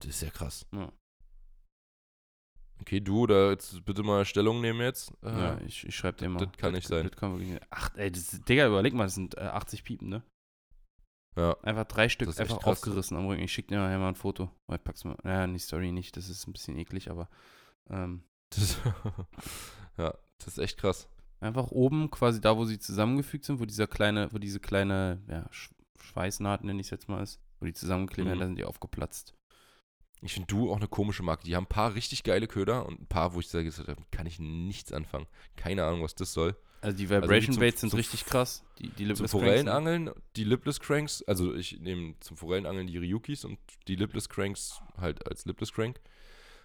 [0.01, 0.67] das ist ja krass.
[0.73, 0.91] Ja,
[2.81, 5.13] Okay, du, da jetzt bitte mal Stellung nehmen jetzt.
[5.23, 6.45] Äh, ja ich, ich schreibe dir mal.
[6.45, 7.09] das kann nicht sein.
[7.09, 7.63] Das kann wirklich nicht.
[7.71, 10.23] Ach, ey, das, Digga, überleg mal, das sind äh, 80 Piepen, ne?
[11.37, 11.57] Ja.
[11.63, 12.79] Einfach drei Stück, einfach krass.
[12.79, 13.43] aufgerissen am Rücken.
[13.43, 14.51] Ich schick dir nachher mal ein Foto.
[14.73, 15.17] Ich pack's mal.
[15.25, 17.29] Ja, die Story nicht, das ist ein bisschen eklig, aber
[17.91, 18.79] ähm, Das,
[19.99, 21.09] ja, das ist echt krass.
[21.41, 25.47] Einfach oben, quasi da, wo sie zusammengefügt sind, wo dieser kleine, wo diese kleine, ja,
[25.51, 25.71] Sch
[26.01, 28.39] Schweißnaht, nenne ich es jetzt mal, ist, wo die zusammenkleben, Mhm.
[28.39, 29.35] da sind die aufgeplatzt.
[30.21, 31.45] Ich finde du auch eine komische Marke.
[31.45, 33.71] Die haben ein paar richtig geile Köder und ein paar, wo ich sage,
[34.11, 35.27] kann ich nichts anfangen.
[35.57, 36.57] Keine Ahnung, was das soll.
[36.85, 38.63] Also die die Vibration zum- Baits sind zum- richtig krass.
[38.79, 42.99] Die, die Zum Lipless sind- Forellenangeln, die Lipless Cranks, also ich nehme zum Forellenangeln die
[42.99, 43.59] Ryukis und
[43.89, 46.01] die Lipless Cranks halt als Lipless Crank.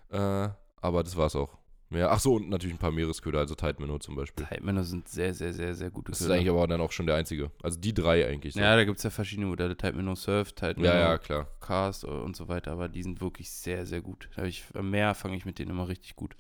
[0.09, 0.49] Äh,
[0.82, 1.57] aber das war's auch.
[1.91, 4.45] Mehr, ach so, und natürlich ein paar Meeresköder, also Tide Minnow zum Beispiel.
[4.45, 6.36] Tide Minnow sind sehr, sehr, sehr, sehr gute Das ist Köder.
[6.38, 7.49] eigentlich aber dann auch schon der einzige.
[7.63, 8.53] Also die drei eigentlich.
[8.53, 8.59] So.
[8.59, 9.76] Ja, da gibt es ja verschiedene Modelle.
[9.76, 11.47] Tide Minnow Surf, Tide Minnow ja, ja, klar.
[11.61, 14.30] Cast und so weiter, aber die sind wirklich sehr, sehr gut.
[14.43, 16.36] Ich, am Meer fange ich mit denen immer richtig gut.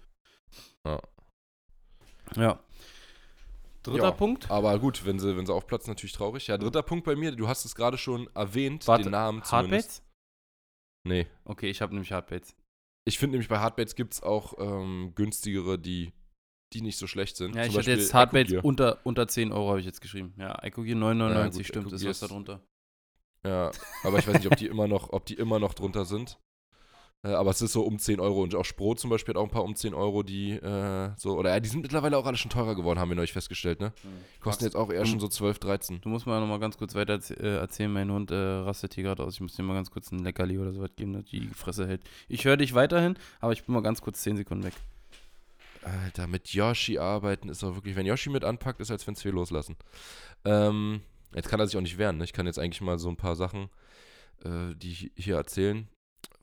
[0.85, 1.01] Ja.
[2.35, 2.59] Ja.
[3.83, 4.11] Dritter Ja.
[4.11, 4.49] Punkt.
[4.51, 6.47] Aber gut, wenn sie, wenn sie aufplatzen, natürlich traurig.
[6.47, 9.89] Ja, dritter Punkt bei mir, du hast es gerade schon erwähnt, Warte, den Namen zumindest.
[9.89, 10.03] Hardbaits?
[11.07, 11.27] Nee.
[11.45, 12.55] Okay, ich habe nämlich Hardbaits.
[13.05, 16.11] Ich finde nämlich bei Hardbaits gibt es auch ähm, günstigere, die,
[16.73, 17.55] die nicht so schlecht sind.
[17.55, 20.33] Ja, Zum ich hatte jetzt Hardbaits unter, unter 10 Euro, habe ich jetzt geschrieben.
[20.37, 22.61] Ja, Ecogear 9,99 Ja, gut, stimmt, ist was da ist- drunter.
[23.45, 23.71] Ja,
[24.03, 26.37] aber ich weiß nicht, ob die immer noch, ob die immer noch drunter sind.
[27.23, 28.43] Äh, aber es ist so um 10 Euro.
[28.43, 31.37] Und auch Spro zum Beispiel hat auch ein paar um 10 Euro, die äh, so,
[31.37, 33.91] oder ja, die sind mittlerweile auch alle schon teurer geworden, haben wir neulich festgestellt, ne?
[34.39, 36.01] Kosten jetzt auch eher schon so 12, 13.
[36.01, 37.91] Du musst mal noch mal ganz kurz weiter äh, erzählen.
[37.91, 39.35] Mein Hund äh, rastet hier gerade aus.
[39.35, 42.01] Ich muss dir mal ganz kurz ein Leckerli oder sowas geben, dass die Fresse hält.
[42.29, 44.73] Ich höre dich weiterhin, aber ich bin mal ganz kurz 10 Sekunden weg.
[45.83, 49.23] Alter, mit Yoshi arbeiten ist auch wirklich, wenn Yoshi mit anpackt, ist als wenn es
[49.23, 49.75] wir loslassen.
[50.45, 51.01] Ähm,
[51.33, 52.23] jetzt kann er sich auch nicht wehren, ne?
[52.23, 53.69] Ich kann jetzt eigentlich mal so ein paar Sachen,
[54.43, 55.87] äh, die hier erzählen,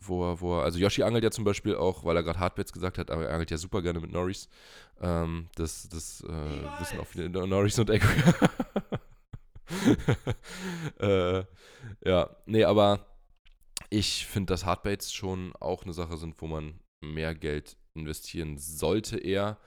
[0.09, 2.73] wo er, wo er, also Yoshi angelt ja zum Beispiel auch, weil er gerade Hardbits
[2.73, 4.49] gesagt hat, aber er angelt ja super gerne mit Norris.
[5.01, 8.09] Ähm, das das äh, wissen auch viele Norris und Echo.
[11.01, 11.45] äh,
[12.05, 13.07] ja, nee, aber
[13.91, 19.19] ich finde, dass Hardbaits schon auch eine Sache sind, wo man mehr Geld investieren sollte
[19.19, 19.59] eher.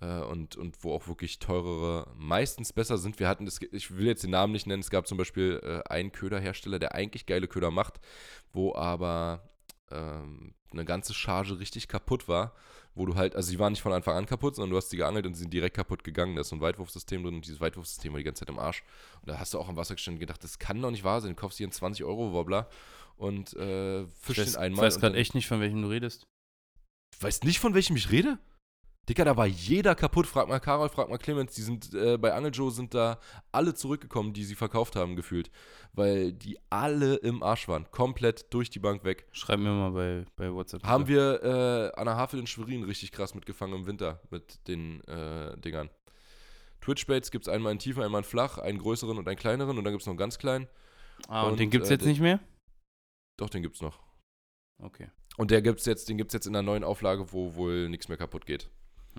[0.00, 3.18] äh, und, und wo auch wirklich teurere meistens besser sind.
[3.18, 5.88] Wir hatten, das, ich will jetzt den Namen nicht nennen, es gab zum Beispiel äh,
[5.88, 8.00] einen Köderhersteller, der eigentlich geile Köder macht,
[8.52, 9.47] wo aber
[9.90, 12.54] ähm, eine ganze Charge richtig kaputt war,
[12.94, 14.96] wo du halt, also die waren nicht von Anfang an kaputt, sondern du hast sie
[14.96, 16.34] geangelt und sie sind direkt kaputt gegangen.
[16.34, 18.82] Da ist so ein Weitwurfsystem drin und dieses Weitwurfsystem war die ganze Zeit im Arsch.
[19.20, 21.20] Und da hast du auch am Wasser gestanden und gedacht, das kann doch nicht wahr
[21.20, 21.30] sein.
[21.30, 22.68] Du kaufst hier einen 20 Euro Wobbler
[23.16, 24.84] und äh, fischst weiß, einmal.
[24.84, 26.26] Ich weiß gerade echt nicht, von welchem du redest.
[27.20, 28.38] Weißt nicht, von welchem ich rede?
[29.08, 30.26] Digga, da war jeder kaputt.
[30.26, 31.54] Frag mal Karol, frag mal Clemens.
[31.54, 33.18] Die sind äh, bei Angel Joe sind da
[33.52, 35.50] alle zurückgekommen, die sie verkauft haben, gefühlt.
[35.94, 37.90] Weil die alle im Arsch waren.
[37.90, 39.26] Komplett durch die Bank weg.
[39.32, 40.84] Schreib mir mal bei, bei WhatsApp.
[40.84, 45.02] Haben wir äh, an der Havel in Schwerin richtig krass mitgefangen im Winter mit den
[45.04, 45.88] äh, Dingern.
[46.82, 49.84] Twitch-Baits gibt es einmal in tiefen, einmal in flach, einen größeren und einen kleineren und
[49.84, 50.68] dann gibt es noch einen ganz kleinen.
[51.26, 52.40] Ah, und, und, den gibt's äh, jetzt nicht mehr?
[53.36, 54.00] Doch, den gibt es noch.
[54.80, 55.10] Okay.
[55.36, 58.08] Und der gibt's jetzt, den gibt es jetzt in der neuen Auflage, wo wohl nichts
[58.08, 58.70] mehr kaputt geht.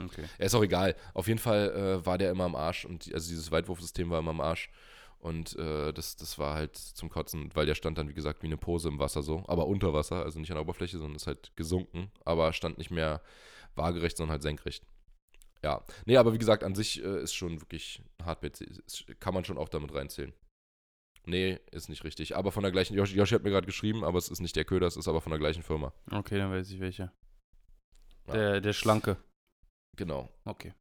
[0.05, 0.23] Okay.
[0.37, 0.95] Ja, ist auch egal.
[1.13, 4.19] Auf jeden Fall äh, war der immer am Arsch und die, also dieses Weitwurfsystem war
[4.19, 4.69] immer am Arsch.
[5.19, 8.47] Und äh, das, das war halt zum Kotzen, weil der stand dann, wie gesagt, wie
[8.47, 11.27] eine Pose im Wasser so, aber unter Wasser, also nicht an der Oberfläche, sondern ist
[11.27, 13.21] halt gesunken, aber stand nicht mehr
[13.75, 14.85] waagerecht, sondern halt senkrecht.
[15.61, 18.63] Ja, nee, aber wie gesagt, an sich äh, ist schon wirklich Hardbait,
[19.19, 20.31] kann man schon auch damit reinzählen.
[21.25, 22.37] Nee, ist nicht richtig.
[22.37, 24.63] Aber von der gleichen, Yoshi, Yoshi hat mir gerade geschrieben, aber es ist nicht der
[24.63, 25.93] Köder, es ist aber von der gleichen Firma.
[26.09, 27.11] Okay, dann weiß ich welcher.
[28.27, 28.33] Ja.
[28.33, 29.17] Der, der Schlanke.
[29.99, 30.29] Genau.
[30.45, 30.73] Okay.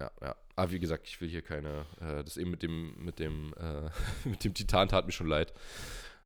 [0.00, 0.36] Ja, ja.
[0.54, 1.86] Aber wie gesagt, ich will hier keine.
[2.00, 3.90] Äh, das eben mit dem, mit dem, äh,
[4.28, 5.52] mit dem Titan tat mir schon leid.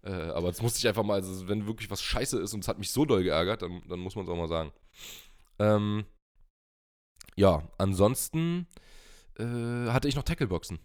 [0.02, 2.68] Äh, aber jetzt musste ich einfach mal, also wenn wirklich was scheiße ist und es
[2.68, 4.72] hat mich so doll geärgert, dann, dann muss man es auch mal sagen.
[5.58, 6.04] Ähm,
[7.36, 8.66] ja, ansonsten
[9.38, 10.78] äh, hatte ich noch Tackleboxen.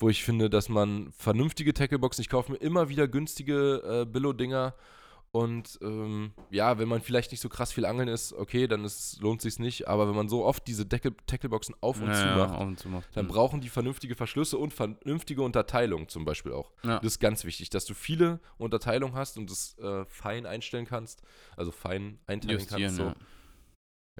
[0.00, 4.74] Wo ich finde, dass man vernünftige Tackleboxen, ich kaufe mir immer wieder günstige äh, Billo-Dinger.
[5.30, 9.20] Und ähm, ja, wenn man vielleicht nicht so krass viel angeln ist, okay, dann ist,
[9.20, 9.86] lohnt sich's nicht.
[9.86, 12.78] Aber wenn man so oft diese Deckel, Tackleboxen auf und Ja, zu macht, auf und
[12.78, 13.16] zu macht.
[13.16, 16.72] dann brauchen die vernünftige Verschlüsse und vernünftige Unterteilung zum Beispiel auch.
[16.82, 16.96] Ja.
[17.00, 21.22] Das ist ganz wichtig, dass du viele Unterteilungen hast und das äh, fein einstellen kannst,
[21.56, 22.96] also fein einteilen Justieren, kannst.
[22.96, 23.04] So.
[23.04, 23.14] ja.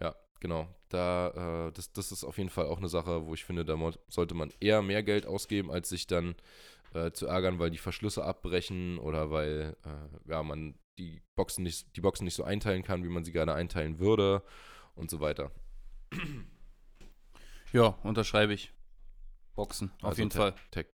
[0.01, 0.69] Ja, genau.
[0.91, 3.77] Da, äh, das, das ist auf jeden Fall auch eine Sache, wo ich finde, da
[4.09, 6.35] sollte man eher mehr Geld ausgeben, als sich dann
[6.95, 11.95] äh, zu ärgern, weil die Verschlüsse abbrechen oder weil äh, ja, man die Boxen, nicht,
[11.97, 14.43] die Boxen nicht so einteilen kann, wie man sie gerne einteilen würde
[14.95, 15.51] und so weiter.
[17.73, 18.73] Ja, unterschreibe ich.
[19.55, 20.55] Boxen, auf Also jeden Fall.
[20.71, 20.87] Tack-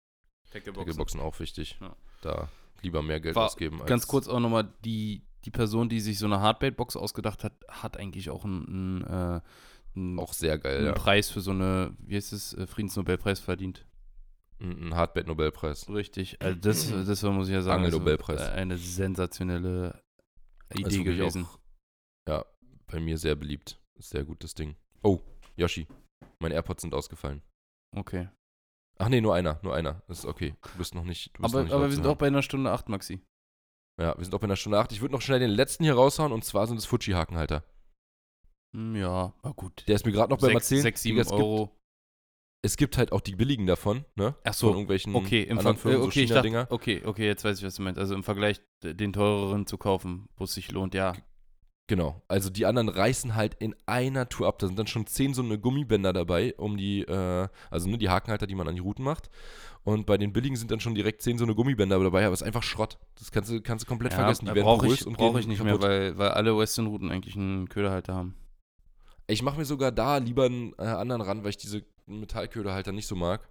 [0.51, 0.87] Tackleboxen.
[0.87, 1.77] Tackleboxen auch wichtig.
[1.81, 1.97] Ja.
[2.23, 2.49] Da
[2.83, 3.81] lieber mehr Geld War ausgeben.
[3.81, 7.53] Als Ganz kurz auch nochmal, die, die Person, die sich so eine Hardbait-Box ausgedacht hat,
[7.69, 9.41] hat eigentlich auch einen, einen, äh,
[9.97, 10.93] einen, Auch sehr geil, einen ja.
[10.93, 13.87] Preis für so eine, wie heißt es, äh, Friedensnobelpreis verdient.
[14.65, 15.89] Ein Hardbait-Nobelpreis.
[15.91, 16.41] Richtig.
[16.41, 18.41] Also das, das war, muss ich ja sagen, Angel-Nobelpreis.
[18.41, 20.03] also, äh, eine sensationelle
[20.73, 21.45] Idee Also wirklich gewesen.
[21.45, 21.59] Auch,
[22.29, 22.45] ja,
[22.87, 23.79] bei mir sehr beliebt.
[23.97, 24.77] Sehr gutes Ding.
[25.03, 25.21] Oh,
[25.57, 25.87] Yoshi.
[26.41, 27.43] Meine AirPods sind ausgefallen.
[27.95, 28.29] Okay.
[28.99, 30.03] Ach nee, nur einer, nur einer.
[30.09, 30.55] Das ist okay.
[30.63, 31.33] Du bist noch nicht.
[31.35, 32.15] Bist Aber, noch nicht aber wir sind hören.
[32.15, 33.21] auch bei einer Stunde acht, Maxi.
[34.01, 34.93] Ja, wir sind auch bei einer Stunde acht.
[34.93, 37.65] Ich würde noch schnell den letzten hier raushauen und zwar sind es Fuji-Hakenhalter.
[38.75, 39.85] Hm, ja, na gut.
[39.87, 40.83] Der ist mir gerade noch beim Sechs, Erzählen.
[40.83, 41.71] sechs, sieben Digga, es gibt, Euro.
[42.65, 44.35] Es gibt halt auch die billigen davon, ne?
[44.43, 47.03] Ach so, Von irgendwelchen Okay, im anderen Ver Firmen, äh, so okay, ich dachte, okay,
[47.05, 48.01] okay, jetzt weiß ich, was du meinst.
[48.01, 51.13] Also im Vergleich den teureren zu kaufen, wo es sich lohnt, ja.
[51.89, 52.23] Genau.
[52.27, 54.59] Also die anderen reißen halt in einer Tour ab.
[54.59, 58.09] Da sind dann schon zehn so eine Gummibänder dabei, um die, äh, also nur die
[58.09, 59.29] Hakenhalter, die man an die Routen macht.
[59.83, 62.41] Und bei den billigen sind dann schon direkt zehn so eine Gummibänder dabei, aber es
[62.41, 62.99] ist einfach Schrott.
[63.19, 64.47] Das kannst du, kannst du komplett ja, vergessen.
[64.47, 65.83] Die werden brauche ich, und brauch gehen ich nicht kaputt.
[65.83, 68.35] mehr, weil, weil alle Western-Routen eigentlich einen Köderhalter haben.
[69.27, 73.07] Ich mache mir sogar da lieber einen äh, anderen ran, weil ich diese Metallköderhalter nicht
[73.07, 73.49] so mag.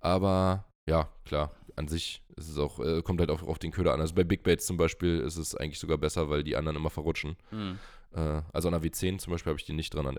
[0.00, 3.92] Aber ja, klar, an sich ist es auch, äh, kommt halt auch auf den Köder
[3.94, 4.00] an.
[4.00, 6.90] Also bei Big Baits zum Beispiel ist es eigentlich sogar besser, weil die anderen immer
[6.90, 7.36] verrutschen.
[7.50, 7.78] Hm.
[8.12, 10.18] Äh, also an der W10 zum Beispiel habe ich den nicht dran an,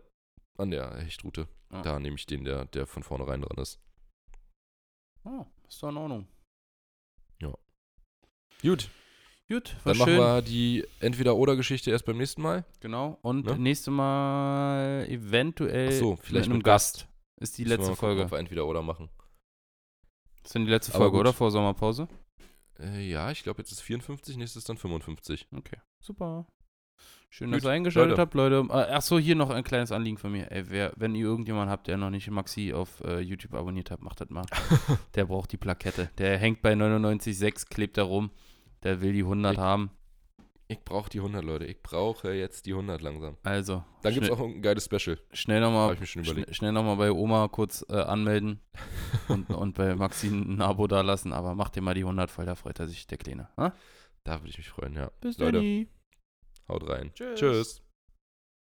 [0.57, 1.47] an der Hechtroute.
[1.69, 1.81] Ah.
[1.81, 3.79] Da nehme ich den, der, der von vornherein dran ist.
[5.25, 6.27] Oh, ist doch in Ordnung.
[8.61, 8.89] Gut,
[9.49, 10.19] Gut, war dann machen schön.
[10.19, 12.63] wir die Entweder-Oder-Geschichte erst beim nächsten Mal.
[12.79, 13.19] Genau.
[13.21, 13.57] Und Ne?
[13.59, 16.99] nächste Mal eventuell Ach so, vielleicht mit einem mit Gast.
[16.99, 17.12] Gast.
[17.43, 18.23] Ist die Müssen wir letzte mal gucken, Folge.
[18.23, 19.09] Ob wir Entweder-Oder machen.
[20.41, 21.19] Das ist die letzte Aber Folge, gut.
[21.21, 21.33] oder?
[21.33, 22.07] Vor Sommerpause?
[22.79, 25.47] Äh, ja, ich glaube, jetzt ist 54, nächstes dann 55.
[25.55, 26.47] Okay, super.
[27.29, 28.21] Schön, Gut, dass ihr eingeschaltet Leute.
[28.21, 28.67] habt, Leute.
[28.69, 30.51] Äh, Ach so, hier noch ein kleines Anliegen von mir.
[30.51, 34.01] Ey, wer, wenn ihr irgendjemanden habt, der noch nicht Maxi auf äh, YouTube abonniert hat,
[34.01, 34.45] macht das mal.
[35.15, 36.09] der braucht die Plakette.
[36.19, 38.29] Der hängt bei 99,6, klebt da rum.
[38.83, 39.89] Der will die 100 Ich- haben.
[40.73, 41.65] Ich brauche die 100, Leute.
[41.65, 43.37] Ich brauche jetzt die 100 langsam.
[43.43, 45.17] Also, Dann gibt es auch ein geiles Special.
[45.31, 48.59] schnell nochmal schn schnell noch mal bei Oma kurz äh, anmelden
[49.27, 51.33] und, und bei Maxi ein Abo da lassen.
[51.33, 53.49] Aber macht dir mal die 100 voll, da freut er sich, der Kleine.
[53.57, 53.73] Ha?
[54.23, 55.11] Da würde ich mich freuen, ja.
[55.21, 55.87] Bis dann.
[56.67, 57.11] haut rein.
[57.13, 57.39] Tschüss.
[57.39, 57.82] Tschüss.